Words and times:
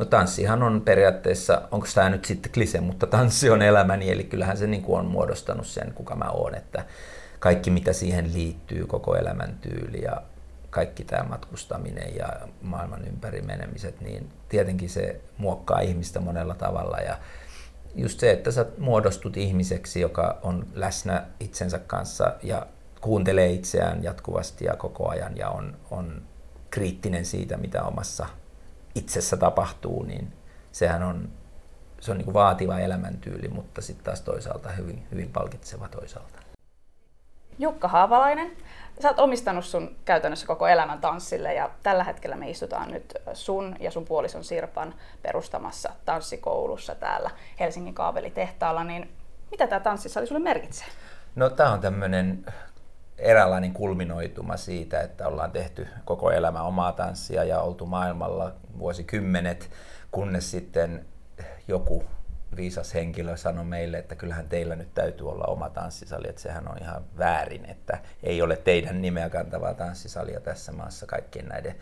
No 0.00 0.06
tanssihan 0.06 0.62
on 0.62 0.80
periaatteessa, 0.80 1.62
onko 1.70 1.86
tämä 1.94 2.10
nyt 2.10 2.24
sitten 2.24 2.52
klise, 2.52 2.80
mutta 2.80 3.06
tanssi 3.06 3.50
on 3.50 3.62
elämäni, 3.62 4.10
eli 4.10 4.24
kyllähän 4.24 4.56
se 4.56 4.66
niin 4.66 4.82
kuin 4.82 5.00
on 5.00 5.06
muodostanut 5.06 5.66
sen, 5.66 5.92
kuka 5.94 6.16
mä 6.16 6.30
oon, 6.30 6.54
että 6.54 6.84
kaikki 7.38 7.70
mitä 7.70 7.92
siihen 7.92 8.32
liittyy, 8.34 8.86
koko 8.86 9.16
elämäntyyli 9.16 10.02
ja 10.02 10.22
kaikki 10.70 11.04
tämä 11.04 11.28
matkustaminen 11.28 12.16
ja 12.16 12.28
maailman 12.62 13.04
ympäri 13.08 13.42
menemiset, 13.42 14.00
niin 14.00 14.30
tietenkin 14.48 14.90
se 14.90 15.20
muokkaa 15.38 15.80
ihmistä 15.80 16.20
monella 16.20 16.54
tavalla 16.54 16.96
ja 16.96 17.18
just 17.94 18.20
se, 18.20 18.30
että 18.30 18.50
sä 18.50 18.66
muodostut 18.78 19.36
ihmiseksi, 19.36 20.00
joka 20.00 20.38
on 20.42 20.66
läsnä 20.74 21.26
itsensä 21.40 21.78
kanssa 21.78 22.34
ja 22.42 22.66
kuuntelee 23.00 23.52
itseään 23.52 24.04
jatkuvasti 24.04 24.64
ja 24.64 24.76
koko 24.76 25.08
ajan 25.08 25.36
ja 25.36 25.48
on, 25.48 25.76
on 25.90 26.22
kriittinen 26.70 27.24
siitä, 27.24 27.56
mitä 27.56 27.82
omassa 27.82 28.26
itsessä 28.94 29.36
tapahtuu, 29.36 30.02
niin 30.02 30.32
sehän 30.72 31.02
on, 31.02 31.28
se 32.00 32.10
on 32.10 32.16
niin 32.16 32.24
kuin 32.24 32.34
vaativa 32.34 32.78
elämäntyyli, 32.78 33.48
mutta 33.48 33.82
sitten 33.82 34.04
taas 34.04 34.20
toisaalta 34.20 34.68
hyvin, 34.68 35.06
hyvin 35.10 35.30
palkitseva 35.32 35.88
toisaalta. 35.88 36.38
Jukka 37.58 37.88
Haavalainen, 37.88 38.50
sä 39.02 39.08
oot 39.08 39.18
omistanut 39.18 39.64
sun 39.64 39.96
käytännössä 40.04 40.46
koko 40.46 40.68
elämän 40.68 41.00
tanssille 41.00 41.54
ja 41.54 41.70
tällä 41.82 42.04
hetkellä 42.04 42.36
me 42.36 42.50
istutaan 42.50 42.90
nyt 42.90 43.14
sun 43.32 43.76
ja 43.80 43.90
sun 43.90 44.04
puolison 44.04 44.44
Sirpan 44.44 44.94
perustamassa 45.22 45.90
tanssikoulussa 46.04 46.94
täällä 46.94 47.30
Helsingin 47.60 47.94
kaapelitehtaalla, 47.94 48.84
niin 48.84 49.10
mitä 49.50 49.66
tämä 49.66 49.80
tanssissa 49.80 50.20
oli 50.20 50.26
sulle 50.26 50.40
merkitsee? 50.40 50.86
No 51.34 51.50
tämä 51.50 51.72
on 51.72 51.80
tämmöinen 51.80 52.44
eräänlainen 53.20 53.72
kulminoituma 53.72 54.56
siitä, 54.56 55.00
että 55.00 55.28
ollaan 55.28 55.50
tehty 55.50 55.88
koko 56.04 56.30
elämä 56.30 56.62
omaa 56.62 56.92
tanssia 56.92 57.44
ja 57.44 57.60
oltu 57.60 57.86
maailmalla 57.86 58.52
vuosikymmenet, 58.78 59.70
kunnes 60.10 60.50
sitten 60.50 61.04
joku 61.68 62.04
viisas 62.56 62.94
henkilö 62.94 63.36
sanoi 63.36 63.64
meille, 63.64 63.98
että 63.98 64.14
kyllähän 64.14 64.48
teillä 64.48 64.76
nyt 64.76 64.94
täytyy 64.94 65.28
olla 65.28 65.44
oma 65.44 65.70
tanssisali, 65.70 66.28
että 66.28 66.42
sehän 66.42 66.68
on 66.68 66.78
ihan 66.80 67.04
väärin, 67.18 67.64
että 67.64 67.98
ei 68.22 68.42
ole 68.42 68.56
teidän 68.56 69.02
nimeä 69.02 69.30
kantavaa 69.30 69.74
tanssisalia 69.74 70.40
tässä 70.40 70.72
maassa 70.72 71.06
kaikkien 71.06 71.48
näiden 71.48 71.74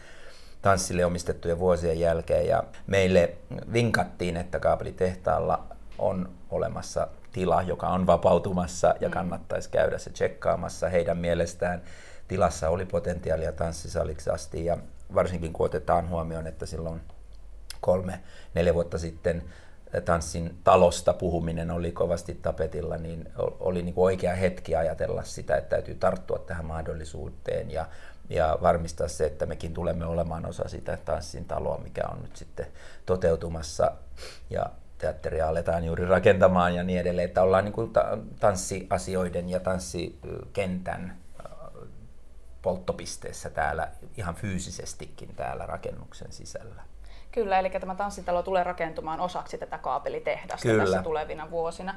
tanssille 0.63 1.05
omistettujen 1.05 1.59
vuosien 1.59 2.01
jälkeen. 2.01 2.47
Ja 2.47 2.65
meille 2.87 3.33
vinkattiin, 3.73 4.37
että 4.37 4.61
kaapelitehtaalla 4.61 5.67
on 5.99 6.31
olemassa 6.51 7.09
tila, 7.39 7.63
joka 7.63 7.89
on 7.89 8.07
vapautumassa 8.07 8.95
ja 9.01 9.09
mm. 9.09 9.13
kannattaisi 9.13 9.71
käydä 9.71 9.99
se 9.99 10.11
tsekkaamassa. 10.11 10.89
Heidän 10.89 11.19
mielestään 11.19 11.83
tilassa 12.29 12.69
oli 12.69 12.87
potentiaalia 12.87 13.53
tanssisaliksi 13.53 14.31
asti 14.31 14.65
ja 14.65 14.79
varsinkin 15.15 15.53
kun 15.53 15.67
otetaan 15.67 16.09
huomioon, 16.09 16.47
että 16.47 16.67
silloin 16.67 17.01
kolme, 17.81 18.21
neljä 18.55 18.75
vuotta 18.75 18.99
sitten 18.99 19.43
tanssin 20.05 20.59
talosta 20.65 21.13
puhuminen 21.13 21.71
oli 21.71 21.93
kovasti 21.93 22.35
tapetilla, 22.35 22.97
niin 22.97 23.29
oli 23.61 23.83
niin 23.83 23.95
kuin 23.95 24.05
oikea 24.05 24.35
hetki 24.35 24.77
ajatella 24.77 25.23
sitä, 25.23 25.57
että 25.57 25.71
täytyy 25.71 25.95
tarttua 25.95 26.39
tähän 26.39 26.65
mahdollisuuteen 26.65 27.71
ja, 27.71 27.87
ja 28.29 28.59
varmistaa 28.63 29.09
se, 29.09 29.27
että 29.27 29.47
mekin 29.47 29.75
tulemme 29.75 30.07
olemaan 30.07 30.47
osa 30.47 30.69
sitä 30.69 30.99
tanssin 31.05 31.45
taloa, 31.45 31.79
mikä 31.79 32.03
on 32.13 32.23
nyt 32.23 32.37
sitten 32.37 32.67
toteutumassa. 33.07 33.93
Ja 34.51 34.71
teatteria 34.99 35.49
aletaan 35.49 35.85
juuri 35.85 36.07
rakentamaan 36.07 36.75
ja 36.75 36.85
niin 36.85 37.01
edelleen, 37.01 37.29
että 37.29 37.43
ollaan 37.43 37.65
niin 37.65 37.73
kuin 37.73 37.93
tanssiasioiden 38.41 39.49
ja 39.49 39.61
tanssikentän 39.61 41.17
polttopisteessä 42.63 43.51
täällä 43.51 43.89
ihan 44.17 44.35
fyysisestikin 44.35 45.35
täällä 45.37 45.67
rakennuksen 45.67 46.33
sisällä. 46.33 46.83
Kyllä, 47.33 47.59
eli 47.59 47.71
tämä 47.71 47.95
tanssitalo 47.95 48.43
tulee 48.43 48.65
rakentumaan 48.65 49.21
osaksi 49.21 49.59
tätä 49.59 49.79
kaapelitehdasta 49.79 50.69
Kyllä. 50.69 50.85
tässä 50.85 51.03
tulevina 51.03 51.51
vuosina. 51.51 51.95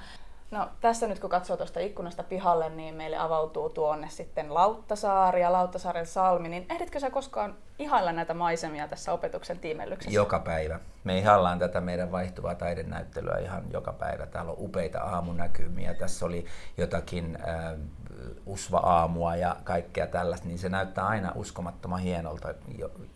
No 0.52 0.70
tässä 0.82 1.08
nyt 1.08 1.20
kun 1.20 1.30
katsoo 1.30 1.58
tuosta 1.58 1.80
ikkunasta 1.80 2.24
pihalle, 2.24 2.70
niin 2.70 2.96
meille 2.96 3.18
avautuu 3.18 3.70
tuonne 3.70 4.10
sitten 4.10 4.54
Lauttasaari 4.54 5.42
ja 5.42 5.52
Lauttasaaren 5.52 6.06
salmi, 6.06 6.50
niin 6.50 6.66
ehditkö 6.70 7.00
sä 7.00 7.10
koskaan 7.10 7.56
ihailla 7.82 8.12
näitä 8.12 8.34
maisemia 8.34 8.88
tässä 8.88 9.14
opetuksen 9.14 9.60
tiimellyksessä? 9.60 10.16
Joka 10.16 10.40
päivä. 10.40 10.80
Me 11.04 11.18
ihaillaan 11.18 11.60
tätä 11.60 11.82
meidän 11.82 12.12
vaihtuvaa 12.12 12.56
taidenäyttelyä 12.56 13.38
ihan 13.38 13.64
joka 13.74 13.94
päivä. 13.94 14.26
Täällä 14.26 14.52
on 14.52 14.58
upeita 14.60 15.00
aamunäkymiä. 15.00 15.94
Tässä 15.94 16.26
oli 16.26 16.46
jotakin 16.78 17.38
äh, 17.48 17.80
usva-aamua 18.46 19.36
ja 19.36 19.56
kaikkea 19.64 20.08
tällaista, 20.08 20.48
niin 20.48 20.60
se 20.60 20.70
näyttää 20.70 21.08
aina 21.08 21.32
uskomattoman 21.36 22.00
hienolta 22.00 22.54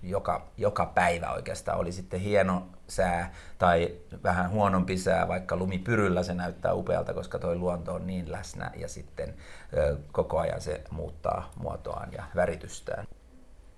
joka, 0.04 0.48
joka 0.58 0.86
päivä 0.86 1.32
oikeastaan. 1.32 1.80
Oli 1.80 1.92
sitten 1.92 2.20
hieno 2.20 2.68
sää 2.88 3.34
tai 3.58 3.96
vähän 4.24 4.50
huonompi 4.50 4.98
sää, 4.98 5.28
vaikka 5.28 5.56
lumipyryllä 5.56 6.24
se 6.24 6.34
näyttää 6.34 6.74
upealta, 6.74 7.14
koska 7.14 7.40
tuo 7.40 7.56
luonto 7.56 7.94
on 7.94 8.08
niin 8.08 8.32
läsnä 8.32 8.72
ja 8.76 8.88
sitten 8.88 9.34
ö, 9.78 9.98
koko 10.12 10.40
ajan 10.40 10.62
se 10.62 10.84
muuttaa 10.92 11.52
muotoaan 11.60 12.10
ja 12.14 12.24
väritystään. 12.36 13.06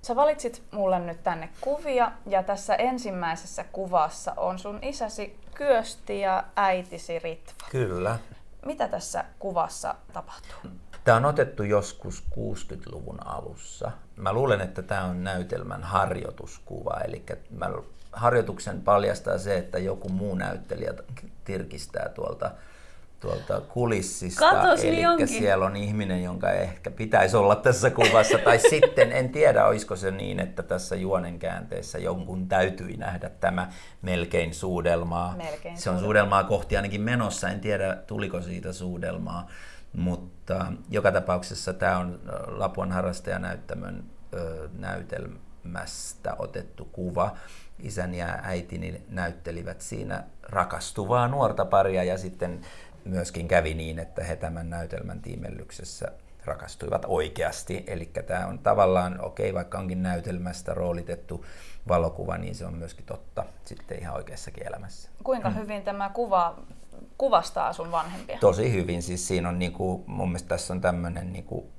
Sä 0.07 0.15
valitsit 0.15 0.63
mulle 0.71 0.99
nyt 0.99 1.23
tänne 1.23 1.49
kuvia 1.61 2.11
ja 2.25 2.43
tässä 2.43 2.75
ensimmäisessä 2.75 3.63
kuvassa 3.63 4.33
on 4.37 4.59
sun 4.59 4.79
isäsi 4.81 5.39
Kyösti 5.53 6.19
ja 6.19 6.43
äitisi 6.55 7.19
Ritva. 7.19 7.67
Kyllä. 7.71 8.19
Mitä 8.65 8.87
tässä 8.87 9.25
kuvassa 9.39 9.95
tapahtuu? 10.13 10.71
Tämä 11.03 11.17
on 11.17 11.25
otettu 11.25 11.63
joskus 11.63 12.23
60-luvun 12.31 13.27
alussa. 13.27 13.91
Mä 14.15 14.33
luulen, 14.33 14.61
että 14.61 14.81
tämä 14.81 15.03
on 15.03 15.23
näytelmän 15.23 15.83
harjoituskuva, 15.83 16.99
eli 17.05 17.25
mä 17.49 17.69
harjoituksen 18.11 18.81
paljastaa 18.81 19.37
se, 19.37 19.57
että 19.57 19.79
joku 19.79 20.09
muu 20.09 20.35
näyttelijä 20.35 20.93
tirkistää 21.43 22.09
tuolta, 22.09 22.51
tuolta 23.19 23.61
kulissista. 23.61 24.49
Katos, 24.49 24.83
Eli 24.83 24.95
niin 24.95 25.27
siellä 25.27 25.65
on 25.65 25.75
ihminen, 25.75 26.23
jonka 26.23 26.51
ehkä 26.51 26.91
pitäisi 26.91 27.37
olla 27.37 27.55
tässä 27.55 27.89
kuvassa. 27.89 28.37
tai 28.37 28.59
sitten, 28.69 29.11
en 29.11 29.29
tiedä, 29.29 29.65
olisiko 29.65 29.95
se 29.95 30.11
niin, 30.11 30.39
että 30.39 30.63
tässä 30.63 30.95
juonen 30.95 31.39
käänteessä 31.39 31.97
jonkun 31.97 32.47
täytyi 32.47 32.97
nähdä 32.97 33.29
tämä 33.29 33.69
melkein 34.01 34.53
suudelmaa. 34.53 35.35
Melkein 35.37 35.77
se 35.77 35.89
on 35.89 35.99
suudelmaa 35.99 36.43
kohti 36.43 36.75
ainakin 36.75 37.01
menossa. 37.01 37.49
En 37.49 37.59
tiedä, 37.59 37.95
tuliko 38.07 38.41
siitä 38.41 38.73
suudelmaa. 38.73 39.47
Mutta 39.93 40.65
joka 40.89 41.11
tapauksessa 41.11 41.73
tämä 41.73 41.97
on 41.97 42.19
Lapuan 42.47 42.91
harrastajanäyttämön 42.91 44.03
näytelmästä 44.77 46.35
otettu 46.39 46.85
kuva 46.85 47.35
isäni 47.79 48.19
ja 48.19 48.39
äitini 48.43 49.01
näyttelivät 49.09 49.81
siinä 49.81 50.23
rakastuvaa 50.43 51.27
nuorta 51.27 51.65
paria 51.65 52.03
ja 52.03 52.17
sitten 52.17 52.61
myöskin 53.09 53.47
kävi 53.47 53.73
niin, 53.73 53.99
että 53.99 54.23
he 54.23 54.35
tämän 54.35 54.69
näytelmän 54.69 55.21
tiimellyksessä 55.21 56.11
rakastuivat 56.45 57.05
oikeasti. 57.07 57.83
Eli 57.87 58.05
tämä 58.05 58.45
on 58.45 58.59
tavallaan, 58.59 59.21
okei, 59.21 59.49
okay, 59.49 59.53
vaikka 59.53 59.77
onkin 59.79 60.03
näytelmästä 60.03 60.73
roolitettu 60.73 61.45
valokuva, 61.87 62.37
niin 62.37 62.55
se 62.55 62.65
on 62.65 62.73
myöskin 62.73 63.05
totta 63.05 63.45
sitten 63.65 63.99
ihan 63.99 64.15
oikeassakin 64.15 64.67
elämässä. 64.67 65.09
Kuinka 65.23 65.49
hmm. 65.49 65.59
hyvin 65.59 65.83
tämä 65.83 66.09
kuva 66.09 66.55
kuvastaa 67.17 67.73
sun 67.73 67.91
vanhempia? 67.91 68.37
Tosi 68.39 68.73
hyvin. 68.73 69.03
Siis 69.03 69.27
siinä 69.27 69.49
on 69.49 69.59
niinku, 69.59 70.03
mun 70.07 70.29
mielestä 70.29 70.49
tässä 70.49 70.73
on 70.73 70.81
tämmöinen 70.81 71.33
niinku 71.33 71.69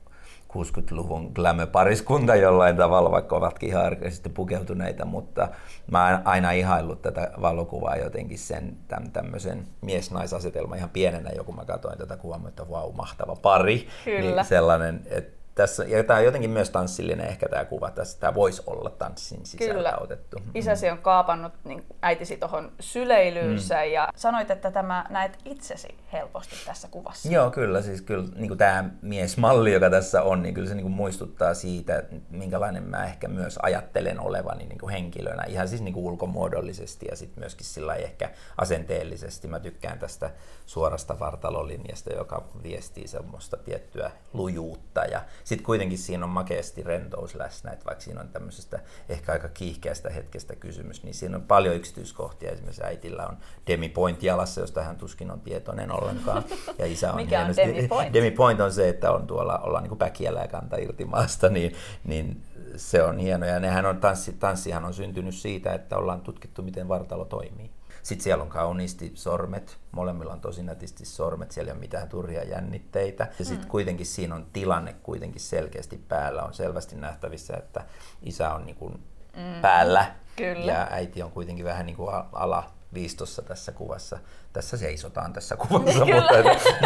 60-luvun 0.52 1.32
glamour-pariskunta 1.34 2.34
jollain 2.34 2.76
tavalla, 2.76 3.10
vaikka 3.10 3.36
ovatkin 3.36 3.68
ihan 3.68 3.84
arkeisesti 3.86 4.28
pukeutuneita, 4.28 5.04
mutta 5.04 5.48
mä 5.90 6.08
oon 6.08 6.20
aina 6.24 6.50
ihaillut 6.50 7.02
tätä 7.02 7.30
valokuvaa 7.40 7.96
jotenkin 7.96 8.38
sen 8.38 8.76
tämmöisen 9.12 9.66
mies-naisasetelman 9.80 10.78
ihan 10.78 10.90
pienenä, 10.90 11.30
joku 11.30 11.52
mä 11.52 11.64
katsoin 11.64 11.98
tätä 11.98 12.16
kuvaa, 12.16 12.40
että 12.48 12.70
vau, 12.70 12.92
mahtava 12.92 13.36
pari. 13.36 13.88
Kyllä. 14.04 14.20
Niin 14.20 14.44
sellainen, 14.44 15.00
että 15.06 15.37
tässä, 15.58 15.84
ja 15.84 16.04
tämä 16.04 16.18
on 16.18 16.24
jotenkin 16.24 16.50
myös 16.50 16.70
tanssillinen 16.70 17.26
ehkä 17.26 17.48
tämä 17.48 17.64
kuva 17.64 17.90
tässä. 17.90 18.20
Tämä 18.20 18.34
voisi 18.34 18.62
olla 18.66 18.90
tanssin 18.90 19.46
sisällä 19.46 19.74
Kyllä. 19.74 19.96
otettu. 20.00 20.36
Isäsi 20.54 20.90
on 20.90 20.98
kaapannut 20.98 21.52
niin 21.64 21.84
äitisi 22.02 22.36
tuohon 22.36 22.72
syleilyynsä 22.80 23.74
mm. 23.74 23.92
ja 23.92 24.08
sanoit, 24.16 24.50
että 24.50 24.70
tämä 24.70 25.06
näet 25.10 25.38
itsesi 25.44 25.88
helposti 26.12 26.56
tässä 26.66 26.88
kuvassa. 26.90 27.28
Joo, 27.28 27.50
kyllä. 27.50 27.82
Siis 27.82 28.02
kyllä 28.02 28.28
niin 28.34 28.48
kuin 28.48 28.58
tämä 28.58 28.90
miesmalli, 29.02 29.72
joka 29.72 29.90
tässä 29.90 30.22
on, 30.22 30.42
niin 30.42 30.54
kyllä 30.54 30.68
se 30.68 30.74
niin 30.74 30.84
kuin 30.84 30.92
muistuttaa 30.92 31.54
siitä, 31.54 32.02
minkälainen 32.30 32.82
mä 32.82 33.04
ehkä 33.04 33.28
myös 33.28 33.58
ajattelen 33.62 34.20
olevani 34.20 34.64
niin 34.64 34.78
kuin 34.78 34.90
henkilönä. 34.90 35.44
Ihan 35.48 35.68
siis 35.68 35.80
niin 35.80 35.94
kuin 35.94 36.04
ulkomuodollisesti 36.04 37.06
ja 37.10 37.16
sitten 37.16 37.42
myöskin 37.42 37.66
sillä 37.66 37.94
ehkä 37.94 38.30
asenteellisesti. 38.56 39.48
Mä 39.48 39.60
tykkään 39.60 39.98
tästä 39.98 40.30
suorasta 40.66 41.18
vartalolinjasta, 41.18 42.12
joka 42.12 42.44
viestii 42.62 43.08
semmoista 43.08 43.56
tiettyä 43.56 44.10
lujuutta 44.32 45.04
ja 45.04 45.22
sitten 45.48 45.66
kuitenkin 45.66 45.98
siinä 45.98 46.24
on 46.24 46.30
makeasti 46.30 46.82
rentous 46.82 47.34
läsnä, 47.34 47.70
että 47.70 47.84
vaikka 47.84 48.04
siinä 48.04 48.20
on 48.20 48.28
tämmöisestä 48.28 48.80
ehkä 49.08 49.32
aika 49.32 49.48
kiihkeästä 49.48 50.10
hetkestä 50.10 50.56
kysymys, 50.56 51.02
niin 51.02 51.14
siinä 51.14 51.36
on 51.36 51.42
paljon 51.42 51.76
yksityiskohtia. 51.76 52.50
Esimerkiksi 52.50 52.84
äitillä 52.84 53.26
on 53.26 53.36
Demi 53.66 53.88
Point 53.88 54.22
jalassa, 54.22 54.60
josta 54.60 54.82
hän 54.82 54.96
tuskin 54.96 55.30
on 55.30 55.40
tietoinen 55.40 55.92
ollenkaan. 55.92 56.44
Ja 56.78 56.86
isä 56.86 57.10
on 57.10 57.16
Mikä 57.22 57.40
on 57.40 57.56
Demi 57.56 57.88
Point? 57.88 58.12
Demi 58.14 58.30
Point 58.30 58.60
on 58.60 58.72
se, 58.72 58.88
että 58.88 59.12
on 59.12 59.26
tuolla, 59.26 59.58
ollaan 59.58 59.82
niin 59.82 59.88
kuin 59.88 59.98
päkiällä 59.98 60.40
ja 60.40 60.48
kanta 60.48 60.76
irti 60.76 61.04
maasta, 61.04 61.48
niin, 61.58 61.72
niin 62.04 62.42
se 62.76 63.02
on 63.02 63.18
hieno. 63.18 63.46
Ja 63.46 63.60
nehän 63.60 63.86
on, 63.86 64.00
tanssi, 64.00 64.32
tanssihan 64.32 64.84
on 64.84 64.94
syntynyt 64.94 65.34
siitä, 65.34 65.72
että 65.72 65.96
ollaan 65.96 66.20
tutkittu, 66.20 66.62
miten 66.62 66.88
vartalo 66.88 67.24
toimii. 67.24 67.70
Sitten 68.08 68.24
siellä 68.24 68.42
on 68.42 68.48
kauniisti 68.48 69.12
sormet, 69.14 69.78
molemmilla 69.92 70.32
on 70.32 70.40
tosi 70.40 70.62
nätisti 70.62 71.04
sormet, 71.04 71.50
siellä 71.50 71.68
ei 71.68 71.72
ole 71.72 71.80
mitään 71.80 72.08
turhia 72.08 72.44
jännitteitä. 72.44 73.28
Ja 73.38 73.44
sitten 73.44 73.66
mm. 73.66 73.70
kuitenkin 73.70 74.06
siinä 74.06 74.34
on 74.34 74.46
tilanne 74.52 74.92
kuitenkin 75.02 75.40
selkeästi 75.40 76.04
päällä, 76.08 76.42
on 76.42 76.54
selvästi 76.54 76.96
nähtävissä, 76.96 77.56
että 77.56 77.84
isä 78.22 78.54
on 78.54 78.66
niin 78.66 78.76
kuin 78.76 78.92
mm. 79.36 79.60
päällä 79.62 80.14
Kyllä. 80.36 80.72
ja 80.72 80.88
äiti 80.90 81.22
on 81.22 81.30
kuitenkin 81.30 81.64
vähän 81.64 81.86
niin 81.86 81.96
kuin 81.96 82.08
ala 82.32 82.70
viistossa 82.94 83.42
tässä 83.42 83.72
kuvassa. 83.72 84.18
Tässä 84.52 84.76
seisotaan 84.76 85.32
tässä 85.32 85.56
kuvassa, 85.68 86.04
mutta, 86.04 86.34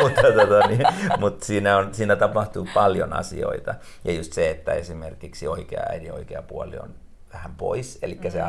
mutta, 0.02 0.22
tota, 0.22 0.66
niin, 0.68 0.86
mutta 1.18 1.46
siinä, 1.46 1.76
on, 1.76 1.94
siinä 1.94 2.16
tapahtuu 2.16 2.68
paljon 2.74 3.12
asioita. 3.12 3.74
Ja 4.04 4.12
just 4.12 4.32
se, 4.32 4.50
että 4.50 4.72
esimerkiksi 4.72 5.48
oikea 5.48 5.82
äidin 5.88 6.12
oikea 6.12 6.42
puoli 6.42 6.78
on 6.78 6.94
vähän 7.32 7.54
pois, 7.54 7.98
eli 8.02 8.14
mm-hmm. 8.14 8.30
se 8.30 8.42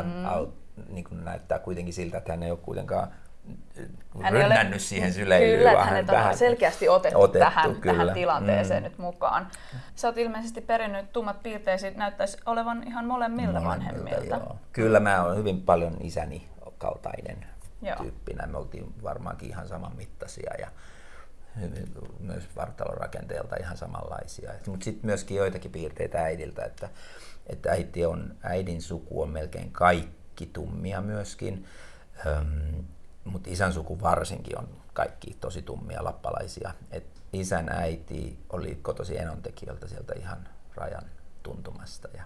niin 0.90 1.04
kuin 1.04 1.26
näyttää 1.26 1.60
kuitenkin 1.60 1.94
siltä, 1.94 2.18
että 2.18 2.32
hän 2.34 2.44
ei 2.44 2.52
ole 2.52 2.60
kuitenkaan 2.62 3.08
hän 4.22 4.34
rynnännyt 4.34 4.74
ole, 4.74 4.80
siihen 4.80 5.14
syleilyyn. 5.14 5.58
Kyllä, 5.58 5.74
vaan 5.74 5.90
hänet 5.90 6.10
on 6.10 6.38
selkeästi 6.38 6.90
otettu, 6.90 7.22
otettu 7.22 7.40
tähän, 7.40 7.76
kyllä. 7.76 7.98
tähän 7.98 8.14
tilanteeseen 8.14 8.84
mm. 8.84 8.90
nyt 8.90 8.98
mukaan. 8.98 9.48
Sä 9.96 10.08
oot 10.08 10.18
ilmeisesti 10.18 10.62
perinnyt 10.62 11.12
tummat 11.12 11.44
piirteesi, 11.44 11.92
näyttäisi 11.92 12.38
olevan 12.46 12.84
ihan 12.88 13.06
molemmilta, 13.06 13.60
molemmilta 13.60 13.94
vanhemmilta. 13.96 14.36
Joo. 14.36 14.58
Kyllä 14.72 15.00
mä 15.00 15.24
oon 15.24 15.38
hyvin 15.38 15.62
paljon 15.62 15.98
isäni 16.02 16.50
kaltainen 16.78 17.46
joo. 17.82 17.96
tyyppinä. 17.96 18.48
Me 18.48 18.58
oltiin 18.58 18.94
varmaankin 19.04 19.50
ihan 19.50 19.68
saman 19.68 19.96
mittaisia 19.96 20.54
ja 20.60 20.68
hyvin, 21.62 21.92
myös 22.20 22.44
vartalorakenteelta 22.56 23.56
ihan 23.56 23.78
samanlaisia. 23.78 24.52
Mutta 24.68 24.84
sitten 24.84 25.06
myöskin 25.06 25.38
joitakin 25.38 25.72
piirteitä 25.72 26.24
äidiltä, 26.24 26.66
että, 26.66 26.90
että 27.48 27.72
äiti 27.72 28.06
on, 28.06 28.36
äidin 28.44 28.82
suku 28.82 29.22
on 29.22 29.30
melkein 29.30 29.72
kaikki 29.72 30.23
tummia 30.54 31.02
myöskin. 31.02 31.66
Öm, 32.26 32.84
mutta 33.24 33.50
isän 33.50 33.74
suku 33.74 34.02
varsinkin 34.02 34.60
on 34.60 34.68
kaikki 34.94 35.38
tosi 35.42 35.62
tummia 35.62 36.04
lappalaisia. 36.04 36.74
Et 36.92 37.06
isän 37.34 37.70
äiti 37.70 38.40
oli 38.50 38.80
kotosi 38.82 39.18
enontekijöiltä 39.18 39.88
sieltä 39.88 40.14
ihan 40.14 40.48
rajan 40.76 41.04
tuntumasta 41.44 42.08
ja 42.18 42.24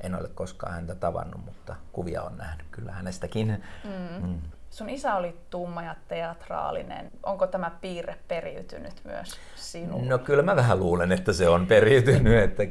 en 0.00 0.14
ole 0.14 0.28
koskaan 0.28 0.72
häntä 0.72 0.94
tavannut, 0.94 1.44
mutta 1.44 1.76
kuvia 1.92 2.22
on 2.22 2.36
nähnyt 2.36 2.66
kyllä 2.70 2.92
hänestäkin. 2.92 3.64
Mm. 3.84 4.26
Mm. 4.26 4.40
Sun 4.76 4.88
isä 4.90 5.14
oli 5.14 5.34
tumma 5.50 5.82
ja 5.82 5.94
teatraalinen. 6.08 7.10
Onko 7.22 7.46
tämä 7.46 7.70
piirre 7.80 8.16
periytynyt 8.28 8.92
myös 9.04 9.36
sinulle? 9.54 10.08
No 10.08 10.18
kyllä 10.18 10.42
mä 10.42 10.56
vähän 10.56 10.80
luulen, 10.80 11.12
että 11.12 11.32
se 11.32 11.48
on 11.48 11.66
periytynyt. 11.66 12.42
Että 12.42 12.62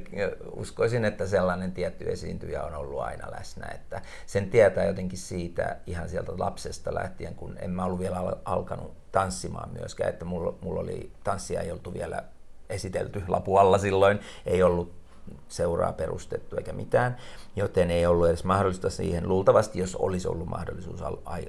uskoisin, 0.51 1.05
että 1.05 1.27
sellainen 1.27 1.71
tietty 1.71 2.11
esiintyjä 2.11 2.63
on 2.63 2.75
ollut 2.75 3.01
aina 3.01 3.31
läsnä. 3.31 3.67
Että 3.73 4.01
sen 4.25 4.49
tietää 4.49 4.85
jotenkin 4.85 5.19
siitä 5.19 5.77
ihan 5.87 6.09
sieltä 6.09 6.31
lapsesta 6.37 6.93
lähtien, 6.93 7.35
kun 7.35 7.57
en 7.59 7.69
mä 7.69 7.85
ollut 7.85 7.99
vielä 7.99 8.17
alkanut 8.45 8.93
tanssimaan 9.11 9.69
myöskään. 9.69 10.09
Että 10.09 10.25
mulla, 10.25 10.53
mulla 10.61 10.79
oli, 10.79 11.11
tanssia 11.23 11.61
ei 11.61 11.71
oltu 11.71 11.93
vielä 11.93 12.23
esitelty 12.69 13.23
lapualla 13.27 13.77
silloin. 13.77 14.19
Ei 14.45 14.63
ollut 14.63 15.04
seuraa 15.47 15.93
perustettu 15.93 16.55
eikä 16.55 16.73
mitään, 16.73 17.17
joten 17.55 17.91
ei 17.91 18.05
ollut 18.05 18.27
edes 18.27 18.43
mahdollista 18.43 18.89
siihen. 18.89 19.29
Luultavasti, 19.29 19.79
jos 19.79 19.95
olisi 19.95 20.27
ollut 20.27 20.47
mahdollisuus 20.47 20.99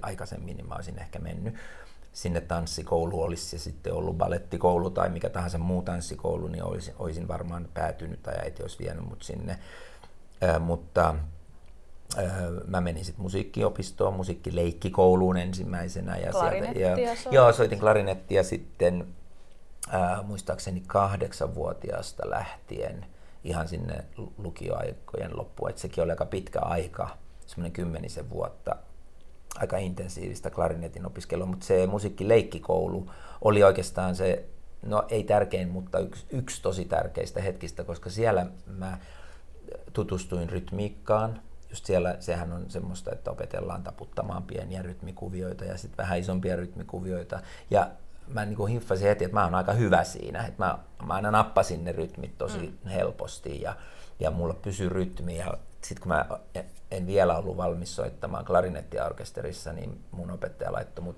aikaisemmin, 0.03 0.57
niin 0.57 0.69
mä 0.69 0.75
olisin 0.75 0.99
ehkä 0.99 1.19
mennyt 1.19 1.55
sinne 2.13 2.41
tanssikoulu, 2.41 3.23
olisi 3.23 3.45
se 3.45 3.59
sitten 3.59 3.93
ollut 3.93 4.17
balettikoulu 4.17 4.91
tai 4.91 5.09
mikä 5.09 5.31
tahansa 5.31 5.59
muu 5.59 5.83
tanssikoulu, 5.83 6.49
niin 6.49 6.65
olisin, 6.65 6.95
olisin 6.99 7.29
varmaan 7.29 7.69
päätynyt 7.75 8.23
tai 8.23 8.35
äiti 8.35 8.63
olisi 8.63 8.79
vienyt 8.79 9.09
mut 9.09 9.23
sinne. 9.23 9.59
Äh, 10.45 10.61
mutta 10.61 11.15
äh, 12.19 12.25
mä 12.67 12.81
menin 12.81 13.05
sitten 13.05 13.23
musiikkiopistoon, 13.23 14.15
musiikkileikkikouluun 14.15 15.37
ensimmäisenä. 15.37 16.17
Ja 16.17 16.33
sieltä, 16.33 16.79
ja, 16.79 16.97
joo, 17.31 17.53
soitin 17.53 17.81
klarinettia 17.81 18.43
sitten 18.43 19.07
äh, 19.95 20.25
muistaakseni 20.25 20.83
kahdeksanvuotiaasta 20.87 22.31
lähtien– 22.31 23.07
ihan 23.47 23.69
sinne 23.69 24.05
lukioaikojen 24.39 25.37
loppuun. 25.37 25.71
Että 25.71 25.83
sekin 25.83 26.05
oli 26.05 26.11
aika 26.11 26.27
pitkä 26.27 26.61
aika, 26.61 27.09
semmoinen 27.47 27.73
kymmenisen 27.73 28.31
vuotta 28.31 28.77
aika 29.57 29.77
intensiivistä 29.77 30.51
klarinetin 30.51 31.07
opiskelua, 31.07 31.47
mutta 31.47 31.67
se 31.67 31.87
musiikkileikkikoulu 31.87 33.11
oli 33.41 33.63
oikeastaan 33.63 34.17
se, 34.17 34.45
no 34.83 35.05
ei 35.09 35.25
tärkein, 35.25 35.69
mutta 35.69 35.99
yksi, 35.99 36.27
yksi 36.31 36.63
tosi 36.63 36.85
tärkeistä 36.85 37.41
hetkistä, 37.41 37.85
koska 37.85 38.11
siellä 38.11 38.47
mä 38.67 38.99
tutustuin 39.93 40.51
rytmiikkaan. 40.51 41.41
Just 41.71 41.87
siellä 41.87 42.17
sehän 42.21 42.53
on 42.53 42.71
semmoista, 42.71 43.13
että 43.13 43.31
opetellaan 43.31 43.83
taputtamaan 43.83 44.43
pieniä 44.43 44.83
rytmikuvioita 44.83 45.65
ja 45.65 45.77
sitten 45.77 45.97
vähän 45.97 46.19
isompia 46.19 46.57
rytmikuvioita. 46.57 47.41
Ja 47.71 47.91
mä 48.29 48.45
niin 48.45 48.57
kuin 48.57 48.73
hiffasin 48.73 49.09
heti, 49.09 49.25
että 49.25 49.35
mä 49.35 49.45
oon 49.45 49.55
aika 49.55 49.73
hyvä 49.73 50.05
siinä. 50.05 50.47
Että 50.47 50.65
mä, 50.65 50.79
mä 51.07 51.15
aina 51.15 51.31
nappasin 51.31 51.85
ne 51.85 51.93
rytmit 51.93 52.39
tosi 52.39 52.79
mm. 52.85 52.91
helposti 52.91 53.61
ja, 53.61 53.77
ja 54.21 54.31
mulla 54.31 54.55
pysyi 54.55 54.89
rytmi. 54.89 55.37
Ja 55.37 55.55
sitten 55.83 56.03
kun 56.03 56.09
mä 56.09 56.27
en 56.91 57.07
vielä 57.07 57.37
ollut 57.37 57.57
valmis 57.57 57.97
soittamaan 57.97 58.45
klarinettiorkesterissa, 58.45 59.73
niin 59.73 60.05
mun 60.11 60.31
opettaja 60.31 60.73
laittoi 60.73 61.05
mut 61.05 61.17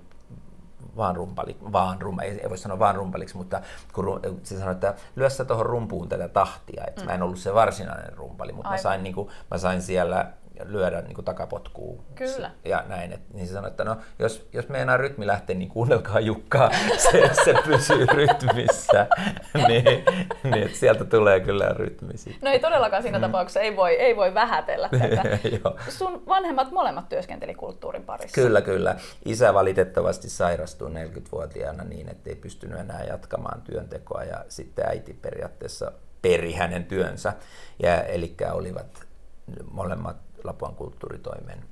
vaan 0.97 1.15
rumpali, 1.15 1.57
vaan 1.71 2.01
rumpa, 2.01 2.21
ei, 2.23 2.39
ei 2.41 2.49
voi 2.49 2.57
sanoa 2.57 2.79
vaan 2.79 2.95
rumpaliksi, 2.95 3.37
mutta 3.37 3.61
kun 3.93 4.19
se 4.43 4.57
sanoi, 4.59 4.73
että 4.73 4.95
lyö 5.15 5.29
sä 5.29 5.45
tuohon 5.45 5.65
rumpuun 5.65 6.09
tätä 6.09 6.27
tahtia, 6.27 6.83
että 6.87 7.01
mm. 7.01 7.07
mä 7.07 7.13
en 7.13 7.23
ollut 7.23 7.39
se 7.39 7.53
varsinainen 7.53 8.17
rumpali, 8.17 8.51
mutta 8.51 8.69
mä 8.69 8.77
sain, 8.77 9.03
niin 9.03 9.15
kuin, 9.15 9.29
mä 9.51 9.57
sain 9.57 9.81
siellä 9.81 10.31
lyödä 10.65 11.01
niin 11.01 11.25
takapotkuun. 11.25 12.03
Kyllä. 12.15 12.51
Ja 12.65 12.83
näin. 12.87 13.13
Et, 13.13 13.21
niin 13.33 13.47
se 13.47 13.53
sanoi, 13.53 13.69
että 13.69 13.83
no, 13.83 13.97
jos, 14.19 14.47
jos 14.53 14.69
meinaa 14.69 14.97
rytmi 14.97 15.27
lähtee, 15.27 15.55
niin 15.55 15.69
kuunnelkaa 15.69 16.19
Jukkaa, 16.19 16.71
se, 17.11 17.31
se 17.45 17.53
pysyy 17.65 18.05
rytmissä. 18.05 19.07
niin, 19.67 20.05
niin 20.43 20.63
että 20.63 20.77
sieltä 20.77 21.05
tulee 21.05 21.39
kyllä 21.39 21.69
rytmi 21.69 22.17
sitten. 22.17 22.41
No 22.41 22.51
ei 22.51 22.59
todellakaan 22.59 23.03
siinä 23.03 23.17
mm. 23.17 23.21
tapauksessa, 23.21 23.59
ei 23.59 23.75
voi, 23.75 23.93
ei 23.93 24.15
voi 24.15 24.33
vähätellä 24.33 24.89
tätä. 24.99 25.37
Sun 25.89 26.23
vanhemmat 26.27 26.71
molemmat 26.71 27.09
työskenteli 27.09 27.55
kulttuurin 27.55 28.03
parissa. 28.03 28.41
Kyllä, 28.41 28.61
kyllä. 28.61 28.95
Isä 29.25 29.53
valitettavasti 29.53 30.29
sairastui 30.29 30.89
40-vuotiaana 30.89 31.83
niin, 31.83 32.09
että 32.09 32.29
ei 32.29 32.35
pystynyt 32.35 32.79
enää 32.79 33.03
jatkamaan 33.03 33.61
työntekoa 33.61 34.23
ja 34.23 34.45
sitten 34.47 34.85
äiti 34.85 35.13
periaatteessa 35.13 35.91
peri 36.21 36.53
hänen 36.53 36.85
työnsä. 36.85 37.33
Ja, 37.83 38.03
eli 38.03 38.35
olivat 38.51 39.07
molemmat 39.71 40.17
Lapuan 40.43 40.75
kulttuuritoimen 40.75 41.65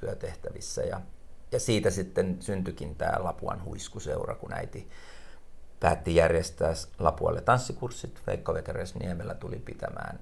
työtehtävissä. 0.00 0.82
Ja, 0.82 1.00
ja 1.52 1.60
siitä 1.60 1.90
sitten 1.90 2.36
syntyikin 2.40 2.96
tämä 2.96 3.16
Lapuan 3.18 3.64
huiskuseura, 3.64 4.34
kun 4.34 4.52
äiti 4.52 4.88
päätti 5.80 6.14
järjestää 6.14 6.72
Lapualle 6.98 7.40
tanssikurssit. 7.40 8.20
Veikko 8.26 8.54
Vekeresniemellä 8.54 9.34
tuli 9.34 9.56
pitämään 9.56 10.20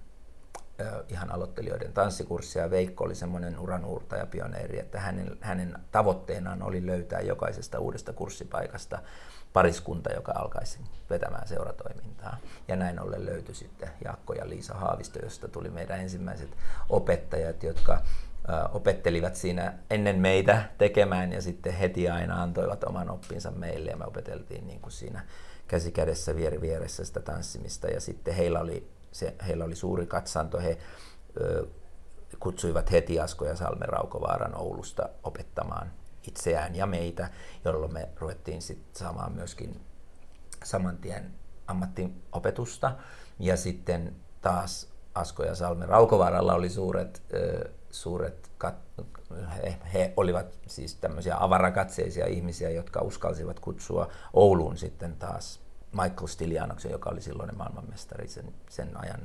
ihan 1.09 1.33
aloittelijoiden 1.33 1.93
tanssikurssia. 1.93 2.71
Veikko 2.71 3.05
oli 3.05 3.15
semmoinen 3.15 3.59
uranuurta 3.59 4.17
ja 4.17 4.27
pioneeri, 4.27 4.79
että 4.79 5.01
hänen, 5.01 5.39
hänen 5.41 5.79
tavoitteenaan 5.93 6.63
oli 6.63 6.87
löytää 6.87 7.21
jokaisesta 7.21 7.79
uudesta 7.79 8.13
kurssipaikasta 8.13 8.99
pariskunta, 9.53 10.13
joka 10.13 10.33
alkaisi 10.37 10.79
vetämään 11.11 11.49
seuratoimintaa. 11.49 12.37
Ja 12.69 12.77
näin 12.77 13.01
ollen 13.01 13.27
löytyi 13.27 13.55
sitten 13.55 13.91
Jaakko 14.05 14.33
ja 14.35 14.49
Liisa 14.49 14.75
Haavisto, 14.75 15.19
josta 15.23 15.49
tuli 15.49 15.71
meidän 15.71 16.01
ensimmäiset 16.01 16.51
opettajat, 16.89 17.63
jotka 17.63 18.03
opettelivat 18.73 19.37
siinä 19.37 19.75
ennen 19.91 20.21
meitä 20.21 20.63
tekemään 20.79 21.33
ja 21.33 21.43
sitten 21.43 21.73
heti 21.73 22.09
aina 22.09 22.43
antoivat 22.43 22.85
oman 22.85 23.11
oppinsa 23.11 23.51
meille. 23.51 23.91
Ja 23.91 23.97
me 23.97 24.05
opeteltiin 24.05 24.67
niin 24.67 24.81
kuin 24.81 24.93
siinä 24.93 25.25
käsi 25.69 25.93
kädessä 25.93 26.37
vieri 26.37 26.61
vieressä 26.61 27.05
sitä 27.05 27.21
tanssimista. 27.21 27.89
Ja 27.89 28.01
sitten 28.01 28.35
heillä 28.35 28.61
oli, 28.61 28.91
se, 29.13 29.35
heillä 29.47 29.65
oli 29.65 29.77
suuri 29.77 30.07
katsanto, 30.07 30.59
he 30.59 30.79
ö, 31.41 31.67
kutsuivat 32.41 32.91
heti 32.91 33.21
Asko 33.21 33.45
ja 33.45 33.57
Salme 33.57 33.87
Raukovaaran 33.87 34.55
Oulusta 34.55 35.09
opettamaan 35.23 35.91
itseään 36.29 36.77
ja 36.77 36.87
meitä, 36.87 37.31
jolloin 37.65 37.93
me 37.93 38.09
ruvettiin 38.17 38.63
sitten 38.63 38.97
saamaan 38.97 39.33
myöskin 39.33 39.81
saman 40.65 40.97
tien 40.97 41.35
ammattiopetusta. 41.67 42.97
Ja 43.39 43.57
sitten 43.57 44.17
taas 44.41 44.89
Asko 45.15 45.45
ja 45.45 45.55
Salme 45.55 45.87
Raukovaaralla 45.87 46.55
oli 46.55 46.71
suuret, 46.71 47.23
suuret 47.91 48.51
kat- 48.65 49.05
he, 49.57 49.77
he 49.93 50.13
olivat 50.17 50.59
siis 50.67 50.95
tämmöisiä 50.95 51.37
avarakatseisia 51.41 52.27
ihmisiä, 52.27 52.71
jotka 52.71 53.01
uskalsivat 53.01 53.61
kutsua 53.61 54.09
Ouluun 54.33 54.77
sitten 54.77 55.17
taas 55.17 55.61
Michael 55.93 56.27
Stilianoksen, 56.27 56.93
joka 56.93 57.11
oli 57.11 57.21
silloinen 57.21 57.57
maailmanmestari, 57.57 58.29
sen, 58.29 58.55
sen 58.71 58.97
ajan 58.97 59.21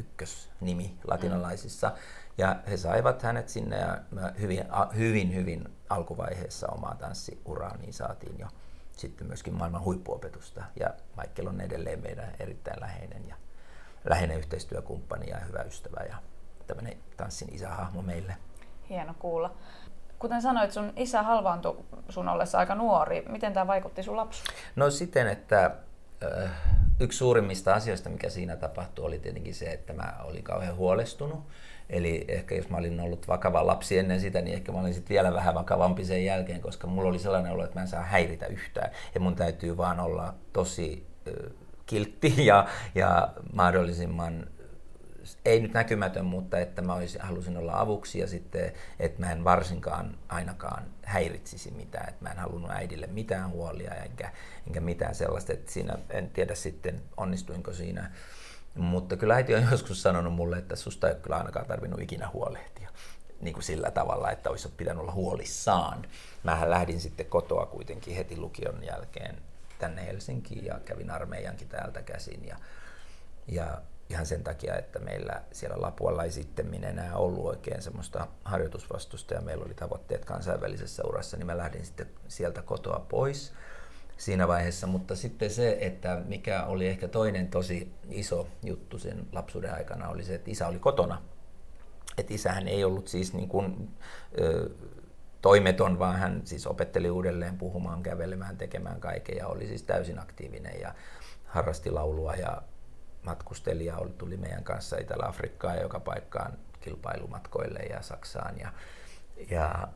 ykkösnimi 0.00 0.98
latinalaisissa. 1.04 1.88
Mm. 1.88 1.94
Ja 2.38 2.56
he 2.70 2.76
saivat 2.76 3.22
hänet 3.22 3.48
sinne 3.48 3.76
ja 3.76 3.98
hyvin, 4.40 4.64
hyvin, 4.96 5.34
hyvin 5.34 5.68
alkuvaiheessa 5.90 6.68
omaa 6.68 6.94
tanssiuraa, 6.94 7.76
niin 7.76 7.92
saatiin 7.92 8.38
jo 8.38 8.46
sitten 8.96 9.26
myöskin 9.26 9.54
maailman 9.54 9.84
huippuopetusta. 9.84 10.64
Ja 10.80 10.94
Michael 11.16 11.48
on 11.48 11.60
edelleen 11.60 12.02
meidän 12.02 12.34
erittäin 12.38 12.80
läheinen 12.80 13.28
ja 13.28 13.36
läheinen 14.04 14.38
yhteistyökumppani 14.38 15.30
ja 15.30 15.38
hyvä 15.38 15.62
ystävä. 15.62 16.04
Ja 16.08 16.16
tämmöinen 16.66 16.98
tanssin 17.16 17.54
isähahmo 17.54 18.02
meille. 18.02 18.36
Hieno 18.88 19.14
kuulla. 19.18 19.54
Kuten 20.18 20.42
sanoit, 20.42 20.72
sun 20.72 20.92
isä 20.96 21.22
halvaantui 21.22 21.84
sun 22.08 22.28
ollessa 22.28 22.58
aika 22.58 22.74
nuori. 22.74 23.24
Miten 23.28 23.52
tämä 23.52 23.66
vaikutti 23.66 24.02
sun 24.02 24.16
lapsuun? 24.16 24.56
No 24.76 24.90
siten, 24.90 25.28
että 25.28 25.76
yksi 27.00 27.18
suurimmista 27.18 27.74
asioista, 27.74 28.08
mikä 28.10 28.30
siinä 28.30 28.56
tapahtui, 28.56 29.04
oli 29.04 29.18
tietenkin 29.18 29.54
se, 29.54 29.72
että 29.72 29.92
mä 29.92 30.14
olin 30.24 30.42
kauhean 30.42 30.76
huolestunut. 30.76 31.46
Eli 31.90 32.24
ehkä 32.28 32.54
jos 32.54 32.68
mä 32.68 32.76
olin 32.76 33.00
ollut 33.00 33.28
vakava 33.28 33.66
lapsi 33.66 33.98
ennen 33.98 34.20
sitä, 34.20 34.40
niin 34.40 34.54
ehkä 34.54 34.72
mä 34.72 34.80
olin 34.80 34.94
sitten 34.94 35.14
vielä 35.14 35.32
vähän 35.32 35.54
vakavampi 35.54 36.04
sen 36.04 36.24
jälkeen, 36.24 36.60
koska 36.60 36.86
mulla 36.86 37.08
oli 37.08 37.18
sellainen 37.18 37.52
olo, 37.52 37.64
että 37.64 37.76
mä 37.76 37.82
en 37.82 37.88
saa 37.88 38.02
häiritä 38.02 38.46
yhtään. 38.46 38.90
Ja 39.14 39.20
mun 39.20 39.36
täytyy 39.36 39.76
vaan 39.76 40.00
olla 40.00 40.34
tosi 40.52 41.06
kiltti 41.86 42.46
ja, 42.46 42.66
ja 42.94 43.28
mahdollisimman 43.52 44.46
ei 45.44 45.60
nyt 45.60 45.72
näkymätön, 45.72 46.24
mutta 46.24 46.58
että 46.58 46.82
mä 46.82 46.94
olisin, 46.94 47.20
halusin 47.20 47.56
olla 47.56 47.80
avuksi 47.80 48.18
ja 48.18 48.26
sitten, 48.26 48.72
että 48.98 49.20
mä 49.20 49.32
en 49.32 49.44
varsinkaan 49.44 50.18
ainakaan 50.28 50.84
häiritsisi 51.02 51.70
mitään, 51.70 52.08
että 52.08 52.24
mä 52.24 52.30
en 52.30 52.38
halunnut 52.38 52.70
äidille 52.70 53.06
mitään 53.06 53.50
huolia 53.50 53.94
enkä, 53.94 54.32
enkä 54.66 54.80
mitään 54.80 55.14
sellaista, 55.14 55.52
että 55.52 55.72
siinä 55.72 55.98
en 56.10 56.30
tiedä 56.30 56.54
sitten 56.54 57.02
onnistuinko 57.16 57.72
siinä. 57.72 58.10
Mutta 58.74 59.16
kyllä 59.16 59.34
äiti 59.34 59.54
on 59.54 59.68
joskus 59.70 60.02
sanonut 60.02 60.34
mulle, 60.34 60.58
että 60.58 60.76
susta 60.76 61.08
ei 61.08 61.14
ole 61.14 61.20
kyllä 61.20 61.36
ainakaan 61.36 61.66
tarvinnut 61.66 62.00
ikinä 62.00 62.28
huolehtia 62.32 62.90
niin 63.40 63.54
kuin 63.54 63.64
sillä 63.64 63.90
tavalla, 63.90 64.30
että 64.30 64.50
olisi 64.50 64.68
pitänyt 64.76 65.00
olla 65.00 65.12
huolissaan. 65.12 66.06
Mähän 66.42 66.70
lähdin 66.70 67.00
sitten 67.00 67.26
kotoa 67.26 67.66
kuitenkin 67.66 68.16
heti 68.16 68.36
lukion 68.36 68.84
jälkeen 68.84 69.36
tänne 69.78 70.06
Helsinkiin 70.06 70.64
ja 70.64 70.80
kävin 70.84 71.10
armeijankin 71.10 71.68
täältä 71.68 72.02
käsin. 72.02 72.46
Ja, 72.46 72.56
ja 73.46 73.82
ihan 74.10 74.26
sen 74.26 74.44
takia, 74.44 74.76
että 74.76 74.98
meillä 74.98 75.42
siellä 75.52 75.76
Lapualla 75.80 76.24
ei 76.24 76.30
sitten 76.30 76.84
enää 76.84 77.16
ollut 77.16 77.46
oikein 77.46 77.82
semmoista 77.82 78.26
harjoitusvastusta 78.44 79.34
ja 79.34 79.40
meillä 79.40 79.64
oli 79.64 79.74
tavoitteet 79.74 80.24
kansainvälisessä 80.24 81.02
urassa, 81.06 81.36
niin 81.36 81.46
mä 81.46 81.56
lähdin 81.56 81.84
sitten 81.84 82.06
sieltä 82.28 82.62
kotoa 82.62 83.06
pois 83.08 83.52
siinä 84.16 84.48
vaiheessa, 84.48 84.86
mutta 84.86 85.16
sitten 85.16 85.50
se, 85.50 85.78
että 85.80 86.22
mikä 86.26 86.64
oli 86.64 86.88
ehkä 86.88 87.08
toinen 87.08 87.48
tosi 87.48 87.92
iso 88.10 88.48
juttu 88.64 88.98
sen 88.98 89.26
lapsuuden 89.32 89.74
aikana, 89.74 90.08
oli 90.08 90.24
se, 90.24 90.34
että 90.34 90.50
isä 90.50 90.68
oli 90.68 90.78
kotona. 90.78 91.22
Että 92.18 92.34
isähän 92.34 92.68
ei 92.68 92.84
ollut 92.84 93.08
siis 93.08 93.34
niin 93.34 93.48
kuin, 93.48 93.90
ö, 94.40 94.70
toimeton, 95.42 95.98
vaan 95.98 96.16
hän 96.16 96.40
siis 96.44 96.66
opetteli 96.66 97.10
uudelleen 97.10 97.58
puhumaan, 97.58 98.02
kävelemään, 98.02 98.56
tekemään 98.56 99.00
kaiken 99.00 99.36
ja 99.36 99.46
oli 99.46 99.66
siis 99.66 99.82
täysin 99.82 100.18
aktiivinen 100.18 100.80
ja 100.80 100.94
harrasti 101.46 101.90
laulua 101.90 102.34
ja 102.34 102.62
matkustelija 103.22 103.96
oli, 103.96 104.10
tuli 104.10 104.36
meidän 104.36 104.64
kanssa 104.64 104.98
Etelä-Afrikkaan 104.98 105.76
ja 105.76 105.82
joka 105.82 106.00
paikkaan 106.00 106.52
kilpailumatkoille 106.80 107.78
ja 107.78 108.02
Saksaan 108.02 108.58
ja, 108.58 108.72
ja 109.50 109.88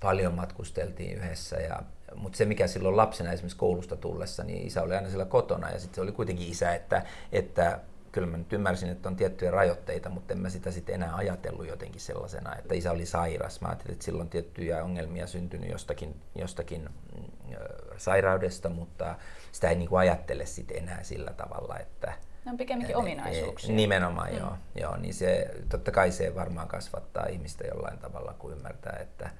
paljon 0.00 0.34
matkusteltiin 0.34 1.18
yhdessä. 1.18 1.56
Ja, 1.56 1.82
mutta 2.14 2.36
se 2.36 2.44
mikä 2.44 2.66
silloin 2.66 2.96
lapsena 2.96 3.32
esimerkiksi 3.32 3.58
koulusta 3.58 3.96
tullessa, 3.96 4.44
niin 4.44 4.66
isä 4.66 4.82
oli 4.82 4.94
aina 4.94 5.08
siellä 5.08 5.24
kotona 5.24 5.70
ja 5.70 5.78
sitten 5.78 5.94
se 5.94 6.00
oli 6.00 6.12
kuitenkin 6.12 6.48
isä, 6.48 6.74
että, 6.74 7.02
että 7.32 7.80
kyllä 8.12 8.26
mä 8.26 8.36
nyt 8.36 8.52
ymmärsin, 8.52 8.88
että 8.88 9.08
on 9.08 9.16
tiettyjä 9.16 9.50
rajoitteita, 9.50 10.08
mutta 10.08 10.34
en 10.34 10.40
mä 10.40 10.50
sitä 10.50 10.70
sitten 10.70 10.94
enää 10.94 11.14
ajatellut 11.14 11.66
jotenkin 11.66 12.00
sellaisena, 12.00 12.56
että 12.56 12.74
isä 12.74 12.92
oli 12.92 13.06
sairas. 13.06 13.60
Mä 13.60 13.68
ajattelin, 13.68 13.92
että 13.92 14.04
silloin 14.04 14.28
tiettyjä 14.28 14.84
ongelmia 14.84 15.26
syntynyt 15.26 15.70
jostakin, 15.70 16.20
jostakin 16.34 16.82
mm, 17.16 17.56
sairaudesta, 17.96 18.68
mutta 18.68 19.14
sitä 19.52 19.68
ei 19.68 19.76
niin 19.76 19.88
kuin 19.88 20.00
ajattele 20.00 20.46
sitten 20.46 20.76
enää 20.76 21.02
sillä 21.02 21.32
tavalla, 21.32 21.78
että... 21.78 22.12
Ne 22.44 22.50
on 22.50 22.56
pikemminkin 22.56 22.96
ominaisuuksia. 22.96 23.74
Nimenomaan, 23.74 24.30
mm. 24.30 24.38
joo, 24.38 24.52
joo. 24.74 24.96
Niin 24.96 25.14
se, 25.14 25.50
totta 25.68 25.90
kai 25.90 26.12
se 26.12 26.34
varmaan 26.34 26.68
kasvattaa 26.68 27.26
ihmistä 27.26 27.66
jollain 27.66 27.98
tavalla, 27.98 28.34
kun 28.38 28.52
ymmärtää, 28.52 28.98
että 29.00 29.30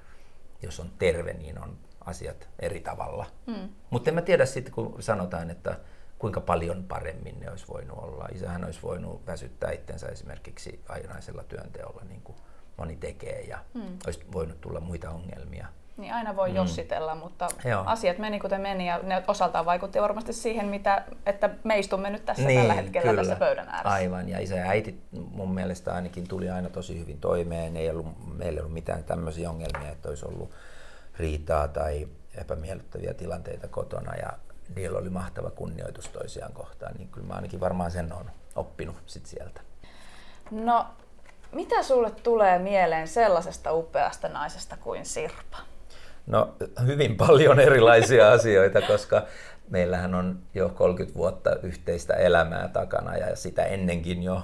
jos 0.62 0.80
on 0.80 0.90
terve, 0.98 1.32
niin 1.32 1.58
on 1.58 1.78
asiat 2.04 2.48
eri 2.58 2.80
tavalla. 2.80 3.26
Mm. 3.46 3.68
Mutta 3.90 4.10
en 4.10 4.14
mä 4.14 4.22
tiedä 4.22 4.46
sitten, 4.46 4.74
kun 4.74 5.02
sanotaan, 5.02 5.50
että 5.50 5.76
kuinka 6.18 6.40
paljon 6.40 6.84
paremmin 6.84 7.40
ne 7.40 7.50
olisi 7.50 7.68
voinut 7.68 7.98
olla. 7.98 8.28
Isähän 8.34 8.64
olisi 8.64 8.82
voinut 8.82 9.26
väsyttää 9.26 9.70
itsensä 9.70 10.06
esimerkiksi 10.08 10.80
ainaisella 10.88 11.42
työnteolla, 11.42 12.02
niin 12.08 12.20
kuin 12.20 12.36
moni 12.76 12.96
tekee, 12.96 13.40
ja 13.40 13.58
mm. 13.74 13.98
olisi 14.06 14.24
voinut 14.32 14.60
tulla 14.60 14.80
muita 14.80 15.10
ongelmia. 15.10 15.66
Niin 15.96 16.14
aina 16.14 16.36
voi 16.36 16.48
mm. 16.48 16.56
jossitella, 16.56 17.14
mutta 17.14 17.48
Joo. 17.64 17.82
asiat 17.86 18.18
meni 18.18 18.40
kuten 18.40 18.60
meni 18.60 18.88
ja 18.88 18.98
ne 19.02 19.24
osaltaan 19.28 19.66
vaikutti 19.66 20.00
varmasti 20.00 20.32
siihen, 20.32 20.66
mitä, 20.66 21.04
että 21.26 21.50
me 21.64 21.78
istumme 21.78 22.10
nyt 22.10 22.24
tässä 22.24 22.46
niin, 22.46 22.60
tällä 22.60 22.74
hetkellä 22.74 23.10
kyllä. 23.10 23.22
tässä 23.22 23.36
pöydän 23.36 23.68
ääressä. 23.68 23.88
Aivan, 23.88 24.28
ja 24.28 24.38
isä 24.38 24.54
ja 24.54 24.68
äiti 24.68 25.00
mun 25.12 25.54
mielestä 25.54 25.94
ainakin 25.94 26.28
tuli 26.28 26.50
aina 26.50 26.70
tosi 26.70 26.98
hyvin 26.98 27.20
toimeen. 27.20 27.76
Ei 27.76 27.90
ollut, 27.90 28.06
meillä 28.38 28.58
ei 28.58 28.60
ollut 28.60 28.74
mitään 28.74 29.04
tämmöisiä 29.04 29.50
ongelmia, 29.50 29.90
että 29.90 30.08
olisi 30.08 30.26
ollut 30.26 30.50
riitaa 31.18 31.68
tai 31.68 32.08
epämiellyttäviä 32.36 33.14
tilanteita 33.14 33.68
kotona 33.68 34.14
ja 34.14 34.32
niillä 34.76 34.98
oli 34.98 35.10
mahtava 35.10 35.50
kunnioitus 35.50 36.08
toisiaan 36.08 36.52
kohtaan, 36.52 36.94
niin 36.94 37.08
kyllä 37.08 37.26
mä 37.26 37.34
ainakin 37.34 37.60
varmaan 37.60 37.90
sen 37.90 38.12
on 38.12 38.30
oppinut 38.56 38.96
sit 39.06 39.26
sieltä. 39.26 39.60
No, 40.50 40.86
mitä 41.52 41.82
sulle 41.82 42.10
tulee 42.10 42.58
mieleen 42.58 43.08
sellaisesta 43.08 43.72
upeasta 43.72 44.28
naisesta 44.28 44.76
kuin 44.76 45.06
Sirpa? 45.06 45.58
No 46.26 46.54
hyvin 46.86 47.16
paljon 47.16 47.60
erilaisia 47.60 48.30
asioita, 48.36 48.82
koska 48.82 49.22
meillähän 49.68 50.14
on 50.14 50.38
jo 50.54 50.68
30 50.68 51.18
vuotta 51.18 51.56
yhteistä 51.62 52.14
elämää 52.14 52.68
takana 52.68 53.16
ja 53.16 53.36
sitä 53.36 53.64
ennenkin 53.64 54.22
jo 54.22 54.42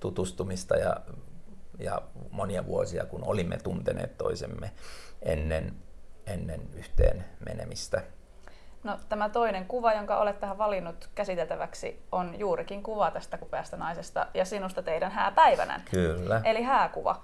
tutustumista 0.00 0.76
ja, 0.76 0.96
ja 1.78 2.02
monia 2.30 2.66
vuosia, 2.66 3.06
kun 3.06 3.24
olimme 3.24 3.56
tunteneet 3.56 4.18
toisemme 4.18 4.70
ennen, 5.22 5.74
ennen 6.26 6.60
yhteen 6.76 7.24
menemistä. 7.46 8.02
No, 8.88 8.98
tämä 9.08 9.28
toinen 9.28 9.66
kuva, 9.66 9.92
jonka 9.92 10.16
olet 10.16 10.40
tähän 10.40 10.58
valinnut 10.58 11.08
käsiteltäväksi, 11.14 12.02
on 12.12 12.38
juurikin 12.38 12.82
kuva 12.82 13.10
tästä 13.10 13.38
kupeasta 13.38 13.76
naisesta 13.76 14.26
ja 14.34 14.44
sinusta 14.44 14.82
teidän 14.82 15.12
hääpäivänä. 15.12 15.80
Kyllä. 15.90 16.40
Eli 16.44 16.62
hääkuva. 16.62 17.20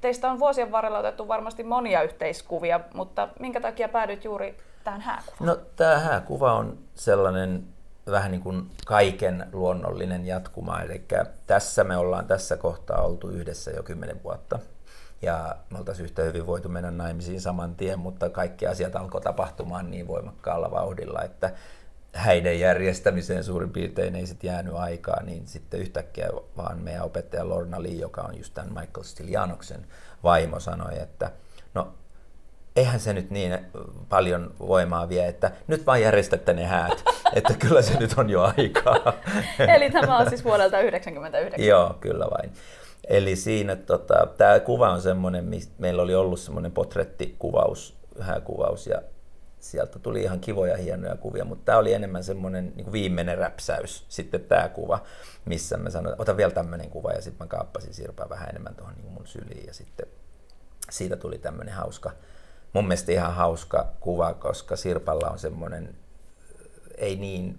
Teistä 0.00 0.30
on 0.30 0.38
vuosien 0.38 0.72
varrella 0.72 0.98
otettu 0.98 1.28
varmasti 1.28 1.64
monia 1.64 2.02
yhteiskuvia, 2.02 2.80
mutta 2.94 3.28
minkä 3.40 3.60
takia 3.60 3.88
päädyit 3.88 4.24
juuri 4.24 4.56
tähän 4.84 5.00
hääkuvaan? 5.00 5.46
No 5.46 5.56
tämä 5.76 5.98
hääkuva 5.98 6.52
on 6.52 6.78
sellainen 6.94 7.64
vähän 8.10 8.30
niin 8.30 8.42
kuin 8.42 8.70
kaiken 8.86 9.46
luonnollinen 9.52 10.26
jatkuma. 10.26 10.80
Eli 10.80 11.04
tässä 11.46 11.84
me 11.84 11.96
ollaan 11.96 12.26
tässä 12.26 12.56
kohtaa 12.56 13.02
oltu 13.02 13.28
yhdessä 13.28 13.70
jo 13.70 13.82
kymmenen 13.82 14.22
vuotta. 14.22 14.58
Ja 15.22 15.56
me 15.70 15.78
oltaisiin 15.78 16.04
yhtä 16.04 16.22
hyvin 16.22 16.46
voitu 16.46 16.68
mennä 16.68 16.90
naimisiin 16.90 17.40
saman 17.40 17.74
tien, 17.74 17.98
mutta 17.98 18.30
kaikki 18.30 18.66
asiat 18.66 18.96
alkoi 18.96 19.20
tapahtumaan 19.20 19.90
niin 19.90 20.08
voimakkaalla 20.08 20.70
vauhdilla, 20.70 21.22
että 21.22 21.52
häiden 22.12 22.60
järjestämiseen 22.60 23.44
suurin 23.44 23.70
piirtein 23.70 24.14
ei 24.14 24.26
sitten 24.26 24.48
jäänyt 24.48 24.74
aikaa, 24.74 25.22
niin 25.22 25.46
sitten 25.46 25.80
yhtäkkiä 25.80 26.28
vaan 26.56 26.78
meidän 26.78 27.04
opettaja 27.04 27.48
Lorna 27.48 27.82
Lee, 27.82 27.90
joka 27.90 28.20
on 28.20 28.36
just 28.36 28.54
tämän 28.54 28.72
Michael 28.72 29.04
Stiljanoksen 29.04 29.86
vaimo, 30.22 30.60
sanoi, 30.60 30.98
että 30.98 31.30
no 31.74 31.94
eihän 32.76 33.00
se 33.00 33.12
nyt 33.12 33.30
niin 33.30 33.58
paljon 34.08 34.54
voimaa 34.58 35.08
vie, 35.08 35.28
että 35.28 35.50
nyt 35.66 35.86
vaan 35.86 36.02
järjestätte 36.02 36.52
ne 36.52 36.66
häät, 36.66 37.04
että 37.36 37.54
kyllä 37.54 37.82
se 37.82 37.98
nyt 37.98 38.14
on 38.16 38.30
jo 38.30 38.42
aikaa. 38.56 39.12
Eli 39.74 39.90
tämä 39.90 40.18
on 40.18 40.28
siis 40.28 40.44
vuodelta 40.44 40.76
1999. 40.76 41.66
Joo, 41.66 41.96
kyllä 42.00 42.26
vain. 42.30 42.52
Eli 43.06 43.36
siinä 43.36 43.76
tota, 43.76 44.26
tämä 44.36 44.60
kuva 44.60 44.92
on 44.92 45.02
semmoinen, 45.02 45.50
meillä 45.78 46.02
oli 46.02 46.14
ollut 46.14 46.40
semmoinen 46.40 46.72
potrettikuvaus, 46.72 47.98
hääkuvaus 48.20 48.86
ja 48.86 49.02
sieltä 49.60 49.98
tuli 49.98 50.22
ihan 50.22 50.40
kivoja, 50.40 50.76
hienoja 50.76 51.16
kuvia, 51.16 51.44
mutta 51.44 51.64
tämä 51.64 51.78
oli 51.78 51.92
enemmän 51.92 52.24
semmoinen 52.24 52.72
niin 52.76 52.92
viimeinen 52.92 53.38
räpsäys, 53.38 54.06
sitten 54.08 54.40
tämä 54.40 54.68
kuva, 54.68 55.02
missä 55.44 55.76
mä 55.76 55.90
sanoin, 55.90 56.16
ota 56.18 56.36
vielä 56.36 56.52
tämmöinen 56.52 56.90
kuva, 56.90 57.12
ja 57.12 57.22
sitten 57.22 57.46
mä 57.46 57.48
kaappasin 57.48 57.94
Sirpaa 57.94 58.28
vähän 58.28 58.48
enemmän 58.48 58.74
tuohon 58.74 58.94
niin 58.94 59.12
mun 59.12 59.26
syliin, 59.26 59.66
ja 59.66 59.74
sitten 59.74 60.06
siitä 60.90 61.16
tuli 61.16 61.38
tämmöinen 61.38 61.74
hauska, 61.74 62.10
mun 62.72 62.84
mielestä 62.84 63.12
ihan 63.12 63.34
hauska 63.34 63.92
kuva, 64.00 64.34
koska 64.34 64.76
Sirpalla 64.76 65.30
on 65.30 65.38
semmoinen, 65.38 65.96
ei 66.98 67.16
niin 67.16 67.58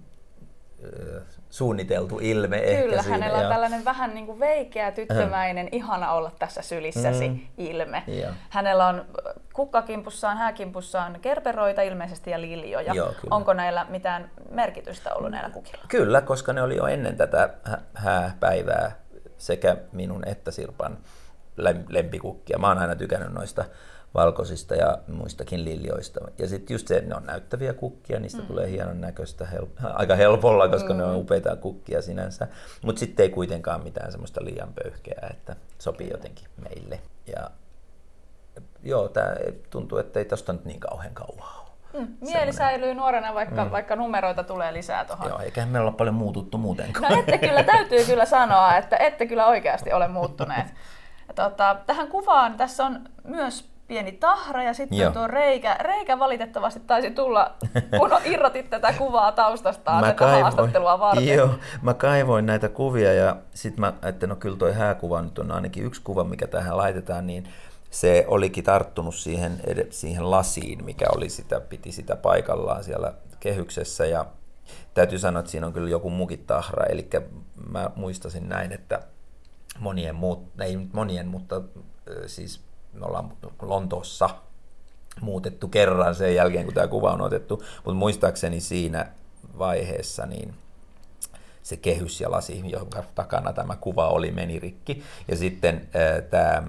suunniteltu 1.50 2.18
ilme 2.22 2.58
Kyllä, 2.58 2.74
ehkä 2.74 3.02
siinä, 3.02 3.18
hänellä 3.18 3.38
on 3.38 3.44
ja... 3.44 3.50
tällainen 3.50 3.84
vähän 3.84 4.14
niin 4.14 4.26
kuin 4.26 4.40
veikeä, 4.40 4.92
tyttömäinen, 4.92 5.66
mm. 5.66 5.70
ihana 5.72 6.12
olla 6.12 6.32
tässä 6.38 6.62
sylissäsi 6.62 7.28
mm. 7.28 7.40
ilme. 7.58 8.02
Ja. 8.06 8.34
Hänellä 8.48 8.86
on 8.86 9.04
kukkakimpussaan, 9.52 10.36
hääkimpussaan 10.38 11.18
kerperoita 11.20 11.82
ilmeisesti 11.82 12.30
ja 12.30 12.40
liljoja. 12.40 12.94
Joo, 12.94 13.14
Onko 13.30 13.52
näillä 13.52 13.86
mitään 13.88 14.30
merkitystä 14.50 15.14
ollut 15.14 15.30
näillä 15.30 15.50
kukilla? 15.50 15.84
Kyllä, 15.88 16.20
koska 16.20 16.52
ne 16.52 16.62
oli 16.62 16.76
jo 16.76 16.86
ennen 16.86 17.16
tätä 17.16 17.50
hääpäivää 17.94 18.92
sekä 19.38 19.76
minun 19.92 20.28
että 20.28 20.50
Sirpan 20.50 20.98
lempikukkia. 21.88 22.58
Mä 22.58 22.68
oon 22.68 22.78
aina 22.78 22.96
tykännyt 22.96 23.32
noista 23.32 23.64
valkoisista 24.18 24.74
ja 24.74 24.98
muistakin 25.06 25.64
liljoista. 25.64 26.20
Ja 26.38 26.48
sitten 26.48 26.74
just 26.74 26.88
se, 26.88 26.96
että 26.96 27.08
ne 27.08 27.16
on 27.16 27.26
näyttäviä 27.26 27.74
kukkia, 27.74 28.20
niistä 28.20 28.42
mm. 28.42 28.46
tulee 28.46 28.70
hienon 28.70 29.00
näköistä 29.00 29.44
hel- 29.52 29.84
aika 30.00 30.14
helpolla, 30.14 30.68
koska 30.68 30.92
mm. 30.92 30.98
ne 30.98 31.04
on 31.04 31.14
mm. 31.14 31.20
upeita 31.20 31.56
kukkia 31.56 32.02
sinänsä. 32.02 32.48
Mutta 32.82 33.00
sitten 33.00 33.24
ei 33.24 33.30
kuitenkaan 33.30 33.82
mitään 33.82 34.12
semmoista 34.12 34.44
liian 34.44 34.72
pöyhkeää, 34.82 35.28
että 35.30 35.56
sopii 35.78 36.10
jotenkin 36.10 36.48
meille. 36.56 37.00
Ja 37.36 37.50
joo, 38.82 39.08
tämä 39.08 39.34
tuntuu, 39.70 39.98
että 39.98 40.18
ei 40.18 40.24
tosta 40.24 40.52
nyt 40.52 40.64
niin 40.64 40.80
kauhean 40.80 41.14
kauaa 41.14 41.60
ole. 41.60 41.68
Mm, 41.92 42.08
mieli 42.20 42.30
Sellainen. 42.30 42.54
säilyy 42.54 42.94
nuorena, 42.94 43.34
vaikka, 43.34 43.64
mm. 43.64 43.70
vaikka 43.70 43.96
numeroita 43.96 44.44
tulee 44.44 44.72
lisää 44.72 45.04
tuohon. 45.04 45.28
Joo, 45.28 45.40
eikä 45.40 45.66
me 45.66 45.80
olla 45.80 45.92
paljon 45.92 46.14
muututtu 46.14 46.58
muutenkaan. 46.58 47.12
No 47.12 47.18
ette 47.18 47.38
kyllä, 47.38 47.62
täytyy 47.74 48.04
kyllä 48.04 48.24
sanoa, 48.24 48.76
että 48.76 48.96
ette 48.96 49.26
kyllä 49.26 49.46
oikeasti 49.46 49.92
ole 49.92 50.08
muuttuneet. 50.08 50.66
Tota, 51.34 51.76
tähän 51.86 52.08
kuvaan 52.08 52.56
tässä 52.56 52.84
on 52.84 53.00
myös 53.24 53.68
pieni 53.88 54.12
tahra 54.12 54.62
ja 54.62 54.74
sitten 54.74 54.98
Joo. 54.98 55.12
tuo 55.12 55.26
reikä. 55.26 55.76
Reikä 55.80 56.18
valitettavasti 56.18 56.80
taisi 56.80 57.10
tulla, 57.10 57.54
kun 57.98 58.10
irrotit 58.24 58.70
tätä 58.70 58.92
kuvaa 58.92 59.32
taustastaan 59.32 60.00
mä 60.00 60.06
tätä 60.06 60.18
kaivoin, 60.18 60.42
haastattelua 60.42 60.98
varten. 60.98 61.28
Joo, 61.28 61.50
mä 61.82 61.94
kaivoin 61.94 62.46
näitä 62.46 62.68
kuvia 62.68 63.12
ja 63.12 63.36
sitten 63.54 63.80
mä, 63.80 63.92
että 64.02 64.26
no 64.26 64.36
kyllä 64.36 64.56
toi 64.56 64.72
hääkuva 64.72 65.22
nyt 65.22 65.38
on 65.38 65.52
ainakin 65.52 65.84
yksi 65.84 66.02
kuva, 66.04 66.24
mikä 66.24 66.46
tähän 66.46 66.76
laitetaan, 66.76 67.26
niin 67.26 67.48
se 67.90 68.24
olikin 68.28 68.64
tarttunut 68.64 69.14
siihen, 69.14 69.60
siihen 69.90 70.30
lasiin, 70.30 70.84
mikä 70.84 71.06
oli 71.16 71.28
sitä, 71.28 71.60
piti 71.60 71.92
sitä 71.92 72.16
paikallaan 72.16 72.84
siellä 72.84 73.14
kehyksessä 73.40 74.06
ja 74.06 74.26
täytyy 74.94 75.18
sanoa, 75.18 75.40
että 75.40 75.50
siinä 75.50 75.66
on 75.66 75.72
kyllä 75.72 75.90
joku 75.90 76.10
mukin 76.10 76.44
tahra, 76.46 76.86
eli 76.86 77.08
mä 77.70 77.90
muistasin 77.96 78.48
näin, 78.48 78.72
että 78.72 79.00
monien 79.78 80.14
muut, 80.14 80.60
ei 80.60 80.76
nyt 80.76 80.92
monien, 80.92 81.28
mutta 81.28 81.62
siis 82.26 82.67
me 82.92 83.06
ollaan 83.06 83.32
Lontoossa 83.62 84.30
muutettu 85.20 85.68
kerran 85.68 86.14
sen 86.14 86.34
jälkeen, 86.34 86.64
kun 86.64 86.74
tämä 86.74 86.88
kuva 86.88 87.12
on 87.12 87.20
otettu, 87.20 87.62
mutta 87.76 87.98
muistaakseni 87.98 88.60
siinä 88.60 89.06
vaiheessa 89.58 90.26
niin 90.26 90.54
se 91.62 91.76
kehys 91.76 92.20
ja 92.20 92.30
lasi, 92.30 92.62
jonka 92.70 93.04
takana 93.14 93.52
tämä 93.52 93.76
kuva 93.76 94.08
oli, 94.08 94.30
meni 94.30 94.58
rikki. 94.58 95.02
Ja 95.28 95.36
sitten 95.36 95.88
tämä 96.30 96.62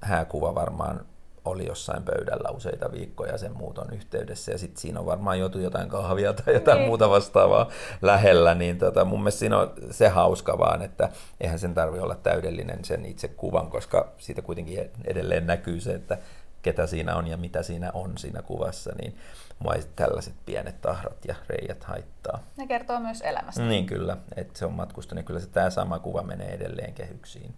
hääkuva 0.00 0.54
varmaan 0.54 1.06
oli 1.44 1.66
jossain 1.66 2.02
pöydällä 2.02 2.50
useita 2.50 2.92
viikkoja 2.92 3.38
sen 3.38 3.56
muuton 3.56 3.92
yhteydessä 3.92 4.52
ja 4.52 4.58
sitten 4.58 4.80
siinä 4.80 5.00
on 5.00 5.06
varmaan 5.06 5.38
joutu 5.38 5.58
jotain 5.58 5.88
kahvia 5.88 6.32
tai 6.32 6.54
jotain 6.54 6.78
niin. 6.78 6.88
muuta 6.88 7.10
vastaavaa 7.10 7.68
lähellä, 8.02 8.54
niin 8.54 8.78
tota, 8.78 9.04
mun 9.04 9.20
mielestä 9.20 9.38
siinä 9.38 9.58
on 9.58 9.72
se 9.90 10.08
hauska 10.08 10.58
vaan, 10.58 10.82
että 10.82 11.08
eihän 11.40 11.58
sen 11.58 11.74
tarvi 11.74 11.98
olla 11.98 12.14
täydellinen 12.14 12.84
sen 12.84 13.04
itse 13.04 13.28
kuvan, 13.28 13.70
koska 13.70 14.12
siitä 14.18 14.42
kuitenkin 14.42 14.90
edelleen 15.04 15.46
näkyy 15.46 15.80
se, 15.80 15.94
että 15.94 16.18
ketä 16.62 16.86
siinä 16.86 17.16
on 17.16 17.26
ja 17.26 17.36
mitä 17.36 17.62
siinä 17.62 17.90
on 17.94 18.18
siinä 18.18 18.42
kuvassa, 18.42 18.92
niin 19.00 19.16
mua 19.58 19.74
ei 19.74 19.82
tällaiset 19.96 20.34
pienet 20.46 20.80
tahrat 20.80 21.24
ja 21.24 21.34
reijät 21.48 21.84
haittaa. 21.84 22.42
Ne 22.56 22.66
kertoo 22.66 23.00
myös 23.00 23.20
elämästä. 23.20 23.62
Niin 23.62 23.86
kyllä, 23.86 24.16
että 24.36 24.58
se 24.58 24.66
on 24.66 24.72
matkustanut, 24.72 25.16
niin 25.16 25.24
kyllä 25.24 25.40
se 25.40 25.48
tämä 25.48 25.70
sama 25.70 25.98
kuva 25.98 26.22
menee 26.22 26.54
edelleen 26.54 26.94
kehyksiin. 26.94 27.54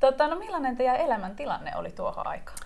Tota, 0.00 0.28
no 0.28 0.38
millainen 0.38 0.76
teidän 0.76 0.96
elämäntilanne 0.96 1.76
oli 1.76 1.90
tuohon 1.90 2.26
aikaan? 2.26 2.58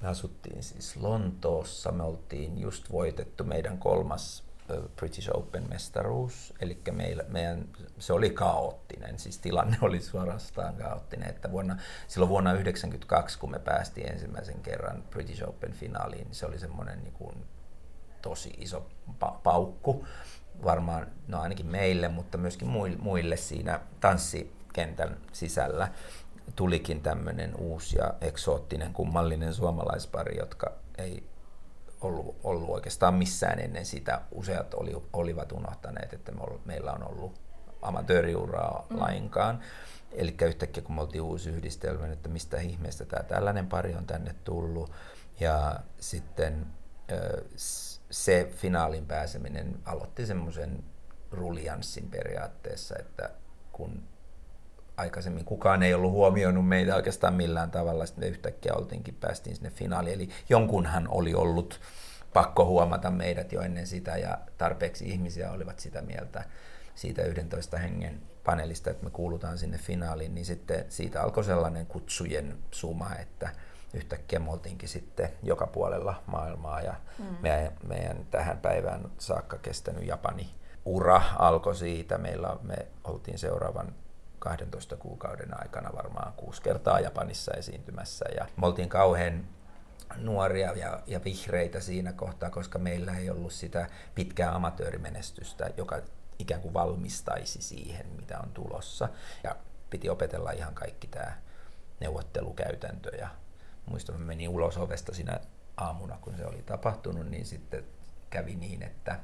Me 0.00 0.08
asuttiin 0.08 0.62
siis 0.62 0.96
Lontoossa, 0.96 1.92
me 1.92 2.02
oltiin 2.02 2.58
just 2.58 2.92
voitettu 2.92 3.44
meidän 3.44 3.78
kolmas 3.78 4.48
British 4.96 5.30
Open-mestaruus, 5.34 6.54
eli 6.60 6.78
meillä, 6.90 7.24
meidän, 7.28 7.68
se 7.98 8.12
oli 8.12 8.30
kaoottinen, 8.30 9.18
siis 9.18 9.38
tilanne 9.38 9.78
oli 9.86 10.00
suorastaan 10.00 10.74
kaoottinen, 10.74 11.28
että 11.28 11.50
vuonna, 11.50 11.76
silloin 12.08 12.28
vuonna 12.28 12.50
1992, 12.50 13.38
kun 13.38 13.50
me 13.50 13.58
päästiin 13.58 14.12
ensimmäisen 14.12 14.60
kerran 14.60 15.04
British 15.10 15.48
Open-finaaliin, 15.48 16.24
niin 16.24 16.34
se 16.34 16.46
oli 16.46 16.58
semmoinen 16.58 17.04
niin 17.04 17.14
kuin, 17.14 17.46
tosi 18.22 18.54
iso 18.58 18.86
pa- 19.24 19.38
paukku, 19.42 20.06
varmaan, 20.64 21.06
no 21.28 21.40
ainakin 21.40 21.66
meille, 21.66 22.08
mutta 22.08 22.38
myöskin 22.38 22.68
muille 22.98 23.36
siinä 23.36 23.80
tanssikentän 24.00 25.16
sisällä 25.32 25.88
tulikin 26.56 27.02
tämmöinen 27.02 27.56
uusi 27.56 27.98
ja 27.98 28.14
eksoottinen 28.20 28.92
kummallinen 28.92 29.54
suomalaispari, 29.54 30.38
jotka 30.38 30.72
ei 30.98 31.28
ollut, 32.00 32.36
ollut 32.44 32.68
oikeastaan 32.68 33.14
missään 33.14 33.58
ennen 33.58 33.86
sitä. 33.86 34.20
Useat 34.32 34.74
oli, 34.74 35.02
olivat 35.12 35.52
unohtaneet, 35.52 36.12
että 36.12 36.32
me 36.32 36.40
ol, 36.40 36.58
meillä 36.64 36.92
on 36.92 37.08
ollut 37.08 37.40
amatööriuraa 37.82 38.86
mm. 38.90 38.98
lainkaan. 38.98 39.60
Eli 40.12 40.36
yhtäkkiä 40.46 40.82
kun 40.82 40.94
me 40.94 41.00
oltiin 41.00 41.22
uusi 41.22 41.50
yhdistelmä, 41.50 42.06
että 42.06 42.28
mistä 42.28 42.60
ihmeestä 42.60 43.04
tämä 43.04 43.22
tällainen 43.22 43.66
pari 43.66 43.94
on 43.94 44.06
tänne 44.06 44.34
tullut. 44.44 44.92
Ja 45.40 45.80
sitten 46.00 46.66
se 48.10 48.52
finaalin 48.56 49.06
pääseminen 49.06 49.78
aloitti 49.84 50.26
semmoisen 50.26 50.84
ruljanssin 51.30 52.10
periaatteessa, 52.10 52.94
että 52.98 53.30
kun 53.72 54.02
aikaisemmin 54.98 55.44
kukaan 55.44 55.82
ei 55.82 55.94
ollut 55.94 56.12
huomioinut 56.12 56.68
meitä 56.68 56.96
oikeastaan 56.96 57.34
millään 57.34 57.70
tavalla. 57.70 58.06
Sitten 58.06 58.24
me 58.24 58.28
yhtäkkiä 58.28 58.74
oltiinkin, 58.74 59.14
päästiin 59.14 59.56
sinne 59.56 59.70
finaaliin. 59.70 60.14
Eli 60.14 60.28
jonkunhan 60.48 61.08
oli 61.10 61.34
ollut 61.34 61.80
pakko 62.32 62.64
huomata 62.64 63.10
meidät 63.10 63.52
jo 63.52 63.60
ennen 63.60 63.86
sitä 63.86 64.16
ja 64.16 64.38
tarpeeksi 64.58 65.08
ihmisiä 65.08 65.52
olivat 65.52 65.78
sitä 65.78 66.02
mieltä 66.02 66.44
siitä 66.94 67.22
11 67.22 67.78
hengen 67.78 68.20
paneelista, 68.44 68.90
että 68.90 69.04
me 69.04 69.10
kuulutaan 69.10 69.58
sinne 69.58 69.78
finaaliin, 69.78 70.34
niin 70.34 70.44
sitten 70.44 70.84
siitä 70.88 71.22
alkoi 71.22 71.44
sellainen 71.44 71.86
kutsujen 71.86 72.58
suma, 72.70 73.10
että 73.14 73.50
yhtäkkiä 73.94 74.38
me 74.38 74.50
oltiinkin 74.50 74.88
sitten 74.88 75.28
joka 75.42 75.66
puolella 75.66 76.22
maailmaa 76.26 76.80
ja 76.80 76.94
mm. 77.18 77.24
meidän, 77.42 77.72
meidän 77.88 78.26
tähän 78.30 78.58
päivään 78.58 79.10
saakka 79.18 79.58
kestänyt 79.58 80.06
Japani 80.06 80.50
ura 80.84 81.22
alkoi 81.38 81.76
siitä. 81.76 82.18
Meillä 82.18 82.56
me 82.62 82.76
oltiin 83.04 83.38
seuraavan 83.38 83.94
12 84.38 84.96
kuukauden 84.96 85.60
aikana 85.60 85.90
varmaan 85.96 86.32
kuusi 86.32 86.62
kertaa 86.62 87.00
Japanissa 87.00 87.52
esiintymässä 87.52 88.24
ja 88.36 88.46
me 88.56 88.66
oltiin 88.66 88.88
kauhean 88.88 89.44
nuoria 90.16 90.72
ja, 90.72 91.02
ja 91.06 91.24
vihreitä 91.24 91.80
siinä 91.80 92.12
kohtaa, 92.12 92.50
koska 92.50 92.78
meillä 92.78 93.16
ei 93.16 93.30
ollut 93.30 93.52
sitä 93.52 93.86
pitkää 94.14 94.54
amatöörimenestystä, 94.54 95.70
joka 95.76 96.00
ikään 96.38 96.60
kuin 96.60 96.74
valmistaisi 96.74 97.62
siihen, 97.62 98.06
mitä 98.06 98.38
on 98.38 98.50
tulossa. 98.52 99.08
Ja 99.44 99.56
piti 99.90 100.10
opetella 100.10 100.50
ihan 100.50 100.74
kaikki 100.74 101.06
tämä 101.06 101.32
neuvottelukäytäntö 102.00 103.16
ja 103.16 103.28
muistan, 103.86 104.14
että 104.14 104.26
menin 104.26 104.48
ulos 104.48 104.78
ovesta 104.78 105.14
siinä 105.14 105.40
aamuna, 105.76 106.18
kun 106.20 106.36
se 106.36 106.46
oli 106.46 106.62
tapahtunut, 106.62 107.26
niin 107.26 107.46
sitten 107.46 107.84
kävi 108.30 108.54
niin, 108.54 108.82
että 108.82 109.20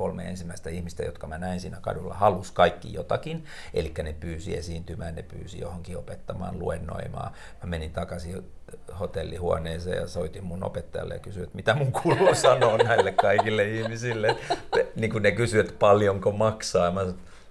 kolme 0.00 0.28
ensimmäistä 0.28 0.70
ihmistä, 0.70 1.02
jotka 1.02 1.26
mä 1.26 1.38
näin 1.38 1.60
siinä 1.60 1.78
kadulla, 1.80 2.14
halus 2.14 2.50
kaikki 2.50 2.92
jotakin. 2.92 3.44
Eli 3.74 3.92
ne 4.02 4.12
pyysi 4.20 4.56
esiintymään, 4.56 5.14
ne 5.14 5.22
pyysi 5.22 5.60
johonkin 5.60 5.96
opettamaan, 5.96 6.58
luennoimaan. 6.58 7.32
Mä 7.62 7.70
menin 7.70 7.92
takaisin 7.92 8.44
hotellihuoneeseen 9.00 9.96
ja 9.96 10.06
soitin 10.06 10.44
mun 10.44 10.64
opettajalle 10.64 11.14
ja 11.14 11.20
kysyin, 11.20 11.44
että 11.44 11.56
mitä 11.56 11.74
mun 11.74 11.92
kuuluu 11.92 12.34
sanoa 12.34 12.78
näille 12.78 13.12
kaikille 13.12 13.64
ihmisille. 13.64 14.36
Niin 14.96 15.12
kuin 15.12 15.22
ne 15.22 15.32
kysyivät, 15.32 15.68
että 15.68 15.78
paljonko 15.78 16.32
maksaa. 16.32 16.90
Mä 16.90 17.00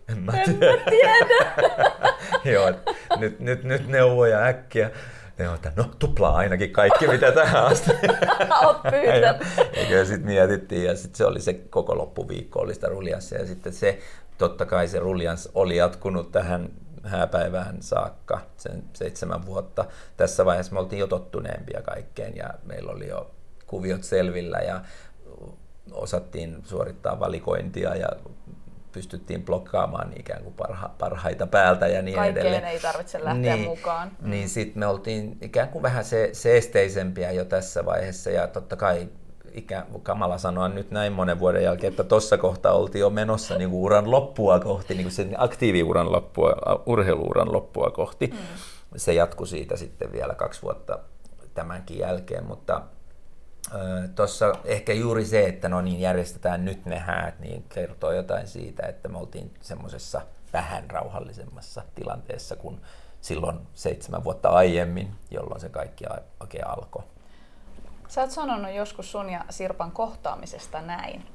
en 0.08 0.20
mä 0.20 0.32
tiedä. 0.32 0.72
En 0.74 0.80
mä 0.80 0.90
tiedä. 0.90 2.14
Joo, 2.54 2.74
nyt, 3.18 3.40
nyt, 3.40 3.64
nyt 3.64 3.88
neuvoja 3.88 4.44
äkkiä. 4.44 4.92
Ne 5.40 5.50
on, 5.50 5.56
että 5.56 5.72
no 5.76 5.92
tuplaa 6.00 6.36
ainakin 6.36 6.72
kaikki, 6.72 7.08
mitä 7.08 7.32
tähän 7.32 7.66
asti. 7.66 7.92
Oot 8.66 8.82
pyytänyt. 8.82 9.42
ja 9.90 10.06
sitten 10.06 10.28
mietittiin 10.28 10.86
ja 10.86 10.96
sitten 10.96 11.18
se 11.18 11.26
oli 11.26 11.42
se 11.42 11.54
koko 11.54 11.98
loppuviikko 11.98 12.60
oli 12.60 12.74
sitä 12.74 12.88
ruljanssia 12.88 13.40
ja 13.40 13.46
sitten 13.48 13.74
se, 13.74 14.00
totta 14.38 14.66
kai 14.66 14.88
se 14.88 15.00
ruljans 15.00 15.50
oli 15.56 15.78
jatkunut 15.78 16.32
tähän 16.32 16.70
hääpäivään 17.04 17.82
saakka, 17.82 18.42
sen 18.58 18.84
seitsemän 18.94 19.46
vuotta. 19.46 19.86
Tässä 20.18 20.46
vaiheessa 20.46 20.74
me 20.74 20.80
oltiin 20.80 21.00
jo 21.00 21.08
tottuneempia 21.08 21.82
kaikkeen 21.82 22.36
ja 22.36 22.50
meillä 22.64 22.92
oli 22.92 23.08
jo 23.08 23.32
kuviot 23.68 24.04
selvillä 24.04 24.58
ja 24.58 24.82
osattiin 25.92 26.58
suorittaa 26.64 27.20
valikointia 27.20 27.96
ja 27.96 28.10
pystyttiin 28.92 29.46
blokkaamaan 29.46 30.14
ikään 30.20 30.44
kuin 30.44 30.54
parha, 30.54 30.90
parhaita 30.98 31.48
päältä 31.48 31.88
ja 31.88 32.02
niin 32.02 32.16
Kaikkeen 32.16 32.46
edelleen. 32.46 32.64
ei 32.64 32.80
tarvitse 32.80 33.24
lähteä 33.24 33.56
niin, 33.56 33.70
mukaan. 33.70 34.12
Mm. 34.22 34.30
Niin 34.30 34.50
sitten 34.50 34.80
me 34.80 34.88
oltiin 34.88 35.38
ikään 35.42 35.70
kuin 35.70 35.84
vähän 35.84 36.06
se, 36.06 36.30
seesteisempiä 36.34 37.32
jo 37.32 37.46
tässä 37.46 37.86
vaiheessa 37.86 38.30
ja 38.30 38.48
totta 38.48 38.76
kai 38.76 39.10
ikään 39.52 39.86
kamala 40.04 40.38
sanoa 40.38 40.68
nyt 40.68 40.92
näin 40.92 41.14
monen 41.14 41.40
vuoden 41.40 41.64
jälkeen, 41.64 41.92
että 41.92 42.04
tuossa 42.04 42.38
kohtaa 42.38 42.74
oltiin 42.74 43.00
jo 43.00 43.10
menossa 43.10 43.58
niin 43.58 43.70
kuin 43.70 43.82
uran 43.82 44.12
loppua 44.12 44.60
kohti, 44.60 44.94
niin 44.94 45.04
kuin 45.04 45.14
sen 45.14 45.36
aktiiviuran 45.38 46.12
loppua, 46.12 46.56
urheiluuran 46.86 47.54
loppua 47.54 47.92
kohti. 47.92 48.28
Mm. 48.28 48.38
Se 48.96 49.14
jatkui 49.14 49.48
siitä 49.48 49.78
sitten 49.78 50.12
vielä 50.12 50.36
kaksi 50.36 50.62
vuotta 50.62 51.00
tämänkin 51.54 51.98
jälkeen, 51.98 52.46
mutta 52.46 52.82
Tuossa 54.16 54.54
ehkä 54.66 54.94
juuri 54.94 55.26
se, 55.26 55.46
että 55.46 55.70
no 55.70 55.82
niin, 55.82 56.00
järjestetään 56.00 56.66
nyt 56.66 56.86
ne 56.86 57.00
häät, 57.00 57.40
niin 57.40 57.64
kertoo 57.64 58.12
jotain 58.12 58.48
siitä, 58.48 58.88
että 58.88 59.10
me 59.10 59.18
oltiin 59.18 59.54
semmoisessa 59.62 60.22
vähän 60.54 60.90
rauhallisemmassa 60.90 61.84
tilanteessa 61.96 62.56
kuin 62.56 62.82
silloin 63.22 63.60
seitsemän 63.74 64.24
vuotta 64.24 64.50
aiemmin, 64.50 65.12
jolloin 65.32 65.62
se 65.62 65.70
kaikki 65.70 66.06
oikein 66.40 66.68
alkoi. 66.68 67.04
Sä 68.08 68.22
oot 68.22 68.32
sanonut 68.32 68.74
joskus 68.74 69.12
sun 69.12 69.30
ja 69.30 69.46
Sirpan 69.50 69.92
kohtaamisesta 69.92 70.82
näin. 70.82 71.26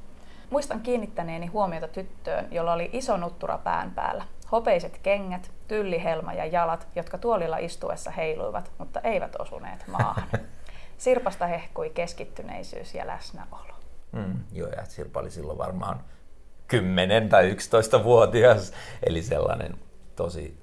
Muistan 0.50 0.80
kiinnittäneeni 0.80 1.46
huomiota 1.46 1.88
tyttöön, 1.88 2.48
jolla 2.50 2.72
oli 2.72 2.90
iso 2.92 3.16
nuttura 3.16 3.58
pään 3.58 3.90
päällä, 3.90 4.24
hopeiset 4.52 4.98
kengät, 4.98 5.50
tyllihelma 5.68 6.32
ja 6.32 6.46
jalat, 6.46 6.88
jotka 6.96 7.18
tuolilla 7.18 7.58
istuessa 7.58 8.10
heiluivat, 8.10 8.72
mutta 8.78 9.00
eivät 9.00 9.37
osuneet 9.38 9.84
maahan. 9.87 10.28
Sirpasta 11.04 11.46
hehkui 11.46 11.90
keskittyneisyys 11.90 12.94
ja 12.94 13.06
läsnäolo. 13.06 13.74
Mm, 14.12 14.40
joo, 14.52 14.68
ja 14.68 14.84
Sirpa 14.84 15.20
oli 15.20 15.30
silloin 15.30 15.58
varmaan 15.58 16.04
10 16.68 17.28
tai 17.28 17.52
11-vuotias, 17.52 18.72
eli 19.02 19.22
sellainen 19.22 19.78
tosi, 20.16 20.58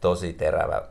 tosi 0.00 0.32
terävä 0.32 0.82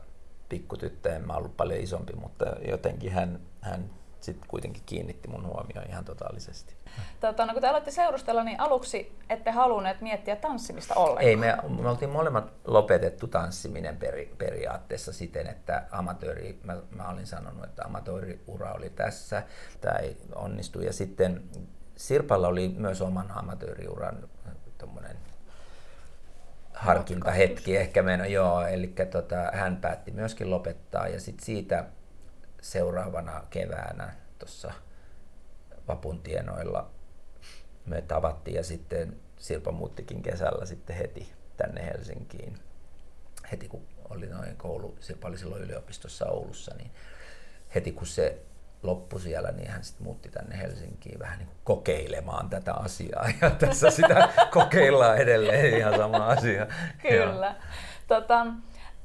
pikkutyttö. 0.48 1.16
En 1.16 1.26
mä 1.26 1.32
ollut 1.32 1.56
paljon 1.56 1.80
isompi, 1.80 2.12
mutta 2.12 2.44
jotenkin 2.68 3.12
hän, 3.12 3.40
hän 3.60 3.90
sitten 4.20 4.48
kuitenkin 4.48 4.82
kiinnitti 4.86 5.28
mun 5.28 5.46
huomioon 5.46 5.88
ihan 5.88 6.04
totaalisesti. 6.04 6.74
Tota, 7.20 7.46
no, 7.46 7.52
kun 7.52 7.62
te 7.62 7.68
aloitte 7.68 7.90
seurustella, 7.90 8.44
niin 8.44 8.60
aluksi 8.60 9.18
ette 9.28 9.50
halunneet 9.50 10.00
miettiä 10.00 10.36
tanssimista 10.36 10.94
ollenkaan. 10.94 11.26
Ei, 11.26 11.36
me, 11.36 11.56
me 11.82 11.88
oltiin 11.88 12.10
molemmat 12.10 12.52
lopetettu 12.66 13.26
tanssiminen 13.26 13.96
peri, 13.96 14.34
periaatteessa 14.38 15.12
siten, 15.12 15.46
että 15.46 15.82
amatööri, 15.90 16.60
mä, 16.64 16.76
mä 16.96 17.08
olin 17.08 17.26
sanonut, 17.26 17.64
että 17.64 17.84
amatööriura 17.84 18.72
oli 18.72 18.90
tässä, 18.90 19.42
tämä 19.80 19.98
ei 19.98 20.16
onnistu. 20.34 20.80
Ja 20.80 20.92
sitten 20.92 21.42
Sirpalla 21.96 22.48
oli 22.48 22.68
myös 22.68 23.02
oman 23.02 23.30
amatööriuran 23.30 24.28
tommonen 24.78 25.16
harkintahetki 26.74 27.76
ehkä 27.76 28.02
meno, 28.02 28.24
joo, 28.24 28.66
eli 28.66 28.94
tota, 29.10 29.36
hän 29.52 29.76
päätti 29.76 30.10
myöskin 30.10 30.50
lopettaa 30.50 31.08
ja 31.08 31.20
sitten 31.20 31.44
siitä 31.44 31.84
seuraavana 32.60 33.42
keväänä 33.50 34.12
tuossa 34.38 34.72
vapun 35.88 36.20
tienoilla 36.20 36.90
me 37.86 38.02
tavattiin 38.02 38.54
ja 38.54 38.64
sitten 38.64 39.16
Sirpa 39.38 39.72
muuttikin 39.72 40.22
kesällä 40.22 40.66
sitten 40.66 40.96
heti 40.96 41.32
tänne 41.56 41.86
Helsinkiin. 41.86 42.58
Heti 43.52 43.68
kun 43.68 43.86
oli 44.10 44.26
noin 44.26 44.56
koulu, 44.56 44.96
Sirpa 45.00 45.28
oli 45.28 45.38
silloin 45.38 45.62
yliopistossa 45.62 46.26
Oulussa, 46.26 46.74
niin 46.74 46.90
heti 47.74 47.92
kun 47.92 48.06
se 48.06 48.42
loppui 48.82 49.20
siellä, 49.20 49.52
niin 49.52 49.70
hän 49.70 49.84
sitten 49.84 50.04
muutti 50.04 50.28
tänne 50.28 50.58
Helsinkiin 50.58 51.18
vähän 51.18 51.38
niin 51.38 51.48
kuin 51.48 51.58
kokeilemaan 51.64 52.50
tätä 52.50 52.74
asiaa. 52.74 53.28
Ja 53.42 53.50
tässä 53.50 53.90
sitä 53.90 54.28
kokeillaan 54.50 55.18
edelleen 55.18 55.78
ihan 55.78 55.96
sama 55.96 56.26
asia. 56.26 56.66
Kyllä. 57.02 57.54
Tota, 58.08 58.44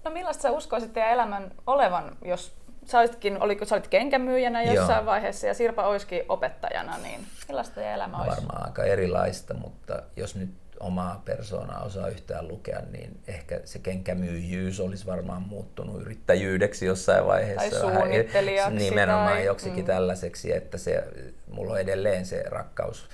no 0.04 0.12
millaista 0.12 0.42
sä 0.42 0.52
uskoisit 0.52 0.94
teidän 0.94 1.12
elämän 1.12 1.52
olevan, 1.68 2.18
jos 2.26 2.57
sä 2.88 3.00
olitkin, 3.00 3.42
oliko, 3.42 3.66
sä 3.66 3.76
olit 3.76 3.88
kenkämyyjänä 3.88 4.64
jossain 4.64 4.98
Joo. 4.98 5.06
vaiheessa 5.06 5.48
ja 5.48 5.54
Sirpa 5.54 5.88
olisikin 5.88 6.22
opettajana, 6.30 6.98
niin 6.98 7.28
millaista 7.48 7.76
teidän 7.76 7.94
elämä 7.94 8.18
olisi? 8.18 8.36
Varmaan 8.36 8.66
aika 8.66 8.84
erilaista, 8.84 9.54
mutta 9.54 10.04
jos 10.16 10.36
nyt 10.36 10.50
omaa 10.80 11.22
persoonaa 11.26 11.84
osaa 11.84 12.08
yhtään 12.08 12.48
lukea, 12.48 12.80
niin 12.92 13.20
ehkä 13.28 13.62
se 13.66 13.80
kenkämyyjyys 13.80 14.80
olisi 14.80 15.06
varmaan 15.06 15.42
muuttunut 15.42 16.02
yrittäjyydeksi 16.02 16.86
jossain 16.86 17.26
vaiheessa. 17.26 17.70
Tai 17.70 17.92
suunnittelijaksi. 17.92 18.76
Nimenomaan 18.76 19.32
tai... 19.32 19.46
joksikin 19.46 19.84
mm. 19.84 19.86
tällaiseksi, 19.88 20.54
että 20.54 20.78
se, 20.78 21.04
mulla 21.52 21.74
on 21.74 21.80
edelleen 21.80 22.26
se 22.26 22.44
rakkaus 22.48 23.10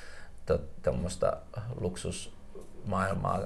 tuommoista 0.83 1.37
luksusmaailmaa 1.79 3.45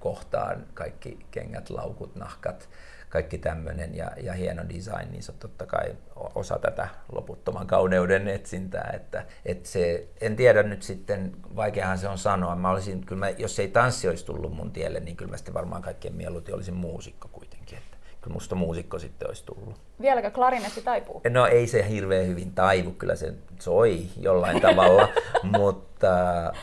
kohtaan, 0.00 0.66
kaikki 0.74 1.18
kengät, 1.30 1.70
laukut, 1.70 2.16
nahkat, 2.16 2.68
kaikki 3.16 3.38
tämmöinen 3.38 3.96
ja, 3.96 4.10
ja 4.22 4.32
hieno 4.32 4.62
design, 4.68 5.10
niin 5.10 5.22
se 5.22 5.32
on 5.32 5.38
totta 5.38 5.66
kai 5.66 5.96
osa 6.34 6.58
tätä 6.58 6.88
loputtoman 7.12 7.66
kauneuden 7.66 8.28
etsintää. 8.28 8.90
Että, 8.96 9.24
että 9.44 9.68
se, 9.68 10.08
en 10.20 10.36
tiedä 10.36 10.62
nyt 10.62 10.82
sitten, 10.82 11.32
vaikeahan 11.56 11.98
se 11.98 12.08
on 12.08 12.18
sanoa. 12.18 12.56
Mä 12.56 12.70
olisin, 12.70 13.06
kyllä 13.06 13.20
mä, 13.20 13.30
jos 13.30 13.58
ei 13.58 13.68
tanssi 13.68 14.08
olisi 14.08 14.26
tullut 14.26 14.52
mun 14.52 14.70
tielle, 14.70 15.00
niin 15.00 15.16
kyllä 15.16 15.30
mä 15.30 15.36
sitten 15.36 15.54
varmaan 15.54 15.82
kaikkein 15.82 16.14
mieluiten 16.14 16.54
olisin 16.54 16.74
muusikko 16.74 17.28
kuitenkin. 17.32 17.78
Että 17.78 17.96
kyllä 18.20 18.34
musta 18.34 18.54
muusikko 18.54 18.98
sitten 18.98 19.28
olisi 19.28 19.44
tullut. 19.44 19.80
Vieläkö 20.00 20.30
klarinetti 20.30 20.82
taipuu? 20.82 21.20
No 21.30 21.46
ei 21.46 21.66
se 21.66 21.88
hirveän 21.88 22.26
hyvin 22.26 22.52
taivu, 22.52 22.90
kyllä 22.90 23.16
se 23.16 23.34
soi 23.58 24.06
jollain 24.20 24.60
tavalla, 24.60 25.08
mutta 25.58 26.12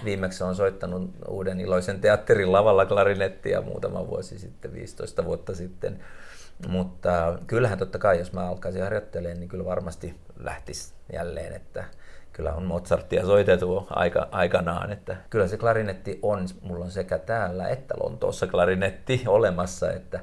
viimeksi 0.03 0.43
on 0.43 0.55
soittanut 0.55 1.09
uuden 1.27 1.59
iloisen 1.59 2.01
teatterin 2.01 2.51
lavalla 2.51 2.85
klarinettia 2.85 3.61
muutama 3.61 4.07
vuosi 4.07 4.39
sitten, 4.39 4.73
15 4.73 5.25
vuotta 5.25 5.55
sitten. 5.55 5.99
Mutta 6.67 7.39
kyllähän 7.47 7.79
totta 7.79 7.99
kai, 7.99 8.19
jos 8.19 8.33
mä 8.33 8.47
alkaisin 8.47 8.83
harjoittelemaan, 8.83 9.39
niin 9.39 9.49
kyllä 9.49 9.65
varmasti 9.65 10.19
lähtisi 10.39 10.93
jälleen, 11.13 11.53
että 11.53 11.83
kyllä 12.33 12.53
on 12.53 12.65
Mozartia 12.65 13.25
soitettu 13.25 13.87
aika, 13.89 14.27
aikanaan, 14.31 14.91
että 14.91 15.17
kyllä 15.29 15.47
se 15.47 15.57
klarinetti 15.57 16.19
on, 16.21 16.47
mulla 16.61 16.85
on 16.85 16.91
sekä 16.91 17.17
täällä 17.17 17.67
että 17.67 17.95
Lontoossa 18.03 18.47
klarinetti 18.47 19.23
olemassa, 19.27 19.91
että, 19.91 20.19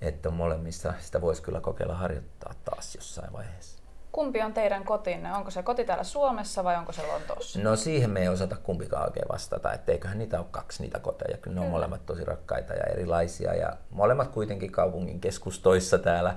että 0.00 0.30
molemmissa 0.30 0.94
sitä 1.00 1.20
voisi 1.20 1.42
kyllä 1.42 1.60
kokeilla 1.60 1.94
harjoittaa 1.94 2.52
taas 2.64 2.94
jossain 2.94 3.32
vaiheessa. 3.32 3.75
Kumpi 4.16 4.42
on 4.42 4.52
teidän 4.54 4.84
kotinne? 4.84 5.34
Onko 5.34 5.50
se 5.50 5.62
koti 5.62 5.84
täällä 5.84 6.04
Suomessa 6.04 6.64
vai 6.64 6.76
onko 6.76 6.92
se 6.92 7.06
Lontoossa? 7.06 7.60
No 7.60 7.76
siihen 7.76 8.10
me 8.10 8.20
ei 8.20 8.28
osata 8.28 8.56
kumpikaan 8.62 9.04
oikein 9.04 9.28
vastata, 9.28 9.72
etteiköhän 9.72 10.18
niitä 10.18 10.38
ole 10.38 10.46
kaksi 10.50 10.82
niitä 10.82 10.98
koteja. 10.98 11.36
Kyllä 11.36 11.54
ne 11.54 11.66
on 11.66 11.70
molemmat 11.70 12.06
tosi 12.06 12.24
rakkaita 12.24 12.72
ja 12.72 12.84
erilaisia 12.84 13.54
ja 13.54 13.72
molemmat 13.90 14.28
kuitenkin 14.28 14.72
kaupungin 14.72 15.20
keskustoissa 15.20 15.98
täällä 15.98 16.36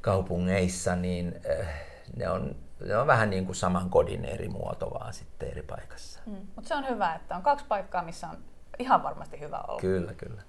kaupungeissa, 0.00 0.96
niin 0.96 1.40
äh, 1.60 1.68
ne 2.16 2.30
on, 2.30 2.56
ne 2.86 2.96
on 2.96 3.06
vähän 3.06 3.30
niin 3.30 3.46
kuin 3.46 3.56
saman 3.56 3.90
kodin 3.90 4.24
eri 4.24 4.48
muoto 4.48 4.90
vaan 4.90 5.14
sitten 5.14 5.50
eri 5.50 5.62
paikassa. 5.62 6.20
Mm. 6.26 6.46
Mutta 6.54 6.68
se 6.68 6.74
on 6.74 6.88
hyvä, 6.88 7.14
että 7.14 7.36
on 7.36 7.42
kaksi 7.42 7.64
paikkaa, 7.68 8.02
missä 8.02 8.28
on 8.28 8.36
ihan 8.78 9.02
varmasti 9.02 9.40
hyvä 9.40 9.58
olla. 9.68 9.80
Kyllä, 9.80 10.14
kyllä. 10.14 10.42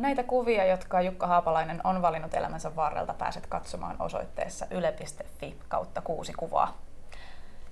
Näitä 0.00 0.22
kuvia, 0.22 0.64
jotka 0.64 1.02
Jukka 1.02 1.26
Haapalainen 1.26 1.80
on 1.84 2.02
valinnut 2.02 2.34
elämänsä 2.34 2.76
varrelta, 2.76 3.14
pääset 3.14 3.46
katsomaan 3.46 3.96
osoitteessa 3.98 4.66
yle.fi 4.70 5.56
kautta 5.68 6.00
kuusi 6.00 6.32
kuvaa. 6.32 6.78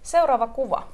Seuraava 0.03 0.47
kuva. 0.47 0.89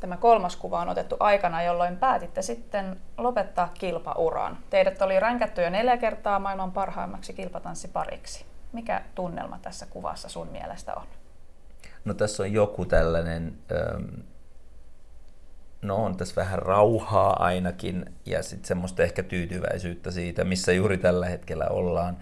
Tämä 0.00 0.16
kolmas 0.16 0.56
kuva 0.56 0.80
on 0.80 0.88
otettu 0.88 1.16
aikana, 1.20 1.62
jolloin 1.62 1.96
päätitte 1.96 2.42
sitten 2.42 3.00
lopettaa 3.18 3.70
kilpauran. 3.74 4.58
Teidät 4.70 5.02
oli 5.02 5.20
ränkätty 5.20 5.62
jo 5.62 5.70
neljä 5.70 5.96
kertaa 5.96 6.38
maailman 6.38 6.72
parhaimmaksi 6.72 7.32
kilpatanssipariksi. 7.32 8.44
Mikä 8.72 9.02
tunnelma 9.14 9.58
tässä 9.62 9.86
kuvassa 9.90 10.28
sun 10.28 10.48
mielestä 10.48 10.94
on? 10.94 11.06
No 12.04 12.14
tässä 12.14 12.42
on 12.42 12.52
joku 12.52 12.84
tällainen 12.84 13.58
ähm, 13.72 14.04
no 15.82 16.04
on 16.04 16.16
tässä 16.16 16.34
vähän 16.36 16.58
rauhaa 16.58 17.44
ainakin 17.44 18.14
ja 18.26 18.42
sitten 18.42 18.68
semmoista 18.68 19.02
ehkä 19.02 19.22
tyytyväisyyttä 19.22 20.10
siitä, 20.10 20.44
missä 20.44 20.72
juuri 20.72 20.98
tällä 20.98 21.26
hetkellä 21.26 21.66
ollaan. 21.70 22.18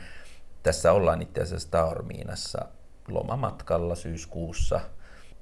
Tässä 0.62 0.92
ollaan 0.92 1.22
itse 1.22 1.40
asiassa 1.40 1.70
Taormiinassa 1.70 2.66
lomamatkalla 3.08 3.94
syyskuussa. 3.94 4.80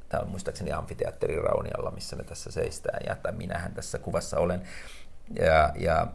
Tämä 0.09 0.22
on 0.22 0.29
muistaakseni 0.29 0.72
amfiteatterin 0.72 1.42
Raunialla, 1.42 1.90
missä 1.90 2.16
me 2.16 2.24
tässä 2.24 2.50
seistään 2.50 3.00
ja 3.07 3.16
tai 3.16 3.33
minähän 3.33 3.74
tässä 3.74 3.98
kuvassa 3.98 4.38
olen. 4.38 4.62
Ja, 5.38 5.72
ja 5.77 6.07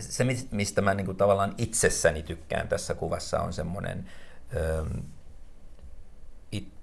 se, 0.00 0.26
mistä 0.50 0.82
mä 0.82 0.94
niin 0.94 1.16
tavallaan 1.16 1.54
itsessäni 1.58 2.22
tykkään 2.22 2.68
tässä 2.68 2.94
kuvassa 2.94 3.40
on 3.40 3.52
semmoinen 3.52 4.10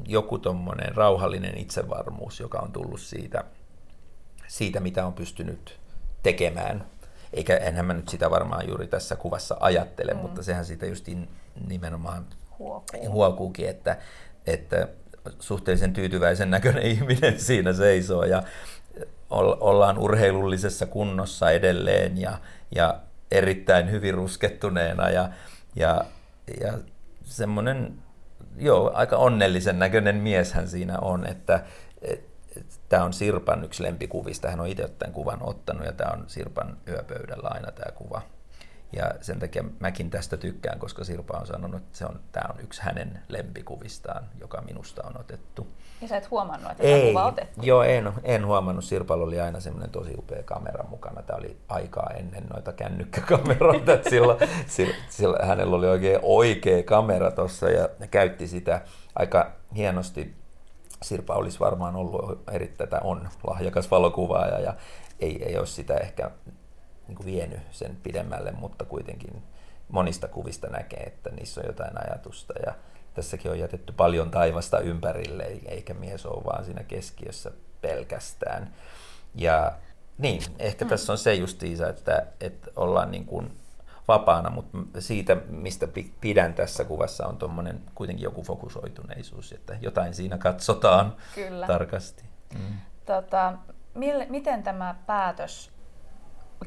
joku 0.07 0.39
tommonen 0.39 0.95
rauhallinen 0.95 1.57
itsevarmuus, 1.57 2.39
joka 2.39 2.59
on 2.59 2.71
tullut 2.71 2.99
siitä 2.99 3.43
siitä, 4.47 4.79
mitä 4.79 5.05
on 5.05 5.13
pystynyt 5.13 5.79
tekemään. 6.23 6.85
Eikä 7.33 7.57
enhän 7.57 7.85
mä 7.85 7.93
nyt 7.93 8.09
sitä 8.09 8.29
varmaan 8.29 8.67
juuri 8.67 8.87
tässä 8.87 9.15
kuvassa 9.15 9.57
ajattele, 9.59 10.13
mm. 10.13 10.19
mutta 10.19 10.43
sehän 10.43 10.65
siitä 10.65 10.85
just 10.85 11.07
nimenomaan 11.67 12.25
Huokuu. 12.59 13.09
huokuukin, 13.11 13.69
että, 13.69 13.97
että 14.47 14.87
suhteellisen 15.39 15.93
tyytyväisen 15.93 16.51
näköinen 16.51 16.83
ihminen 16.93 17.39
siinä 17.39 17.73
seisoo 17.73 18.23
ja 18.23 18.43
ollaan 19.29 19.97
urheilullisessa 19.97 20.85
kunnossa 20.85 21.51
edelleen 21.51 22.17
ja, 22.17 22.37
ja 22.75 22.99
erittäin 23.31 23.91
hyvin 23.91 24.13
ruskettuneena 24.13 25.09
ja, 25.09 25.29
ja, 25.75 26.05
ja 26.61 26.73
semmoinen 27.23 27.93
joo, 28.57 28.91
aika 28.93 29.17
onnellisen 29.17 29.79
näköinen 29.79 30.15
mieshän 30.15 30.67
siinä 30.67 30.99
on, 30.99 31.27
että 31.27 31.63
et, 32.01 32.34
Tämä 32.95 33.05
on 33.05 33.13
Sirpan 33.13 33.63
yksi 33.63 33.83
lempikuvista. 33.83 34.49
Hän 34.49 34.59
on 34.59 34.67
itse 34.67 34.87
tämän 34.87 35.13
kuvan 35.13 35.39
ottanut 35.41 35.85
ja 35.85 35.91
tämä 35.91 36.11
on 36.13 36.23
Sirpan 36.27 36.77
yöpöydällä 36.87 37.49
aina 37.51 37.71
tämä 37.71 37.91
kuva. 37.91 38.21
Ja 38.93 39.11
sen 39.21 39.39
takia 39.39 39.63
mäkin 39.79 40.09
tästä 40.09 40.37
tykkään, 40.37 40.79
koska 40.79 41.03
Sirpa 41.03 41.37
on 41.37 41.47
sanonut, 41.47 41.81
että 41.81 41.97
se 41.97 42.05
on, 42.05 42.19
tämä 42.31 42.49
on 42.53 42.63
yksi 42.63 42.81
hänen 42.81 43.19
lempikuvistaan, 43.27 44.23
joka 44.39 44.61
minusta 44.61 45.03
on 45.07 45.19
otettu. 45.19 45.67
Ja 46.01 46.07
sä 46.07 46.17
et 46.17 46.31
huomannut, 46.31 46.71
että 46.71 46.83
Ei, 46.83 46.93
tämä 46.93 47.07
kuva 47.07 47.25
otettiin? 47.25 47.67
Joo, 47.67 47.83
en, 47.83 48.13
en 48.23 48.45
huomannut. 48.45 48.83
Sirpalla 48.83 49.25
oli 49.25 49.39
aina 49.39 49.59
semmoinen 49.59 49.91
tosi 49.91 50.13
upea 50.17 50.43
kamera 50.43 50.83
mukana. 50.89 51.21
Tämä 51.21 51.37
oli 51.37 51.57
aikaa 51.67 52.09
ennen 52.17 52.43
noita 52.53 52.73
kännykkäkameroita. 52.73 53.91
silloin, 54.09 54.39
silloin, 54.67 54.97
silloin 55.09 55.47
hänellä 55.47 55.75
oli 55.75 55.87
oikein 55.87 56.19
oikea 56.21 56.83
kamera 56.83 57.31
tuossa 57.31 57.69
ja 57.69 57.89
käytti 58.11 58.47
sitä 58.47 58.81
aika 59.15 59.51
hienosti. 59.75 60.44
Sirpa 61.03 61.33
olisi 61.33 61.59
varmaan 61.59 61.95
ollut 61.95 62.49
erittäin, 62.51 63.03
on 63.03 63.29
lahjakas 63.47 63.91
valokuvaaja 63.91 64.59
ja 64.59 64.75
ei, 65.19 65.43
ei 65.43 65.57
olisi 65.57 65.73
sitä 65.73 65.97
ehkä 65.97 66.31
niin 67.07 67.15
kuin 67.15 67.25
vienyt 67.25 67.59
sen 67.71 67.97
pidemmälle, 68.03 68.51
mutta 68.51 68.85
kuitenkin 68.85 69.43
monista 69.89 70.27
kuvista 70.27 70.67
näkee, 70.67 71.03
että 71.03 71.29
niissä 71.29 71.61
on 71.61 71.67
jotain 71.67 71.93
ajatusta. 72.07 72.53
Ja 72.65 72.73
tässäkin 73.13 73.51
on 73.51 73.59
jätetty 73.59 73.93
paljon 73.93 74.31
taivasta 74.31 74.79
ympärille, 74.79 75.43
eikä 75.65 75.93
mies 75.93 76.25
ole 76.25 76.45
vaan 76.45 76.65
siinä 76.65 76.83
keskiössä 76.83 77.51
pelkästään. 77.81 78.73
Ja 79.35 79.71
niin, 80.17 80.41
ehkä 80.59 80.85
mm. 80.85 80.89
tässä 80.89 81.11
on 81.11 81.17
se 81.17 81.33
justiisa, 81.33 81.89
että, 81.89 82.25
että 82.41 82.71
ollaan 82.75 83.11
niin 83.11 83.25
kuin 83.25 83.51
vapaana, 84.07 84.49
mutta 84.49 84.77
siitä, 85.01 85.37
mistä 85.49 85.87
pidän 86.21 86.53
tässä 86.53 86.83
kuvassa, 86.83 87.27
on 87.27 87.37
tuommoinen 87.37 87.81
kuitenkin 87.95 88.23
joku 88.23 88.43
fokusoituneisuus, 88.43 89.51
että 89.51 89.77
jotain 89.81 90.13
siinä 90.13 90.37
katsotaan 90.37 91.15
Kyllä. 91.35 91.67
tarkasti. 91.67 92.23
Mm. 92.53 92.75
Tota, 93.05 93.53
mille, 93.93 94.25
miten 94.29 94.63
tämä 94.63 94.95
päätös 95.07 95.71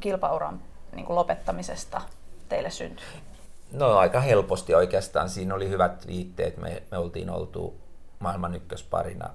kilpauran 0.01 0.63
niin 0.95 1.07
kuin 1.07 1.17
lopettamisesta 1.17 2.01
teille 2.49 2.71
syntyi? 2.71 3.07
No 3.73 3.97
aika 3.97 4.21
helposti 4.21 4.75
oikeastaan. 4.75 5.29
Siinä 5.29 5.55
oli 5.55 5.69
hyvät 5.69 6.07
viitteet. 6.07 6.57
Me, 6.57 6.83
me 6.91 6.99
oltiin 6.99 7.31
oltu 7.31 7.81
maailman 8.19 8.55
ykkösparina 8.55 9.31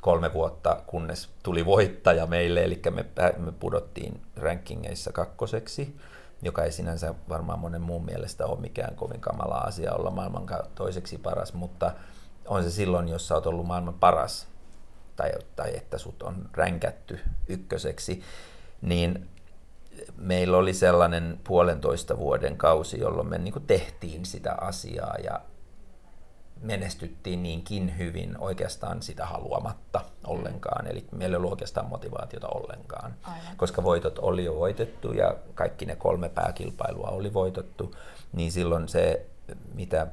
kolme 0.00 0.32
vuotta, 0.32 0.82
kunnes 0.86 1.28
tuli 1.42 1.66
voittaja 1.66 2.26
meille, 2.26 2.64
eli 2.64 2.82
me, 2.90 3.04
me 3.36 3.52
pudottiin 3.52 4.22
rankingeissa 4.36 5.12
kakkoseksi, 5.12 5.96
joka 6.42 6.64
ei 6.64 6.72
sinänsä 6.72 7.14
varmaan 7.28 7.58
monen 7.58 7.80
muun 7.80 8.04
mielestä 8.04 8.46
ole 8.46 8.60
mikään 8.60 8.96
kovin 8.96 9.20
kamala 9.20 9.54
asia 9.54 9.92
olla 9.94 10.10
maailman 10.10 10.46
toiseksi 10.74 11.18
paras, 11.18 11.52
mutta 11.52 11.92
on 12.46 12.62
se 12.62 12.70
silloin, 12.70 13.08
jos 13.08 13.28
sä 13.28 13.34
oot 13.34 13.46
ollut 13.46 13.66
maailman 13.66 13.94
paras, 13.94 14.48
tai, 15.16 15.32
tai 15.56 15.76
että 15.76 15.98
sut 15.98 16.22
on 16.22 16.48
ränkätty 16.52 17.20
ykköseksi, 17.48 18.22
niin 18.82 19.28
meillä 20.16 20.56
oli 20.56 20.74
sellainen 20.74 21.40
puolentoista 21.44 22.18
vuoden 22.18 22.56
kausi, 22.56 23.00
jolloin 23.00 23.28
me 23.28 23.38
niin 23.38 23.66
tehtiin 23.66 24.24
sitä 24.24 24.54
asiaa 24.60 25.14
ja 25.24 25.40
menestyttiin 26.60 27.42
niinkin 27.42 27.98
hyvin 27.98 28.38
oikeastaan 28.38 29.02
sitä 29.02 29.26
haluamatta 29.26 30.00
ollenkaan. 30.26 30.86
Eli 30.86 31.06
meillä 31.12 31.34
ei 31.34 31.36
ollut 31.38 31.50
oikeastaan 31.50 31.86
motivaatiota 31.86 32.48
ollenkaan, 32.48 33.14
Aivan. 33.22 33.56
koska 33.56 33.82
voitot 33.84 34.18
oli 34.18 34.44
jo 34.44 34.54
voitettu 34.54 35.12
ja 35.12 35.36
kaikki 35.54 35.86
ne 35.86 35.96
kolme 35.96 36.28
pääkilpailua 36.28 37.08
oli 37.08 37.34
voitettu, 37.34 37.94
niin 38.32 38.52
silloin 38.52 38.88
se, 38.88 39.26
mitä 39.74 40.06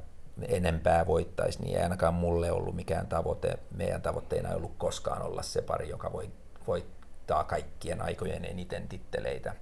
enempää 0.47 1.07
voittaisi, 1.07 1.61
niin 1.61 1.77
ei 1.77 1.83
ainakaan 1.83 2.13
mulle 2.13 2.51
ollut 2.51 2.75
mikään 2.75 3.07
tavoite. 3.07 3.59
Meidän 3.75 4.01
tavoitteena 4.01 4.49
ei 4.49 4.55
ollut 4.55 4.75
koskaan 4.77 5.21
olla 5.21 5.41
se 5.41 5.61
pari, 5.61 5.89
joka 5.89 6.13
voi, 6.13 6.31
voittaa 6.67 7.43
kaikkien 7.43 8.01
aikojen 8.01 8.45
eniten 8.45 8.87
titteleitä. 8.87 9.55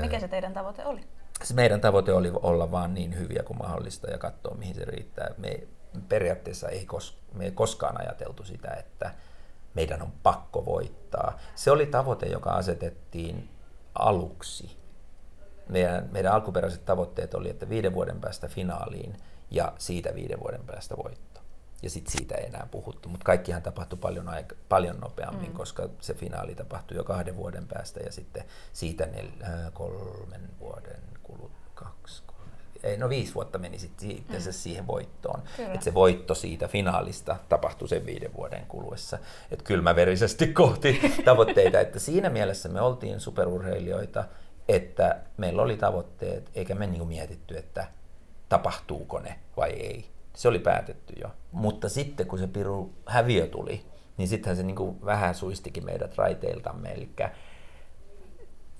Mikä 0.00 0.20
se 0.20 0.28
teidän 0.28 0.52
tavoite 0.52 0.84
oli? 0.84 1.00
Se 1.42 1.54
meidän 1.54 1.80
tavoite 1.80 2.12
oli 2.12 2.32
olla 2.34 2.70
vaan 2.70 2.94
niin 2.94 3.18
hyviä 3.18 3.42
kuin 3.42 3.58
mahdollista 3.58 4.10
ja 4.10 4.18
katsoa, 4.18 4.54
mihin 4.54 4.74
se 4.74 4.84
riittää. 4.84 5.34
Me 5.38 5.60
periaatteessa 6.08 6.68
ei, 6.68 6.86
kos, 6.86 7.18
me 7.34 7.44
ei 7.44 7.50
koskaan 7.50 8.00
ajateltu 8.00 8.44
sitä, 8.44 8.70
että 8.70 9.14
meidän 9.74 10.02
on 10.02 10.12
pakko 10.22 10.64
voittaa. 10.64 11.38
Se 11.54 11.70
oli 11.70 11.86
tavoite, 11.86 12.26
joka 12.26 12.50
asetettiin 12.50 13.50
aluksi. 13.94 14.76
Meidän, 15.68 16.08
meidän 16.12 16.32
alkuperäiset 16.32 16.84
tavoitteet 16.84 17.34
oli, 17.34 17.50
että 17.50 17.68
viiden 17.68 17.94
vuoden 17.94 18.20
päästä 18.20 18.48
finaaliin 18.48 19.16
ja 19.50 19.72
siitä 19.78 20.14
viiden 20.14 20.40
vuoden 20.40 20.64
päästä 20.66 20.96
voitto. 20.96 21.40
Ja 21.82 21.90
sitten 21.90 22.12
siitä 22.12 22.34
ei 22.34 22.46
enää 22.46 22.68
puhuttu, 22.70 23.08
mutta 23.08 23.24
kaikkihan 23.24 23.62
tapahtui 23.62 23.98
paljon, 23.98 24.28
aika, 24.28 24.56
paljon 24.68 25.00
nopeammin, 25.00 25.50
mm. 25.50 25.54
koska 25.54 25.88
se 26.00 26.14
finaali 26.14 26.54
tapahtui 26.54 26.96
jo 26.96 27.04
kahden 27.04 27.36
vuoden 27.36 27.68
päästä 27.68 28.00
ja 28.00 28.12
sitten 28.12 28.44
siitä 28.72 29.06
nel, 29.06 29.28
äh, 29.42 29.72
kolmen 29.72 30.50
vuoden 30.60 31.02
kulut, 31.22 31.52
kaksi, 31.74 32.22
no 32.98 33.08
viisi 33.08 33.34
vuotta 33.34 33.58
meni 33.58 33.78
sitten 33.78 34.08
mm. 34.28 34.36
siihen 34.50 34.86
voittoon. 34.86 35.42
Että 35.58 35.84
se 35.84 35.94
voitto 35.94 36.34
siitä 36.34 36.68
finaalista 36.68 37.36
tapahtui 37.48 37.88
sen 37.88 38.06
viiden 38.06 38.34
vuoden 38.34 38.66
kuluessa. 38.68 39.18
Että 39.50 39.64
kylmäverisesti 39.64 40.46
kohti 40.62 41.00
tavoitteita. 41.24 41.80
Että 41.80 41.98
siinä 41.98 42.30
mielessä 42.30 42.68
me 42.68 42.80
oltiin 42.80 43.20
superurheilijoita, 43.20 44.24
että 44.68 45.20
meillä 45.36 45.62
oli 45.62 45.76
tavoitteet, 45.76 46.50
eikä 46.54 46.74
me 46.74 46.86
niinku 46.86 47.06
mietitty, 47.06 47.56
että 47.56 47.86
tapahtuuko 48.48 49.18
ne 49.18 49.38
vai 49.56 49.70
ei. 49.70 50.10
Se 50.34 50.48
oli 50.48 50.58
päätetty 50.58 51.14
jo. 51.20 51.30
Mutta 51.52 51.88
sitten 51.88 52.26
kun 52.26 52.38
se 52.38 52.46
piru 52.46 52.94
häviö 53.06 53.46
tuli, 53.46 53.86
niin 54.16 54.28
sittenhän 54.28 54.56
se 54.56 54.62
niinku 54.62 54.98
vähän 55.04 55.34
suistikin 55.34 55.84
meidät 55.84 56.18
raiteiltamme. 56.18 56.92
Eli 56.92 57.10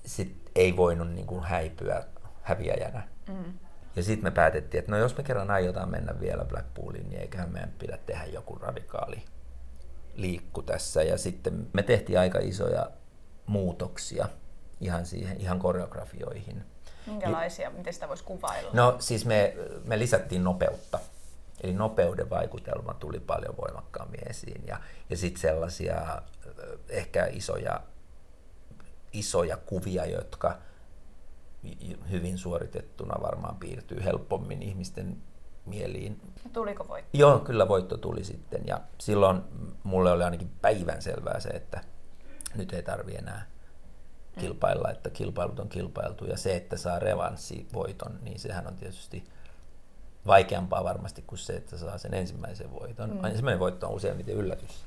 sit 0.06 0.50
ei 0.54 0.76
voinut 0.76 1.10
niinku 1.10 1.40
häipyä 1.40 2.04
häviäjänä. 2.42 3.02
Mm. 3.28 3.58
Ja 3.96 4.02
sitten 4.02 4.24
me 4.24 4.30
päätettiin, 4.30 4.78
että 4.78 4.92
no 4.92 4.98
jos 4.98 5.16
me 5.16 5.22
kerran 5.22 5.50
aiotaan 5.50 5.90
mennä 5.90 6.20
vielä 6.20 6.44
Blackpooliin, 6.44 7.08
niin 7.08 7.20
eiköhän 7.20 7.52
meidän 7.52 7.72
pidä 7.78 7.98
tehdä 8.06 8.24
joku 8.24 8.54
radikaali 8.54 9.22
liikku 10.14 10.62
tässä. 10.62 11.02
Ja 11.02 11.18
sitten 11.18 11.66
me 11.72 11.82
tehtiin 11.82 12.18
aika 12.18 12.38
isoja 12.38 12.90
muutoksia 13.46 14.28
ihan, 14.80 15.06
siihen, 15.06 15.40
ihan 15.40 15.58
koreografioihin. 15.58 16.64
Minkälaisia? 17.06 17.70
Miten 17.70 17.92
sitä 17.92 18.08
voisi 18.08 18.24
kuvailla? 18.24 18.70
No 18.72 18.96
siis 18.98 19.26
me, 19.26 19.56
me 19.84 19.98
lisättiin 19.98 20.44
nopeutta. 20.44 20.98
Eli 21.60 21.72
nopeuden 21.72 22.30
vaikutelma 22.30 22.94
tuli 22.94 23.20
paljon 23.20 23.56
voimakkaammin 23.56 24.28
esiin. 24.30 24.66
Ja, 24.66 24.80
ja 25.10 25.16
sitten 25.16 25.40
sellaisia 25.40 26.22
ehkä 26.88 27.26
isoja, 27.26 27.80
isoja 29.12 29.56
kuvia, 29.56 30.06
jotka 30.06 30.58
hyvin 32.10 32.38
suoritettuna 32.38 33.14
varmaan 33.22 33.56
piirtyy 33.56 34.04
helpommin 34.04 34.62
ihmisten 34.62 35.16
mieliin. 35.66 36.20
Tuliko 36.52 36.88
voitto? 36.88 37.18
Joo, 37.18 37.38
kyllä 37.38 37.68
voitto 37.68 37.96
tuli 37.96 38.24
sitten. 38.24 38.62
Ja 38.66 38.80
silloin 38.98 39.42
mulle 39.82 40.12
oli 40.12 40.22
ainakin 40.22 40.50
päivän 40.62 41.02
selvää 41.02 41.40
se, 41.40 41.48
että 41.48 41.80
nyt 42.54 42.72
ei 42.72 42.82
tarvi 42.82 43.14
enää 43.14 43.46
kilpailla, 44.38 44.90
että 44.90 45.10
kilpailut 45.10 45.60
on 45.60 45.68
kilpailtu. 45.68 46.24
Ja 46.24 46.36
se, 46.36 46.56
että 46.56 46.76
saa 46.76 46.98
revanssivoiton, 46.98 48.18
niin 48.22 48.38
sehän 48.38 48.66
on 48.66 48.76
tietysti 48.76 49.24
vaikeampaa 50.26 50.84
varmasti 50.84 51.22
kuin 51.26 51.38
se, 51.38 51.52
että 51.52 51.78
saa 51.78 51.98
sen 51.98 52.14
ensimmäisen 52.14 52.72
voiton. 52.72 53.10
Mm. 53.10 53.24
Ensimmäinen 53.24 53.60
voitto 53.60 53.86
on 53.88 53.94
useimmiten 53.94 54.34
yllätys. 54.34 54.84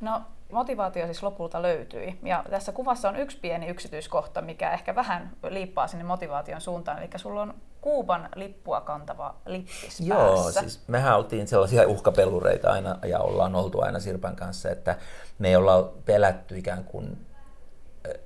No 0.00 0.22
motivaatio 0.54 1.04
siis 1.04 1.22
lopulta 1.22 1.62
löytyi. 1.62 2.18
Ja 2.22 2.44
tässä 2.50 2.72
kuvassa 2.72 3.08
on 3.08 3.16
yksi 3.16 3.38
pieni 3.40 3.68
yksityiskohta, 3.68 4.42
mikä 4.42 4.72
ehkä 4.72 4.94
vähän 4.94 5.30
liippaa 5.48 5.86
sinne 5.86 6.04
motivaation 6.04 6.60
suuntaan. 6.60 6.98
Eli 6.98 7.08
sulla 7.16 7.42
on 7.42 7.54
Kuuban 7.80 8.28
lippua 8.34 8.80
kantava 8.80 9.34
lippis 9.46 10.00
Joo, 10.00 10.42
päässä. 10.42 10.60
siis 10.60 10.88
mehän 10.88 11.16
oltiin 11.16 11.48
sellaisia 11.48 11.88
uhkapelureita 11.88 12.72
aina 12.72 12.98
ja 13.06 13.18
ollaan 13.18 13.54
oltu 13.54 13.80
aina 13.80 14.00
Sirpan 14.00 14.36
kanssa, 14.36 14.70
että 14.70 14.96
me 15.38 15.48
ei 15.48 15.56
olla 15.56 15.92
pelätty 16.04 16.58
ikään 16.58 16.84
kuin 16.84 17.26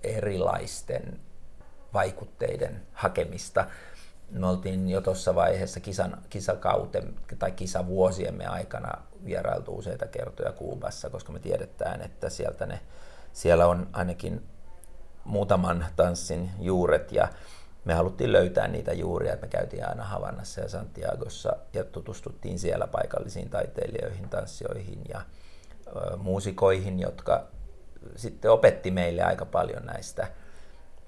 erilaisten 0.03 1.21
vaikutteiden 1.95 2.83
hakemista. 2.93 3.65
Me 4.31 4.47
oltiin 4.47 4.89
jo 4.89 5.01
tuossa 5.01 5.35
vaiheessa 5.35 5.81
kisan, 5.81 6.23
kisakauten 6.31 7.15
tai 7.39 7.53
kisavuosiemme 7.53 8.47
aikana 8.47 9.03
vierailtu 9.25 9.79
useita 9.79 10.07
kertoja 10.07 10.53
Kuubassa, 10.53 11.11
koska 11.11 11.33
me 11.33 11.39
tiedetään, 11.39 12.03
että 12.03 12.31
sieltä 12.31 12.67
ne, 12.67 12.81
siellä 13.33 13.67
on 13.67 13.89
ainakin 13.93 14.47
muutaman 15.25 15.87
tanssin 15.97 16.51
juuret 16.61 17.13
ja 17.13 17.29
me 17.85 17.95
haluttiin 17.95 18.33
löytää 18.33 18.69
niitä 18.69 18.93
juuria, 18.93 19.37
me 19.43 19.49
käytiin 19.49 19.89
aina 19.89 20.05
Havannassa 20.05 20.61
ja 20.61 20.69
Santiagossa 20.69 21.57
ja 21.73 21.85
tutustuttiin 21.85 22.59
siellä 22.59 22.87
paikallisiin 22.87 23.51
taiteilijoihin, 23.51 24.29
tanssijoihin 24.29 25.01
ja 25.09 25.23
ö, 25.87 26.17
muusikoihin, 26.17 27.01
jotka 27.01 27.47
sitten 28.17 28.51
opetti 28.51 28.91
meille 28.91 29.23
aika 29.23 29.45
paljon 29.45 29.87
näistä 29.87 30.29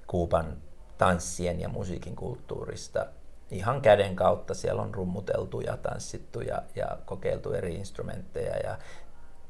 Kuuban 0.07 0.57
tanssien 1.01 1.61
ja 1.61 1.69
musiikin 1.69 2.17
kulttuurista 2.17 3.07
ihan 3.51 3.81
käden 3.81 4.17
kautta. 4.17 4.55
Siellä 4.55 4.83
on 4.83 4.95
rummuteltu 4.95 5.61
ja 5.61 5.77
tanssittu 5.77 6.41
ja, 6.41 6.63
ja 6.77 6.99
kokeiltu 7.05 7.53
eri 7.53 7.75
instrumentteja 7.75 8.57
ja 8.57 8.79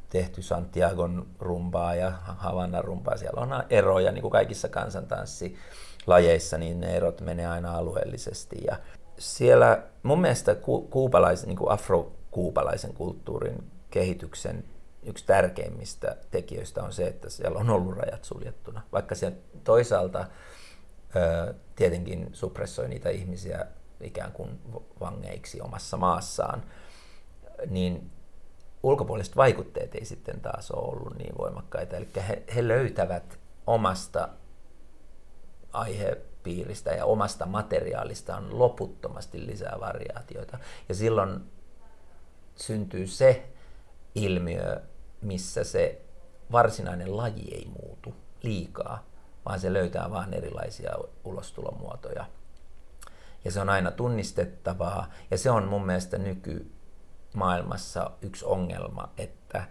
tehty 0.08 0.42
Santiagon 0.42 1.26
rumpaa 1.38 1.94
ja 1.94 2.10
Havannan 2.24 2.84
rumpaa. 2.84 3.16
Siellä 3.16 3.40
on 3.40 3.64
eroja, 3.70 4.12
niin 4.12 4.22
kuin 4.22 4.32
kaikissa 4.32 4.68
kansantanssilajeissa, 4.68 6.58
niin 6.58 6.80
ne 6.80 6.96
erot 6.96 7.20
menee 7.20 7.46
aina 7.46 7.76
alueellisesti. 7.76 8.56
Ja 8.66 8.76
siellä 9.18 9.82
mun 10.02 10.20
mielestä 10.20 10.54
ku, 10.54 10.82
kuupalaisen, 10.82 11.48
niin 11.48 11.58
kuin 11.58 11.70
afro-kuupalaisen 11.70 12.94
kulttuurin 12.94 13.70
kehityksen 13.90 14.64
yksi 15.02 15.26
tärkeimmistä 15.26 16.16
tekijöistä 16.30 16.82
on 16.82 16.92
se, 16.92 17.06
että 17.06 17.30
siellä 17.30 17.58
on 17.58 17.70
ollut 17.70 17.96
rajat 17.96 18.24
suljettuna. 18.24 18.82
Vaikka 18.92 19.14
se 19.14 19.32
toisaalta 19.64 20.26
tietenkin 21.76 22.28
suppressoi 22.32 22.88
niitä 22.88 23.10
ihmisiä 23.10 23.66
ikään 24.00 24.32
kuin 24.32 24.60
vangeiksi 25.00 25.60
omassa 25.60 25.96
maassaan, 25.96 26.62
niin 27.66 28.10
ulkopuoliset 28.82 29.36
vaikutteet 29.36 29.94
ei 29.94 30.04
sitten 30.04 30.40
taas 30.40 30.70
ole 30.70 30.88
ollut 30.88 31.18
niin 31.18 31.38
voimakkaita. 31.38 31.96
Eli 31.96 32.08
he, 32.28 32.42
he 32.54 32.68
löytävät 32.68 33.38
omasta 33.66 34.28
aihepiiristä 35.72 36.90
ja 36.90 37.04
omasta 37.04 37.46
materiaalistaan 37.46 38.58
loputtomasti 38.58 39.46
lisää 39.46 39.76
variaatioita. 39.80 40.58
Ja 40.88 40.94
silloin 40.94 41.40
syntyy 42.56 43.06
se 43.06 43.48
ilmiö, 44.14 44.80
missä 45.22 45.64
se 45.64 46.02
varsinainen 46.52 47.16
laji 47.16 47.54
ei 47.54 47.68
muutu 47.80 48.14
liikaa, 48.42 49.09
vaan 49.46 49.60
se 49.60 49.72
löytää 49.72 50.10
vain 50.10 50.34
erilaisia 50.34 50.90
ulostulomuotoja. 51.24 52.24
Ja 53.44 53.50
se 53.50 53.60
on 53.60 53.68
aina 53.68 53.90
tunnistettavaa, 53.90 55.10
ja 55.30 55.38
se 55.38 55.50
on 55.50 55.68
mun 55.68 55.86
mielestä 55.86 56.18
nykymaailmassa 56.18 58.10
yksi 58.22 58.44
ongelma, 58.44 59.08
että 59.18 59.64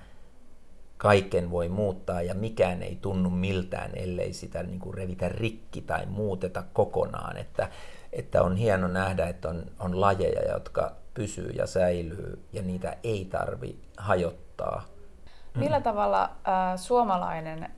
kaiken 0.98 1.52
voi 1.52 1.70
muuttaa 1.70 2.22
ja 2.22 2.34
mikään 2.34 2.84
ei 2.84 2.96
tunnu 2.96 3.30
miltään, 3.30 3.92
ellei 3.94 4.34
sitä 4.34 4.64
niin 4.64 4.80
kuin 4.80 4.94
revitä 4.94 5.30
rikki 5.30 5.82
tai 5.82 6.06
muuteta 6.06 6.64
kokonaan. 6.74 7.38
Että, 7.38 7.70
että 8.14 8.42
on 8.44 8.56
hieno 8.56 8.88
nähdä, 8.88 9.28
että 9.28 9.50
on, 9.50 9.66
on 9.80 10.02
lajeja, 10.02 10.52
jotka 10.52 10.96
pysyy 11.14 11.50
ja 11.50 11.68
säilyy 11.68 12.46
ja 12.54 12.62
niitä 12.62 12.98
ei 13.04 13.26
tarvi 13.26 13.80
hajottaa 13.98 14.84
Millä 15.56 15.82
tavalla 15.82 16.24
äh, 16.24 16.32
suomalainen 16.76 17.72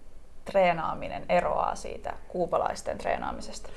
treenaaminen 0.45 1.25
eroaa 1.29 1.75
siitä 1.75 2.13
kuupalaisten 2.27 2.97
treenaamisesta? 2.97 3.69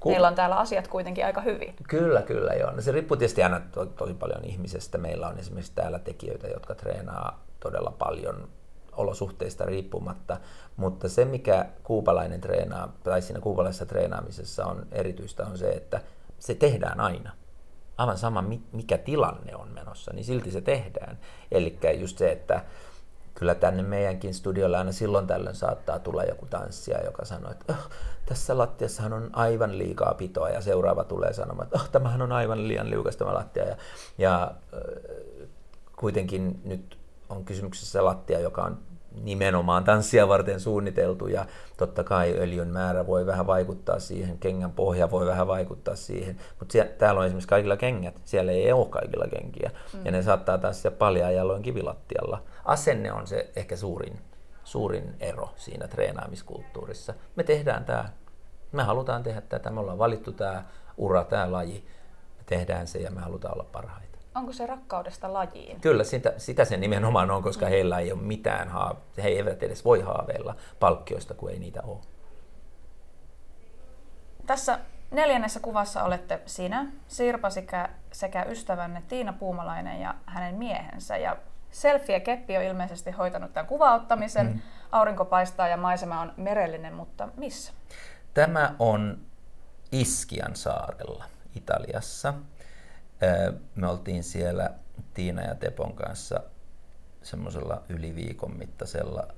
Ku... 0.00 0.10
Meillä 0.10 0.28
on 0.28 0.34
täällä 0.34 0.56
asiat 0.56 0.88
kuitenkin 0.88 1.26
aika 1.26 1.40
hyvin. 1.40 1.76
Kyllä, 1.88 2.22
kyllä 2.22 2.52
joo. 2.52 2.70
No 2.70 2.80
se 2.80 2.92
riippuu 2.92 3.16
tietysti 3.16 3.42
aina 3.42 3.60
to, 3.72 3.86
tosi 3.86 4.14
paljon 4.14 4.44
ihmisestä. 4.44 4.98
Meillä 4.98 5.28
on 5.28 5.38
esimerkiksi 5.38 5.72
täällä 5.74 5.98
tekijöitä, 5.98 6.46
jotka 6.48 6.74
treenaa 6.74 7.44
todella 7.60 7.94
paljon 7.98 8.48
olosuhteista 8.92 9.64
riippumatta, 9.64 10.36
mutta 10.76 11.08
se 11.08 11.24
mikä 11.24 11.66
kuupalainen 11.82 12.40
treenaa, 12.40 12.92
tai 13.04 13.22
siinä 13.22 13.40
kuupalaisessa 13.40 13.86
treenaamisessa 13.86 14.66
on 14.66 14.86
erityistä 14.92 15.46
on 15.46 15.58
se, 15.58 15.68
että 15.68 16.00
se 16.38 16.54
tehdään 16.54 17.00
aina. 17.00 17.32
Aivan 17.98 18.18
sama 18.18 18.44
mikä 18.72 18.98
tilanne 18.98 19.56
on 19.56 19.68
menossa, 19.68 20.12
niin 20.14 20.24
silti 20.24 20.50
se 20.50 20.60
tehdään. 20.60 21.18
Eli 21.52 21.78
just 21.98 22.18
se, 22.18 22.32
että 22.32 22.64
kyllä 23.38 23.54
tänne 23.54 23.82
meidänkin 23.82 24.34
studiolle 24.34 24.78
aina 24.78 24.92
silloin 24.92 25.26
tällöin 25.26 25.56
saattaa 25.56 25.98
tulla 25.98 26.24
joku 26.24 26.46
tanssija, 26.46 27.04
joka 27.04 27.24
sanoo, 27.24 27.50
että 27.50 27.72
oh, 27.72 27.90
tässä 28.26 28.58
lattiassahan 28.58 29.12
on 29.12 29.30
aivan 29.32 29.78
liikaa 29.78 30.14
pitoa 30.14 30.48
ja 30.50 30.60
seuraava 30.60 31.04
tulee 31.04 31.32
sanomaan, 31.32 31.66
että 31.66 31.78
oh, 31.78 31.88
tämähän 31.88 32.22
on 32.22 32.32
aivan 32.32 32.68
liian 32.68 32.90
liukas 32.90 33.16
tämä 33.16 33.34
lattia. 33.34 33.64
Ja, 33.64 33.76
ja 34.18 34.54
kuitenkin 35.96 36.60
nyt 36.64 36.98
on 37.28 37.44
kysymyksessä 37.44 38.04
lattia, 38.04 38.40
joka 38.40 38.62
on 38.62 38.78
nimenomaan 39.22 39.84
tanssia 39.84 40.28
varten 40.28 40.60
suunniteltu 40.60 41.26
ja 41.26 41.46
totta 41.76 42.04
kai 42.04 42.34
öljyn 42.38 42.68
määrä 42.68 43.06
voi 43.06 43.26
vähän 43.26 43.46
vaikuttaa 43.46 43.98
siihen, 43.98 44.38
kengän 44.38 44.72
pohja 44.72 45.10
voi 45.10 45.26
vähän 45.26 45.46
vaikuttaa 45.46 45.96
siihen, 45.96 46.36
mutta 46.58 46.78
täällä 46.98 47.20
on 47.20 47.26
esimerkiksi 47.26 47.48
kaikilla 47.48 47.76
kengät, 47.76 48.20
siellä 48.24 48.52
ei 48.52 48.72
ole 48.72 48.86
kaikilla 48.86 49.26
kenkiä 49.26 49.70
mm. 49.94 50.00
ja 50.04 50.12
ne 50.12 50.22
saattaa 50.22 50.58
tanssia 50.58 50.90
paljon 50.90 51.34
jaloin 51.34 51.62
kivilattialla. 51.62 52.42
Asenne 52.64 53.12
on 53.12 53.26
se 53.26 53.50
ehkä 53.56 53.76
suurin, 53.76 54.18
suurin 54.64 55.14
ero 55.20 55.50
siinä 55.56 55.88
treenaamiskulttuurissa. 55.88 57.14
Me 57.36 57.42
tehdään 57.42 57.84
tämä, 57.84 58.08
me 58.72 58.82
halutaan 58.82 59.22
tehdä 59.22 59.40
tätä, 59.40 59.70
me 59.70 59.80
ollaan 59.80 59.98
valittu 59.98 60.32
tämä 60.32 60.64
ura, 60.96 61.24
tämä 61.24 61.52
laji, 61.52 61.84
me 62.38 62.44
tehdään 62.46 62.86
se 62.86 62.98
ja 62.98 63.10
me 63.10 63.20
halutaan 63.20 63.54
olla 63.54 63.66
parhaita. 63.72 64.07
Onko 64.34 64.52
se 64.52 64.66
rakkaudesta 64.66 65.32
lajiin? 65.32 65.80
Kyllä, 65.80 66.04
sitä, 66.04 66.34
sitä 66.36 66.64
se 66.64 66.76
nimenomaan 66.76 67.30
on, 67.30 67.42
koska 67.42 67.66
mm. 67.66 67.70
heillä 67.70 67.98
ei 67.98 68.12
ole 68.12 68.20
mitään, 68.20 68.68
haave, 68.68 69.00
he 69.22 69.28
eivät 69.28 69.62
edes 69.62 69.84
voi 69.84 70.00
haaveilla 70.00 70.56
palkkioista, 70.80 71.34
kun 71.34 71.50
ei 71.50 71.58
niitä 71.58 71.82
ole. 71.82 71.98
Tässä 74.46 74.78
neljännessä 75.10 75.60
kuvassa 75.60 76.02
olette 76.02 76.40
sinä, 76.46 76.86
Sirpa 77.08 77.50
sekä, 77.50 77.88
sekä 78.12 78.42
ystävänne 78.42 79.02
Tiina 79.08 79.32
Puumalainen 79.32 80.00
ja 80.00 80.14
hänen 80.26 80.54
miehensä. 80.54 81.16
Ja 81.16 81.36
selfie 81.70 82.20
Keppi 82.20 82.56
on 82.56 82.62
ilmeisesti 82.62 83.10
hoitanut 83.10 83.52
tämän 83.52 83.66
kuvauttamisen. 83.66 84.46
Mm. 84.46 84.60
Aurinko 84.92 85.24
paistaa 85.24 85.68
ja 85.68 85.76
maisema 85.76 86.20
on 86.20 86.32
merellinen, 86.36 86.94
mutta 86.94 87.28
missä? 87.36 87.72
Tämä 88.34 88.74
on 88.78 89.18
Iskian 89.92 90.56
saarella 90.56 91.24
Italiassa. 91.54 92.34
Me 93.74 93.88
oltiin 93.88 94.24
siellä 94.24 94.70
Tiina 95.14 95.42
ja 95.42 95.54
Tepon 95.54 95.94
kanssa 95.94 96.40
semmoisella 97.22 97.82
yli 97.88 98.14
viikon 98.14 98.58
mittaisella 98.58 99.28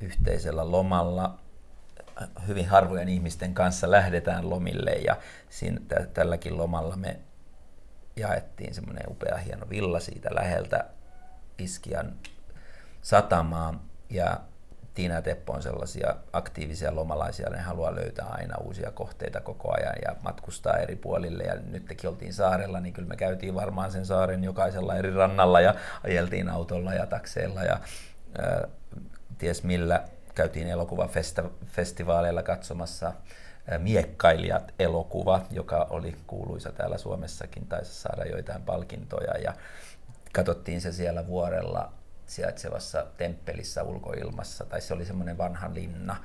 yhteisellä 0.00 0.70
lomalla. 0.70 1.38
Hyvin 2.46 2.68
harvojen 2.68 3.08
ihmisten 3.08 3.54
kanssa 3.54 3.90
lähdetään 3.90 4.50
lomille 4.50 4.90
ja 4.90 5.16
siinä, 5.48 5.80
tälläkin 6.14 6.58
lomalla 6.58 6.96
me 6.96 7.20
jaettiin 8.16 8.74
semmoinen 8.74 9.10
upea 9.10 9.36
hieno 9.36 9.68
villa 9.68 10.00
siitä 10.00 10.28
läheltä 10.34 10.84
Iskian 11.58 12.12
satamaa 13.02 13.84
ja 14.10 14.40
Tiina 14.94 15.14
ja 15.14 15.22
Teppo 15.22 15.52
on 15.52 15.62
sellaisia 15.62 16.14
aktiivisia 16.32 16.94
lomalaisia, 16.94 17.50
ne 17.50 17.58
haluaa 17.58 17.94
löytää 17.94 18.26
aina 18.26 18.58
uusia 18.58 18.90
kohteita 18.90 19.40
koko 19.40 19.74
ajan 19.76 19.94
ja 20.04 20.16
matkustaa 20.22 20.76
eri 20.76 20.96
puolille. 20.96 21.44
Ja 21.44 21.54
nyt 21.70 21.84
tekin 21.84 22.10
oltiin 22.10 22.32
saarella, 22.32 22.80
niin 22.80 22.92
kyllä 22.92 23.08
me 23.08 23.16
käytiin 23.16 23.54
varmaan 23.54 23.92
sen 23.92 24.06
saaren 24.06 24.44
jokaisella 24.44 24.96
eri 24.96 25.14
rannalla 25.14 25.60
ja 25.60 25.74
ajeltiin 26.04 26.48
autolla 26.48 26.94
ja 26.94 27.06
takseilla 27.06 27.62
ja 27.62 27.80
ää, 28.38 28.68
ties 29.38 29.62
millä. 29.62 30.04
Käytiin 30.34 30.68
elokuvafestivaaleilla 30.68 32.42
katsomassa 32.42 33.12
Miekkailijat 33.78 34.74
elokuva, 34.78 35.42
joka 35.50 35.86
oli 35.90 36.16
kuuluisa 36.26 36.72
täällä 36.72 36.98
Suomessakin, 36.98 37.66
taisi 37.66 37.94
saada 37.94 38.24
joitain 38.24 38.62
palkintoja 38.62 39.38
ja 39.38 39.54
katsottiin 40.32 40.80
se 40.80 40.92
siellä 40.92 41.26
vuorella 41.26 41.92
sijaitsevassa 42.28 43.06
temppelissä 43.16 43.82
ulkoilmassa, 43.82 44.64
tai 44.64 44.80
se 44.80 44.94
oli 44.94 45.04
semmoinen 45.04 45.38
vanha 45.38 45.70
linna, 45.74 46.16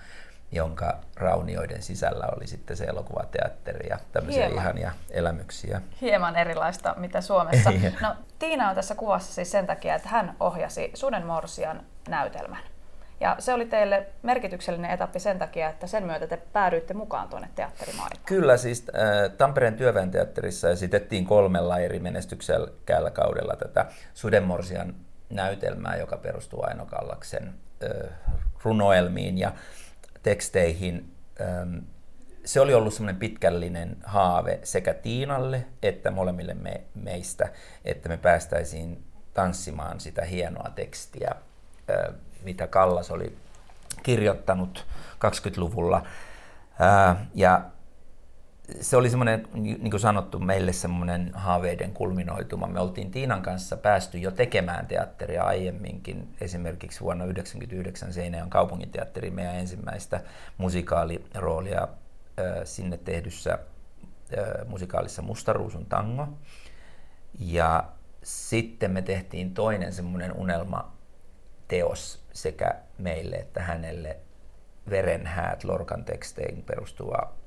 jonka 0.51 0.99
raunioiden 1.15 1.81
sisällä 1.81 2.25
oli 2.37 2.47
sitten 2.47 2.77
se 2.77 2.85
elokuvateatteri 2.85 3.89
ja 3.89 3.99
tämmöisiä 4.11 4.45
Hieman. 4.45 4.63
ihania 4.63 4.91
elämyksiä. 5.09 5.81
Hieman 6.01 6.35
erilaista, 6.35 6.95
mitä 6.97 7.21
Suomessa. 7.21 7.71
No, 8.01 8.15
Tiina 8.39 8.69
on 8.69 8.75
tässä 8.75 8.95
kuvassa 8.95 9.33
siis 9.33 9.51
sen 9.51 9.67
takia, 9.67 9.95
että 9.95 10.09
hän 10.09 10.35
ohjasi 10.39 10.91
Sudenmorsian 10.93 11.83
näytelmän. 12.09 12.59
Ja 13.19 13.35
se 13.39 13.53
oli 13.53 13.65
teille 13.65 14.05
merkityksellinen 14.23 14.91
etappi 14.91 15.19
sen 15.19 15.39
takia, 15.39 15.69
että 15.69 15.87
sen 15.87 16.03
myötä 16.05 16.27
te 16.27 16.37
päädyitte 16.37 16.93
mukaan 16.93 17.29
tuonne 17.29 17.49
teatterimaailmaan. 17.55 18.25
Kyllä, 18.25 18.57
siis 18.57 18.85
äh, 18.89 19.31
Tampereen 19.37 19.75
työväen 19.75 20.11
teatterissa 20.11 20.69
esitettiin 20.69 21.25
kolmella 21.25 21.79
eri 21.79 21.99
menestyksellä 21.99 23.11
kaudella 23.11 23.55
tätä 23.55 23.85
Sudenmorsian 24.13 24.95
näytelmää, 25.35 25.95
joka 25.95 26.17
perustuu 26.17 26.63
Aino 26.63 26.85
Kallaksen 26.85 27.53
runoelmiin 28.63 29.37
ja 29.37 29.53
teksteihin. 30.23 31.15
Se 32.45 32.61
oli 32.61 32.73
ollut 32.73 32.93
semmoinen 32.93 33.19
pitkällinen 33.19 33.97
haave 34.03 34.59
sekä 34.63 34.93
Tiinalle 34.93 35.65
että 35.81 36.11
molemmille 36.11 36.53
me, 36.53 36.81
meistä, 36.95 37.49
että 37.85 38.09
me 38.09 38.17
päästäisiin 38.17 39.03
tanssimaan 39.33 39.99
sitä 39.99 40.25
hienoa 40.25 40.69
tekstiä, 40.75 41.35
mitä 42.43 42.67
Kallas 42.67 43.11
oli 43.11 43.37
kirjoittanut 44.03 44.85
20-luvulla. 45.13 46.05
Äh, 46.81 47.17
ja 47.35 47.61
se 48.81 48.97
oli 48.97 49.09
semmoinen, 49.09 49.47
niin 49.53 49.91
kuin 49.91 49.99
sanottu, 49.99 50.39
meille 50.39 50.73
semmoinen 50.73 51.31
haaveiden 51.33 51.93
kulminoituma. 51.93 52.67
Me 52.67 52.79
oltiin 52.79 53.11
Tiinan 53.11 53.41
kanssa 53.41 53.77
päästy 53.77 54.17
jo 54.17 54.31
tekemään 54.31 54.87
teatteria 54.87 55.43
aiemminkin. 55.43 56.35
Esimerkiksi 56.41 57.01
vuonna 57.01 57.23
1999 57.23 58.13
Seinäjoen 58.13 58.49
kaupunginteatteri 58.49 59.31
meidän 59.31 59.55
ensimmäistä 59.55 60.21
musikaaliroolia 60.57 61.87
sinne 62.63 62.97
tehdyssä 62.97 63.59
musikaalissa 64.67 65.21
Mustaruusun 65.21 65.85
tango. 65.85 66.27
Ja 67.39 67.83
sitten 68.23 68.91
me 68.91 69.01
tehtiin 69.01 69.53
toinen 69.53 69.93
semmoinen 69.93 70.33
unelmateos 70.33 72.25
sekä 72.33 72.75
meille 72.97 73.35
että 73.35 73.61
hänelle 73.61 74.17
Verenhäät, 74.89 75.63
Lorkan 75.63 76.05
teksteihin 76.05 76.63
perustuva 76.63 77.42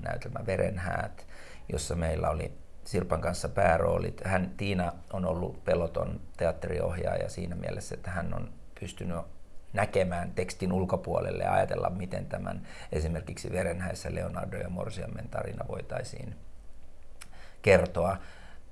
näytelmä 0.00 0.46
Verenhäät, 0.46 1.26
jossa 1.72 1.94
meillä 1.94 2.30
oli 2.30 2.52
Sirpan 2.84 3.20
kanssa 3.20 3.48
pääroolit. 3.48 4.20
Hän, 4.24 4.54
Tiina 4.56 4.92
on 5.12 5.24
ollut 5.24 5.64
peloton 5.64 6.20
teatteriohjaaja 6.36 7.28
siinä 7.28 7.56
mielessä, 7.56 7.94
että 7.94 8.10
hän 8.10 8.34
on 8.34 8.52
pystynyt 8.80 9.18
näkemään 9.72 10.32
tekstin 10.34 10.72
ulkopuolelle 10.72 11.44
ja 11.44 11.52
ajatella, 11.52 11.90
miten 11.90 12.26
tämän 12.26 12.66
esimerkiksi 12.92 13.52
Verenhäissä 13.52 14.14
Leonardo 14.14 14.56
ja 14.56 14.68
Morsiammen 14.68 15.28
tarina 15.28 15.68
voitaisiin 15.68 16.36
kertoa 17.62 18.16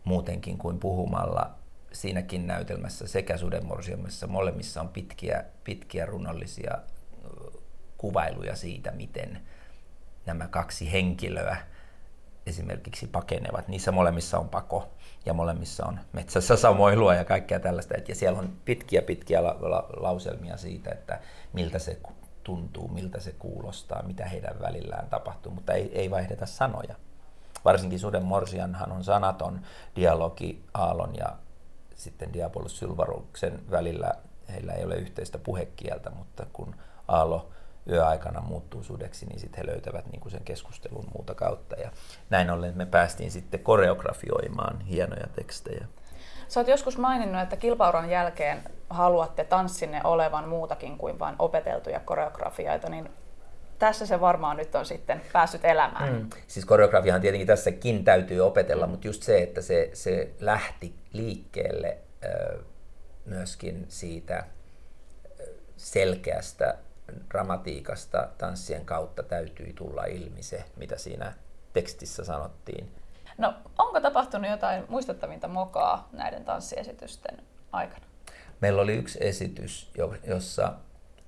muutenkin 0.05 0.59
kuin 0.59 0.78
puhumalla 0.78 1.55
siinäkin 1.93 2.47
näytelmässä 2.47 3.07
sekä 3.07 3.36
Sudenmorsiamessa. 3.36 4.26
Molemmissa 4.26 4.80
on 4.80 4.88
pitkiä, 4.88 5.45
pitkiä 5.64 6.07
runollisia 6.07 6.78
kuvailuja 7.99 8.57
siitä, 8.57 8.90
miten 8.90 9.40
nämä 10.27 10.49
kaksi 10.49 10.93
henkilöä 10.93 11.57
esimerkiksi 12.47 13.07
pakenevat. 13.07 13.68
Niissä 13.68 13.93
molemmissa 13.93 14.39
on 14.39 14.49
pako 14.49 14.89
ja 15.27 15.35
molemmissa 15.35 15.87
on 15.87 16.01
metsässä 16.12 16.57
samoilua 16.57 17.14
ja 17.14 17.25
kaikkea 17.25 17.61
tällaista. 17.61 17.95
Ja 18.09 18.14
siellä 18.14 18.39
on 18.39 18.53
pitkiä 18.64 19.03
pitkiä 19.03 19.43
la- 19.43 19.57
la- 19.61 19.87
lauselmia 19.97 20.57
siitä, 20.57 20.91
että 20.91 21.20
miltä 21.53 21.79
se 21.79 21.99
tuntuu, 22.45 22.89
miltä 22.89 23.20
se 23.20 23.33
kuulostaa, 23.39 24.03
mitä 24.03 24.25
heidän 24.25 24.61
välillään 24.61 25.07
tapahtuu, 25.11 25.53
mutta 25.53 25.73
ei, 25.73 25.99
ei 25.99 26.11
vaihdeta 26.11 26.47
sanoja. 26.47 26.95
Varsinkin 27.64 27.99
Suden 27.99 28.23
Morsianhan 28.23 28.93
on 28.93 29.05
sanaton 29.05 29.61
dialogi 29.97 30.64
Aallon 30.75 31.16
ja 31.16 31.37
sitten 31.95 32.33
Diabolus 32.33 32.79
Sylvaruksen 32.79 33.70
välillä. 33.70 34.14
Heillä 34.49 34.73
ei 34.73 34.85
ole 34.85 34.97
yhteistä 34.97 35.39
puhekieltä, 35.39 36.11
mutta 36.11 36.47
kun 36.53 36.75
Aalo 37.09 37.51
yöaikana 37.91 38.41
muuttuu 38.41 38.83
sudeksi, 38.83 39.26
niin 39.26 39.41
sitten 39.41 39.61
he 39.66 39.72
löytävät 39.72 40.07
niin 40.07 40.20
kuin 40.20 40.33
sen 40.33 40.45
keskustelun 40.45 41.09
muuta 41.14 41.35
kautta. 41.35 41.76
Ja 41.76 41.91
näin 42.30 42.51
ollen 42.51 42.76
me 42.76 42.87
päästiin 42.87 43.30
sitten 43.30 43.61
koreografioimaan 43.61 44.80
hienoja 44.80 45.26
tekstejä. 45.26 45.87
Sä 46.49 46.61
oot 46.61 46.68
joskus 46.68 46.99
maininnut, 46.99 47.43
että 47.43 47.57
kilpauran 47.57 48.11
jälkeen 48.11 48.62
haluatte 48.91 49.45
tanssinne 49.45 50.01
olevan 50.05 50.49
muutakin 50.49 50.99
kuin 50.99 51.18
vain 51.18 51.35
opeteltuja 51.39 52.01
koreografioita, 52.01 52.89
niin 52.89 53.11
tässä 53.78 54.07
se 54.07 54.20
varmaan 54.20 54.57
nyt 54.57 54.74
on 54.74 54.87
sitten 54.87 55.22
päässyt 55.33 55.64
elämään. 55.64 56.12
Mm. 56.12 56.30
Siis 56.47 56.66
koreografiahan 56.66 57.20
tietenkin 57.20 57.47
tässäkin 57.47 58.05
täytyy 58.05 58.41
opetella, 58.41 58.87
mutta 58.87 59.07
just 59.07 59.22
se, 59.22 59.43
että 59.43 59.61
se, 59.62 59.91
se 59.93 60.30
lähti 60.41 60.95
liikkeelle 61.12 61.99
ö, 62.24 62.59
myöskin 63.24 63.87
siitä 63.89 64.45
selkeästä 65.76 66.78
dramatiikasta 67.30 68.28
tanssien 68.38 68.84
kautta 68.84 69.22
täytyi 69.22 69.72
tulla 69.72 70.05
ilmi 70.05 70.42
se, 70.42 70.64
mitä 70.76 70.98
siinä 70.98 71.32
tekstissä 71.72 72.24
sanottiin. 72.24 72.92
No, 73.38 73.55
onko 73.78 74.00
tapahtunut 74.00 74.50
jotain 74.50 74.84
muistettavinta 74.88 75.48
mokaa 75.48 76.09
näiden 76.12 76.44
tanssiesitysten 76.44 77.42
aikana? 77.72 78.05
Meillä 78.61 78.82
oli 78.82 78.94
yksi 78.94 79.18
esitys, 79.20 79.90
jossa, 80.26 80.74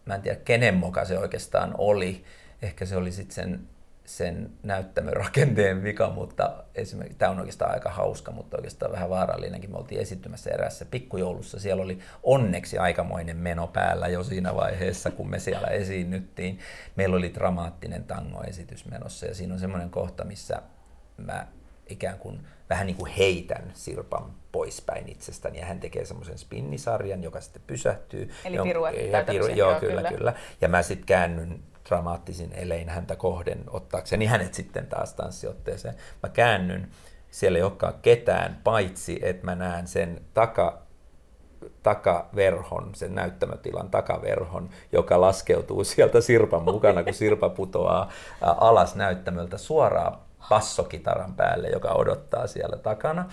mä 0.05 0.15
en 0.15 0.23
tiedä 0.23 0.41
kenen 0.45 0.75
moka 0.75 1.05
se 1.05 1.19
oikeastaan 1.19 1.75
oli, 1.79 2.25
ehkä 2.63 2.87
se 2.87 2.97
oli 2.97 3.13
sitten 3.13 3.35
sen 3.35 3.69
sen 4.05 4.51
näyttämörakenteen 4.63 5.83
vika, 5.83 6.11
mutta 6.11 6.65
esimerkiksi 6.75 7.19
tämä 7.19 7.31
on 7.31 7.39
oikeastaan 7.39 7.71
aika 7.71 7.91
hauska, 7.91 8.33
mutta 8.33 8.57
oikeastaan 8.57 8.93
vähän 8.93 9.11
vaarallinenkin. 9.11 9.71
Me 9.71 9.79
oltiin 9.79 10.01
esittymässä 10.01 10.51
eräässä 10.51 10.85
pikkujoulussa. 10.85 11.61
Siellä 11.61 11.83
oli 11.83 11.99
onneksi 12.23 12.79
aikamoinen 12.79 13.37
meno 13.37 13.67
päällä 13.67 14.09
jo 14.09 14.25
siinä 14.25 14.55
vaiheessa, 14.55 15.11
kun 15.11 15.31
me 15.31 15.39
siellä 15.39 15.67
esiinnyttiin. 15.67 16.59
Meillä 16.97 17.17
oli 17.17 17.35
dramaattinen 17.35 18.05
tango-esitys 18.05 18.87
menossa 18.87 19.27
ja 19.27 19.35
siinä 19.35 19.55
on 19.55 19.61
semmoinen 19.61 19.91
kohta, 19.91 20.25
missä 20.25 20.63
mä 21.17 21.47
ikään 21.87 22.19
kuin 22.19 22.47
vähän 22.71 22.87
niin 22.87 22.97
kuin 22.97 23.13
heitän 23.13 23.71
Sirpan 23.75 24.33
poispäin 24.53 25.09
itsestäni 25.09 25.59
ja 25.59 25.67
hän 25.67 25.81
tekee 25.81 26.05
semmoisen 26.05 26.39
spinnisarjan, 26.39 27.23
joka 27.23 27.41
sitten 27.41 27.63
pysähtyy. 27.67 28.31
Eli 28.45 28.59
piruetti 28.63 29.11
piru, 29.27 29.47
Joo, 29.47 29.81
kyllä, 29.81 29.97
kyllä, 29.97 30.09
kyllä. 30.09 30.35
Ja 30.61 30.69
mä 30.69 30.83
sitten 30.83 31.07
käännyn 31.07 31.63
dramaattisin 31.89 32.53
elein 32.53 32.89
häntä 32.89 33.17
kohden 33.17 33.65
ottaakseni 33.71 34.27
hänet 34.27 34.55
sitten 34.55 34.87
taas 34.87 35.15
tanssiotteeseen. 35.15 35.95
Mä 36.23 36.29
käännyn, 36.29 36.91
siellä 37.31 37.59
ei 37.59 37.63
olekaan 37.63 37.95
ketään, 38.03 38.61
paitsi 38.65 39.19
että 39.23 39.45
mä 39.45 39.55
näen 39.55 39.87
sen 39.87 40.21
taka, 40.35 40.83
takaverhon, 41.83 42.95
sen 42.95 43.15
näyttämötilan 43.15 43.91
takaverhon, 43.91 44.71
joka 44.93 45.21
laskeutuu 45.21 45.85
sieltä 45.95 46.21
Sirpan 46.21 46.63
mukana, 46.63 47.03
kun 47.03 47.15
Sirpa 47.15 47.49
putoaa 47.49 48.11
alas 48.41 48.95
näyttämöltä 48.95 49.59
suoraan 49.59 50.19
passokitaran 50.49 51.35
päälle, 51.35 51.69
joka 51.69 51.93
odottaa 51.93 52.47
siellä 52.47 52.77
takana. 52.77 53.25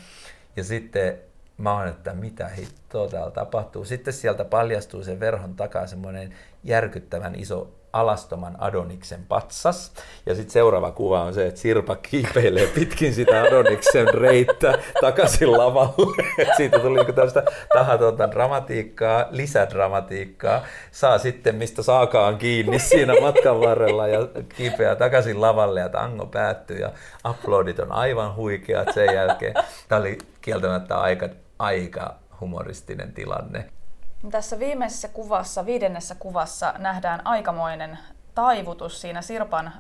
Ja 0.56 0.64
sitten 0.64 1.18
mä 1.58 1.74
oon, 1.74 1.88
että 1.88 2.14
mitä 2.14 2.48
hittoa 2.48 3.08
täällä 3.08 3.32
tapahtuu. 3.32 3.86
Sitten 3.86 4.14
sieltä 4.14 4.46
paljastuu 4.46 5.04
sen 5.04 5.20
verhon 5.20 5.56
takaa 5.56 5.88
semmoinen 5.88 6.34
järkyttävän 6.64 7.36
iso 7.36 7.81
alastoman 7.94 8.56
Adoniksen 8.60 9.26
patsas. 9.28 9.94
Ja 10.26 10.36
sitten 10.36 10.52
seuraava 10.52 10.92
kuva 10.92 11.22
on 11.22 11.34
se, 11.34 11.48
että 11.48 11.60
Sirpa 11.60 11.96
kiipeilee 11.96 12.68
pitkin 12.68 13.14
sitä 13.14 13.42
Adoniksen 13.42 14.14
reittä 14.14 14.80
takaisin 15.02 15.52
lavalle. 15.52 16.24
Siitä 16.58 16.80
tuli 16.80 16.96
niinku 16.96 17.14
tällaista 17.14 17.44
tahatonta 17.74 18.32
dramatiikkaa, 18.32 19.26
lisädramatiikkaa. 19.32 20.66
Saa 20.92 21.18
sitten 21.18 21.56
mistä 21.56 21.84
saakaan 21.84 22.38
kiinni 22.38 22.80
siinä 22.80 23.14
matkan 23.22 23.60
varrella 23.60 24.08
ja 24.08 24.28
kiipeää 24.56 24.96
takaisin 24.96 25.42
lavalle 25.42 25.80
ja 25.80 25.90
tango 25.90 26.26
päättyy 26.26 26.78
ja 26.78 26.92
uploadit 27.30 27.80
on 27.80 27.92
aivan 27.92 28.36
huikeat 28.36 28.88
sen 28.94 29.16
jälkeen. 29.16 29.54
Tämä 29.88 30.02
oli 30.02 30.18
kieltämättä 30.42 30.98
aika, 30.98 31.30
aika 31.60 32.16
humoristinen 32.42 33.14
tilanne. 33.14 33.81
Tässä 34.30 34.60
viimeisessä 34.60 35.08
kuvassa, 35.08 35.66
viidennessä 35.66 36.16
kuvassa 36.16 36.74
nähdään 36.78 37.28
aikamoinen 37.28 38.00
taivutus. 38.36 39.02
Siinä 39.02 39.22
Sirpan 39.22 39.74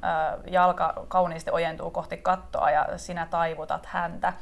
jalka 0.47 1.05
kauniisti 1.07 1.51
ojentuu 1.51 1.91
kohti 1.91 2.17
kattoa 2.17 2.71
ja 2.71 2.97
sinä 2.97 3.25
taivutat 3.25 3.85
häntä. 3.85 4.33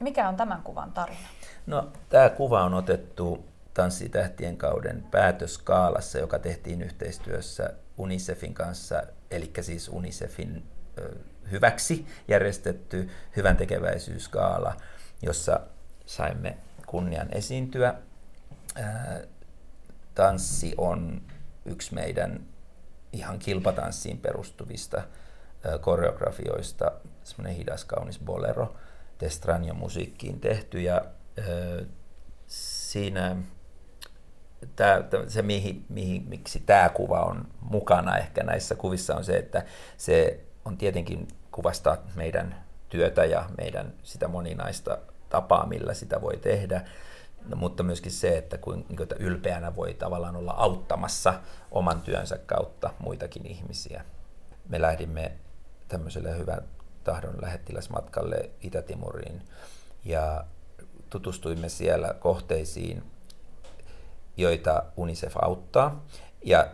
Mikä 0.00 0.28
on 0.28 0.36
tämän 0.36 0.62
kuvan 0.62 0.92
tarina? 0.92 1.28
No, 1.66 1.88
tämä 2.08 2.28
kuva 2.28 2.64
on 2.64 2.74
otettu 2.74 3.48
Tanssitähtien 3.74 4.56
kauden 4.56 5.02
päätöskaalassa, 5.10 6.18
joka 6.18 6.38
tehtiin 6.38 6.82
yhteistyössä 6.82 7.70
UNICEFin 7.96 8.54
kanssa, 8.54 9.02
eli 9.30 9.52
siis 9.60 9.88
UNICEFin 9.88 10.66
hyväksi 11.50 12.06
järjestetty 12.28 13.10
hyvän 13.36 13.56
tekeväisyyskaala, 13.56 14.76
jossa 15.22 15.60
saimme 16.06 16.56
kunnian 16.86 17.28
esiintyä 17.32 17.94
tanssi 20.14 20.74
on 20.78 21.22
yksi 21.64 21.94
meidän 21.94 22.46
ihan 23.12 23.38
kilpatanssiin 23.38 24.18
perustuvista 24.18 25.02
koreografioista, 25.80 26.92
semmoinen 27.24 27.56
hidas 27.56 27.84
kaunis 27.84 28.18
bolero, 28.18 28.74
Testranjo 29.18 29.74
musiikkiin 29.74 30.40
tehty 30.40 30.80
ja 30.80 31.04
siinä 32.46 33.36
tää, 34.76 35.04
se, 35.28 35.42
mihin, 35.42 35.84
mihin, 35.88 36.28
miksi 36.28 36.60
tämä 36.60 36.88
kuva 36.88 37.20
on 37.20 37.48
mukana 37.60 38.18
ehkä 38.18 38.42
näissä 38.42 38.74
kuvissa 38.74 39.16
on 39.16 39.24
se, 39.24 39.36
että 39.36 39.64
se 39.96 40.40
on 40.64 40.76
tietenkin 40.76 41.28
kuvastaa 41.50 41.96
meidän 42.14 42.64
työtä 42.88 43.24
ja 43.24 43.50
meidän 43.56 43.92
sitä 44.02 44.28
moninaista 44.28 44.98
tapaa, 45.28 45.66
millä 45.66 45.94
sitä 45.94 46.20
voi 46.20 46.36
tehdä, 46.36 46.84
No, 47.48 47.56
mutta 47.56 47.82
myöskin 47.82 48.12
se, 48.12 48.38
että 48.38 48.58
kuinka 48.58 49.04
niin 49.04 49.08
ylpeänä 49.18 49.76
voi 49.76 49.94
tavallaan 49.94 50.36
olla 50.36 50.52
auttamassa 50.52 51.34
oman 51.70 52.00
työnsä 52.00 52.38
kautta 52.38 52.90
muitakin 52.98 53.46
ihmisiä. 53.46 54.04
Me 54.68 54.80
lähdimme 54.80 55.32
tämmöiselle 55.88 56.38
hyvän 56.38 56.62
tahdon 57.04 57.34
lähettiläsmatkalle 57.42 58.50
Itä-Timuriin 58.60 59.42
ja 60.04 60.44
tutustuimme 61.10 61.68
siellä 61.68 62.14
kohteisiin, 62.14 63.02
joita 64.36 64.82
UNICEF 64.96 65.36
auttaa. 65.42 66.04
Ja 66.44 66.68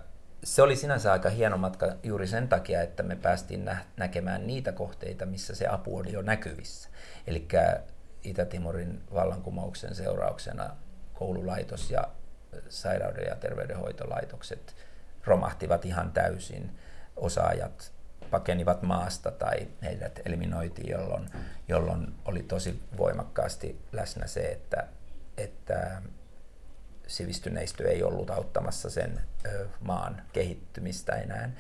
se 0.45 0.63
oli 0.63 0.77
sinänsä 0.77 1.13
aika 1.13 1.31
hieno 1.31 1.57
matka 1.57 1.87
juuri 2.03 2.27
sen 2.27 2.49
takia, 2.49 2.83
että 2.83 3.03
me 3.03 3.17
päästiin 3.17 3.65
nä- 3.65 3.85
näkemään 3.97 4.47
niitä 4.47 4.73
kohteita, 4.73 5.27
missä 5.27 5.55
se 5.55 5.67
apu 5.67 5.97
oli 5.97 6.13
jo 6.13 6.23
näkyvissä. 6.23 6.89
Eli 7.27 7.49
Itä-Timorin 8.25 9.03
vallankumouksen 9.15 9.95
seurauksena 9.95 10.77
koululaitos 11.15 11.91
ja 11.91 12.09
sairauden- 12.69 13.27
ja 13.29 13.37
terveydenhoitolaitokset 13.37 14.77
romahtivat 15.25 15.85
ihan 15.85 16.13
täysin. 16.13 16.79
Osaajat 17.17 17.93
pakenivat 18.31 18.83
maasta 18.83 19.31
tai 19.31 19.69
heidät 19.83 20.21
eliminoitiin, 20.25 20.91
jolloin, 20.91 21.31
jolloin 21.69 22.15
oli 22.25 22.43
tosi 22.43 22.83
voimakkaasti 22.97 23.81
läsnä 23.93 24.27
se, 24.27 24.41
että 24.41 24.87
että 25.37 26.03
sivistyneistö 27.07 27.89
ei 27.91 28.03
ollut 28.03 28.31
auttamassa 28.31 28.91
sen 28.91 29.21
maan 29.81 30.23
kehittymistä 30.33 31.13
enää, 31.13 31.51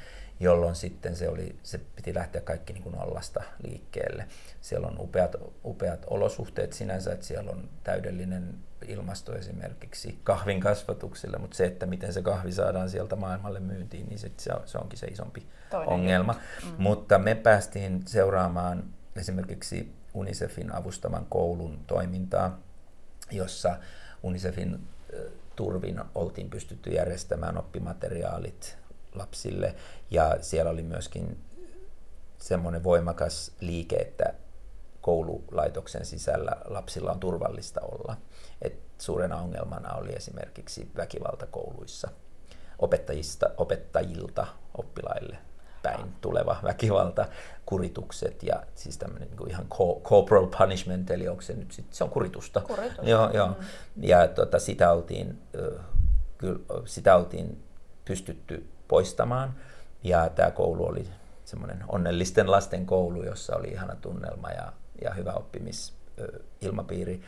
jolloin 0.41 0.74
sitten 0.74 1.16
se, 1.16 1.28
oli, 1.28 1.57
se 1.62 1.78
piti 1.97 2.14
lähteä 2.14 2.41
kaikki 2.41 2.72
niin 2.72 2.82
kuin 2.82 2.97
nollasta 2.97 3.43
liikkeelle. 3.62 4.26
Siellä 4.61 4.86
on 4.86 5.01
upeat, 5.01 5.36
upeat 5.64 6.07
olosuhteet 6.11 6.72
sinänsä, 6.72 7.12
että 7.12 7.26
siellä 7.26 7.51
on 7.51 7.68
täydellinen 7.84 8.55
ilmasto 8.86 9.36
esimerkiksi 9.36 10.18
kahvin 10.24 10.61
kasvatukselle, 10.61 11.39
mutta 11.39 11.57
se, 11.57 11.66
että 11.66 11.86
miten 11.86 12.12
se 12.12 12.22
kahvi 12.22 12.53
saadaan 12.53 12.91
sieltä 12.91 13.16
maailmalle 13.16 13.61
myyntiin, 13.61 14.07
niin 14.09 14.18
se, 14.18 14.30
se 14.64 14.78
onkin 14.78 14.99
se 14.99 15.07
isompi 15.07 15.47
Toinen 15.70 15.89
ongelma. 15.89 16.32
Mm. 16.32 16.82
Mutta 16.82 17.18
me 17.18 17.34
päästiin 17.34 18.03
seuraamaan 18.07 18.84
esimerkiksi 19.16 19.93
UNICEFin 20.14 20.74
avustaman 20.74 21.26
koulun 21.28 21.84
toimintaa, 21.86 22.59
jossa 23.30 23.76
UNICEFin 24.22 24.89
turvin 25.57 26.01
oltiin 26.14 26.51
pystytty 26.51 26.91
järjestämään 26.91 27.59
oppimateriaalit 27.59 28.78
lapsille 29.19 29.75
ja 30.11 30.37
siellä 30.41 30.71
oli 30.71 30.83
myöskin 30.83 31.45
semmoinen 32.39 32.85
voimakas 32.85 33.53
liike, 33.61 33.97
että 33.97 34.35
koululaitoksen 35.01 36.07
sisällä 36.07 36.53
lapsilla 36.64 37.11
on 37.11 37.21
turvallista 37.21 37.81
olla. 37.81 38.16
Et 38.62 38.81
suurena 38.99 39.37
ongelmana 39.37 39.95
oli 39.95 40.12
esimerkiksi 40.12 40.91
väkivalta 40.97 41.47
kouluissa 41.47 42.09
opettajista, 42.79 43.51
opettajilta 43.57 44.47
oppilaille 44.75 45.39
päin 45.83 46.14
tuleva 46.21 46.57
väkivalta, 46.62 47.29
kuritukset 47.66 48.43
ja 48.43 48.62
siis 48.75 48.99
tämmöinen 48.99 49.29
niin 49.31 49.51
ihan 49.51 49.66
corporal 50.03 50.47
punishment, 50.47 51.11
eli 51.11 51.29
onko 51.29 51.43
se 51.43 51.55
nyt 51.55 51.73
sit, 51.73 51.93
se 51.93 52.05
on 52.05 52.11
kuritusta. 52.11 52.61
Kuritus. 52.61 53.09
Joo, 53.09 53.31
joo. 53.31 53.49
Mm. 53.49 53.55
Ja 54.03 54.29
tota, 54.29 54.59
sitä, 54.59 54.93
oltiin, 54.93 55.43
kyllä, 56.39 56.59
sitä 56.85 57.16
oltiin 57.16 57.64
pystytty 58.05 58.69
poistamaan 58.89 59.55
ja 60.03 60.28
tämä 60.28 60.51
koulu 60.51 60.86
oli 60.86 61.09
semmoinen 61.45 61.84
onnellisten 61.89 62.51
lasten 62.51 62.86
koulu, 62.86 63.22
jossa 63.22 63.57
oli 63.57 63.68
ihana 63.68 63.97
tunnelma 63.97 64.51
ja, 64.51 64.72
ja 65.03 65.14
hyvä 65.14 65.32
oppimisilmapiiri 65.32 67.22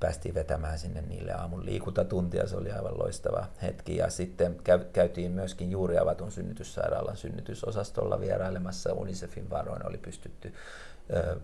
päästiin 0.00 0.34
vetämään 0.34 0.78
sinne 0.78 1.00
niille 1.00 1.32
aamun 1.32 1.66
liikuntatuntia, 1.66 2.46
se 2.46 2.56
oli 2.56 2.72
aivan 2.72 2.98
loistava 2.98 3.46
hetki. 3.62 3.96
Ja 3.96 4.10
sitten 4.10 4.56
käytiin 4.92 5.32
myöskin 5.32 5.70
juuri 5.70 5.98
avatun 5.98 6.32
synnytyssairaalan 6.32 7.16
synnytysosastolla 7.16 8.20
vierailemassa. 8.20 8.92
UNICEFin 8.92 9.50
varoin 9.50 9.88
oli 9.88 9.98
pystytty 9.98 10.54
ö, 11.14 11.40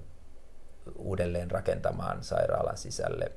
uudelleen 0.96 1.50
rakentamaan 1.50 2.24
sairaalan 2.24 2.76
sisälle 2.76 3.32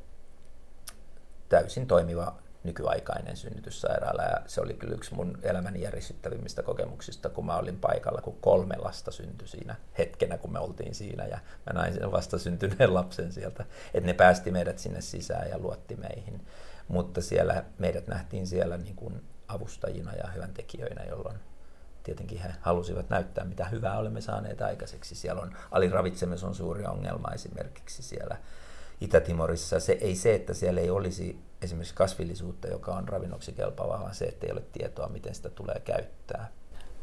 täysin 1.50 1.88
toimiva 1.88 2.36
nykyaikainen 2.66 3.38
synnytyssairaala 3.38 4.24
ja 4.24 4.42
se 4.48 4.62
oli 4.62 4.74
kyllä 4.74 4.96
yksi 4.96 5.14
mun 5.14 5.38
elämäni 5.44 5.82
järisyttävimmistä 5.82 6.64
kokemuksista, 6.64 7.30
kun 7.30 7.46
mä 7.46 7.58
olin 7.58 7.80
paikalla, 7.80 8.22
kun 8.22 8.38
kolme 8.42 8.76
lasta 8.78 9.12
syntyi 9.12 9.48
siinä 9.48 9.76
hetkenä, 9.98 10.38
kun 10.38 10.52
me 10.54 10.60
oltiin 10.60 10.96
siinä 10.96 11.26
ja 11.26 11.40
mä 11.66 11.82
näin 11.82 11.94
sen 11.94 12.12
vasta 12.12 12.38
syntyneen 12.38 12.94
lapsen 12.94 13.32
sieltä, 13.32 13.66
että 13.94 14.08
ne 14.08 14.14
päästi 14.14 14.52
meidät 14.52 14.80
sinne 14.80 15.02
sisään 15.02 15.50
ja 15.50 15.60
luotti 15.60 15.96
meihin. 15.96 16.46
Mutta 16.88 17.22
siellä, 17.22 17.64
meidät 17.78 18.08
nähtiin 18.08 18.48
siellä 18.48 18.78
niin 18.78 18.96
kuin 18.96 19.22
avustajina 19.48 20.14
ja 20.14 20.28
hyväntekijöinä, 20.28 21.04
jolloin 21.04 21.38
tietenkin 22.04 22.40
he 22.40 22.50
halusivat 22.62 23.10
näyttää, 23.10 23.46
mitä 23.46 23.66
hyvää 23.66 23.98
olemme 23.98 24.22
saaneet 24.22 24.62
aikaiseksi. 24.62 25.16
Siellä 25.16 25.42
on 25.42 25.56
aliravitsemus 25.72 26.44
on 26.44 26.56
suuri 26.56 26.86
ongelma 26.86 27.32
esimerkiksi 27.34 28.04
siellä 28.04 28.38
Itä-Timorissa. 29.02 29.80
Se 29.80 29.98
ei 30.02 30.16
se, 30.16 30.36
että 30.36 30.54
siellä 30.54 30.82
ei 30.82 30.90
olisi 30.90 31.45
esimerkiksi 31.62 31.96
kasvillisuutta, 31.96 32.68
joka 32.68 32.92
on 32.92 33.10
ravinnoksi 33.10 33.54
kelpaavaa, 33.54 34.00
vaan 34.02 34.16
se, 34.16 34.26
että 34.26 34.46
ei 34.46 34.52
ole 34.52 34.64
tietoa, 34.72 35.08
miten 35.08 35.36
sitä 35.36 35.50
tulee 35.50 35.80
käyttää. 35.80 36.52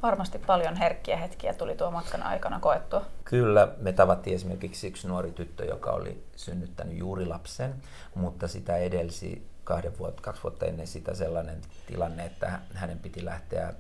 Varmasti 0.02 0.38
paljon 0.38 0.76
herkkiä 0.76 1.16
hetkiä 1.16 1.54
tuli 1.54 1.76
tuo 1.76 1.90
matkan 1.90 2.22
aikana 2.22 2.60
koettua. 2.60 3.04
Kyllä, 3.24 3.68
me 3.76 3.92
tavattiin 3.92 4.36
esimerkiksi 4.36 4.86
yksi 4.86 5.08
nuori 5.08 5.32
tyttö, 5.32 5.64
joka 5.64 5.90
oli 5.90 6.24
synnyttänyt 6.36 6.98
juuri 6.98 7.26
lapsen, 7.26 7.74
mutta 8.14 8.48
sitä 8.48 8.76
edelsi 8.76 9.46
kahden 9.64 9.98
vuotta, 9.98 10.22
kaksi 10.22 10.42
vuotta 10.42 10.66
ennen 10.66 10.86
sitä 10.86 11.14
sellainen 11.14 11.60
tilanne, 11.86 12.24
että 12.24 12.60
hänen 12.74 12.98
piti 12.98 13.24
lähteä 13.24 13.74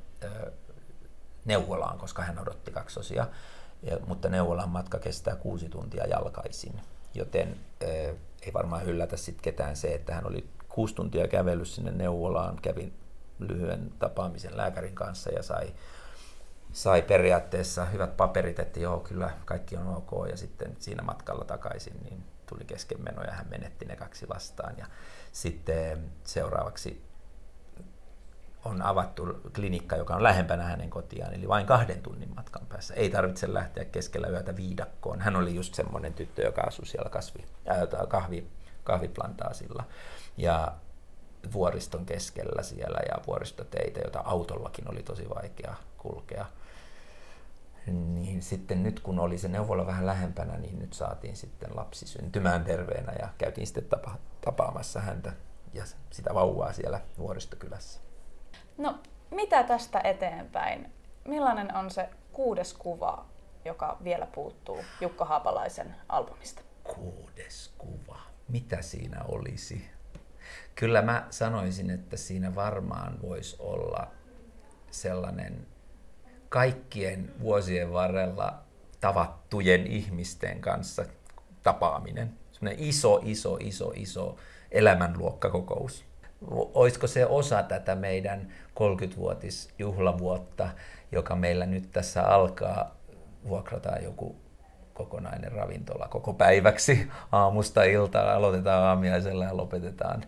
neuvolaan, 1.44 1.98
koska 1.98 2.22
hän 2.22 2.38
odotti 2.38 2.70
kaksosia. 2.70 3.26
Ja, 3.82 3.98
mutta 4.06 4.28
neuvolan 4.28 4.68
matka 4.68 4.98
kestää 4.98 5.36
kuusi 5.36 5.68
tuntia 5.68 6.06
jalkaisin, 6.06 6.80
joten 7.14 7.56
ei 8.42 8.52
varmaan 8.52 8.84
yllätä 8.84 9.16
sit 9.16 9.40
ketään 9.42 9.76
se, 9.76 9.94
että 9.94 10.14
hän 10.14 10.26
oli 10.26 10.48
kuusi 10.72 10.94
tuntia 10.94 11.28
kävellyt 11.28 11.68
sinne 11.68 11.90
neuvolaan, 11.90 12.56
kävin 12.62 12.92
lyhyen 13.38 13.92
tapaamisen 13.98 14.56
lääkärin 14.56 14.94
kanssa 14.94 15.30
ja 15.30 15.42
sai, 15.42 15.74
sai 16.72 17.02
periaatteessa 17.02 17.84
hyvät 17.84 18.16
paperit, 18.16 18.58
että 18.58 18.80
joo, 18.80 19.00
kyllä 19.00 19.30
kaikki 19.44 19.76
on 19.76 19.96
ok. 19.96 20.28
Ja 20.30 20.36
sitten 20.36 20.76
siinä 20.78 21.02
matkalla 21.02 21.44
takaisin 21.44 21.96
niin 22.02 22.24
tuli 22.46 22.64
keskenmeno 22.64 23.22
ja 23.22 23.32
hän 23.32 23.46
menetti 23.50 23.84
ne 23.84 23.96
kaksi 23.96 24.26
lastaan. 24.28 24.74
Ja 24.78 24.86
sitten 25.32 26.10
seuraavaksi 26.24 27.04
on 28.64 28.82
avattu 28.82 29.40
klinikka, 29.54 29.96
joka 29.96 30.14
on 30.14 30.22
lähempänä 30.22 30.62
hänen 30.62 30.90
kotiaan, 30.90 31.34
eli 31.34 31.48
vain 31.48 31.66
kahden 31.66 32.02
tunnin 32.02 32.34
matkan 32.36 32.66
päässä. 32.66 32.94
Ei 32.94 33.10
tarvitse 33.10 33.54
lähteä 33.54 33.84
keskellä 33.84 34.28
yötä 34.28 34.56
viidakkoon. 34.56 35.20
Hän 35.20 35.36
oli 35.36 35.54
just 35.54 35.74
semmoinen 35.74 36.14
tyttö, 36.14 36.42
joka 36.42 36.62
asui 36.62 36.86
siellä 36.86 37.10
kasvi, 37.10 37.44
äh, 37.70 38.08
kahvi, 38.08 38.46
kahviplantaasilla 38.84 39.84
ja 40.36 40.72
vuoriston 41.52 42.06
keskellä 42.06 42.62
siellä 42.62 42.98
ja 43.08 43.22
vuoristoteitä, 43.26 44.00
joita 44.00 44.22
autollakin 44.24 44.90
oli 44.90 45.02
tosi 45.02 45.28
vaikea 45.28 45.74
kulkea. 45.98 46.46
Niin 47.86 48.42
sitten 48.42 48.82
nyt 48.82 49.00
kun 49.00 49.18
oli 49.18 49.38
se 49.38 49.48
neuvola 49.48 49.86
vähän 49.86 50.06
lähempänä, 50.06 50.58
niin 50.58 50.78
nyt 50.78 50.92
saatiin 50.92 51.36
sitten 51.36 51.76
lapsi 51.76 52.06
syntymään 52.06 52.64
terveenä 52.64 53.12
ja 53.18 53.28
käytiin 53.38 53.66
sitten 53.66 53.84
tapa, 53.84 54.18
tapaamassa 54.44 55.00
häntä 55.00 55.32
ja 55.72 55.84
sitä 56.10 56.34
vauvaa 56.34 56.72
siellä 56.72 57.00
vuoristokylässä. 57.18 58.00
No, 58.78 58.98
mitä 59.30 59.62
tästä 59.62 60.00
eteenpäin? 60.04 60.92
Millainen 61.24 61.74
on 61.74 61.90
se 61.90 62.08
kuudes 62.32 62.74
kuva, 62.74 63.26
joka 63.64 63.98
vielä 64.04 64.26
puuttuu 64.26 64.84
Jukka 65.00 65.24
Haapalaisen 65.24 65.96
albumista? 66.08 66.62
Kuudes 66.84 67.74
kuva. 67.78 68.20
Mitä 68.48 68.82
siinä 68.82 69.24
olisi? 69.28 69.90
Kyllä 70.74 71.02
mä 71.02 71.26
sanoisin, 71.30 71.90
että 71.90 72.16
siinä 72.16 72.54
varmaan 72.54 73.22
voisi 73.22 73.56
olla 73.58 74.06
sellainen 74.90 75.66
kaikkien 76.48 77.32
vuosien 77.40 77.92
varrella 77.92 78.62
tavattujen 79.00 79.86
ihmisten 79.86 80.60
kanssa 80.60 81.04
tapaaminen. 81.62 82.38
Sellainen 82.52 82.84
iso, 82.84 83.20
iso, 83.24 83.56
iso, 83.60 83.92
iso 83.96 84.36
elämänluokkakokous. 84.70 86.04
Olisiko 86.74 87.06
se 87.06 87.26
osa 87.26 87.62
tätä 87.62 87.94
meidän 87.94 88.52
30-vuotisjuhlavuotta, 88.80 90.68
joka 91.12 91.36
meillä 91.36 91.66
nyt 91.66 91.90
tässä 91.92 92.22
alkaa, 92.22 92.96
vuokrataan 93.48 94.04
joku 94.04 94.41
kokonainen 94.94 95.52
ravintola 95.52 96.08
koko 96.08 96.32
päiväksi 96.32 97.08
aamusta 97.32 97.82
iltaan. 97.82 98.34
Aloitetaan 98.34 98.84
aamiaisella 98.84 99.44
ja 99.44 99.56
lopetetaan 99.56 100.24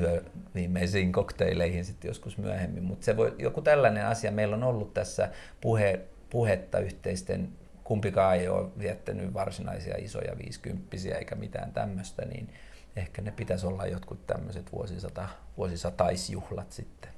yö 0.00 0.22
viimeisiin 0.54 1.12
kokteileihin 1.12 1.84
sitten 1.84 2.08
joskus 2.08 2.38
myöhemmin. 2.38 2.84
Mutta 2.84 3.04
se 3.04 3.16
voi, 3.16 3.34
joku 3.38 3.62
tällainen 3.62 4.06
asia, 4.06 4.32
meillä 4.32 4.56
on 4.56 4.62
ollut 4.64 4.94
tässä 4.94 5.28
puhe, 5.60 6.00
puhetta 6.30 6.78
yhteisten, 6.78 7.48
kumpikaan 7.84 8.36
ei 8.36 8.48
ole 8.48 8.68
viettänyt 8.78 9.34
varsinaisia 9.34 9.94
isoja 9.98 10.38
viisikymppisiä 10.38 11.16
eikä 11.16 11.34
mitään 11.34 11.72
tämmöistä, 11.72 12.24
niin 12.24 12.54
ehkä 12.96 13.22
ne 13.22 13.30
pitäisi 13.30 13.66
olla 13.66 13.86
jotkut 13.86 14.26
tämmöiset 14.26 14.72
vuosisata, 14.72 15.28
vuosisataisjuhlat 15.56 16.72
sitten. 16.72 17.10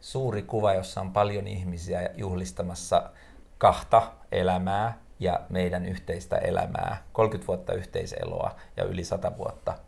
Suuri 0.00 0.42
kuva, 0.42 0.74
jossa 0.74 1.00
on 1.00 1.12
paljon 1.12 1.46
ihmisiä 1.46 2.10
juhlistamassa 2.16 3.10
kahta 3.58 4.12
elämää 4.32 5.03
ja 5.20 5.40
meidän 5.48 5.86
yhteistä 5.86 6.36
elämää, 6.36 7.02
30 7.12 7.46
vuotta 7.46 7.72
yhteiseloa 7.72 8.56
ja 8.76 8.84
yli 8.84 9.04
100 9.04 9.36
vuotta 9.38 9.78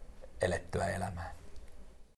elettyä 0.43 0.87
elämää. 0.87 1.36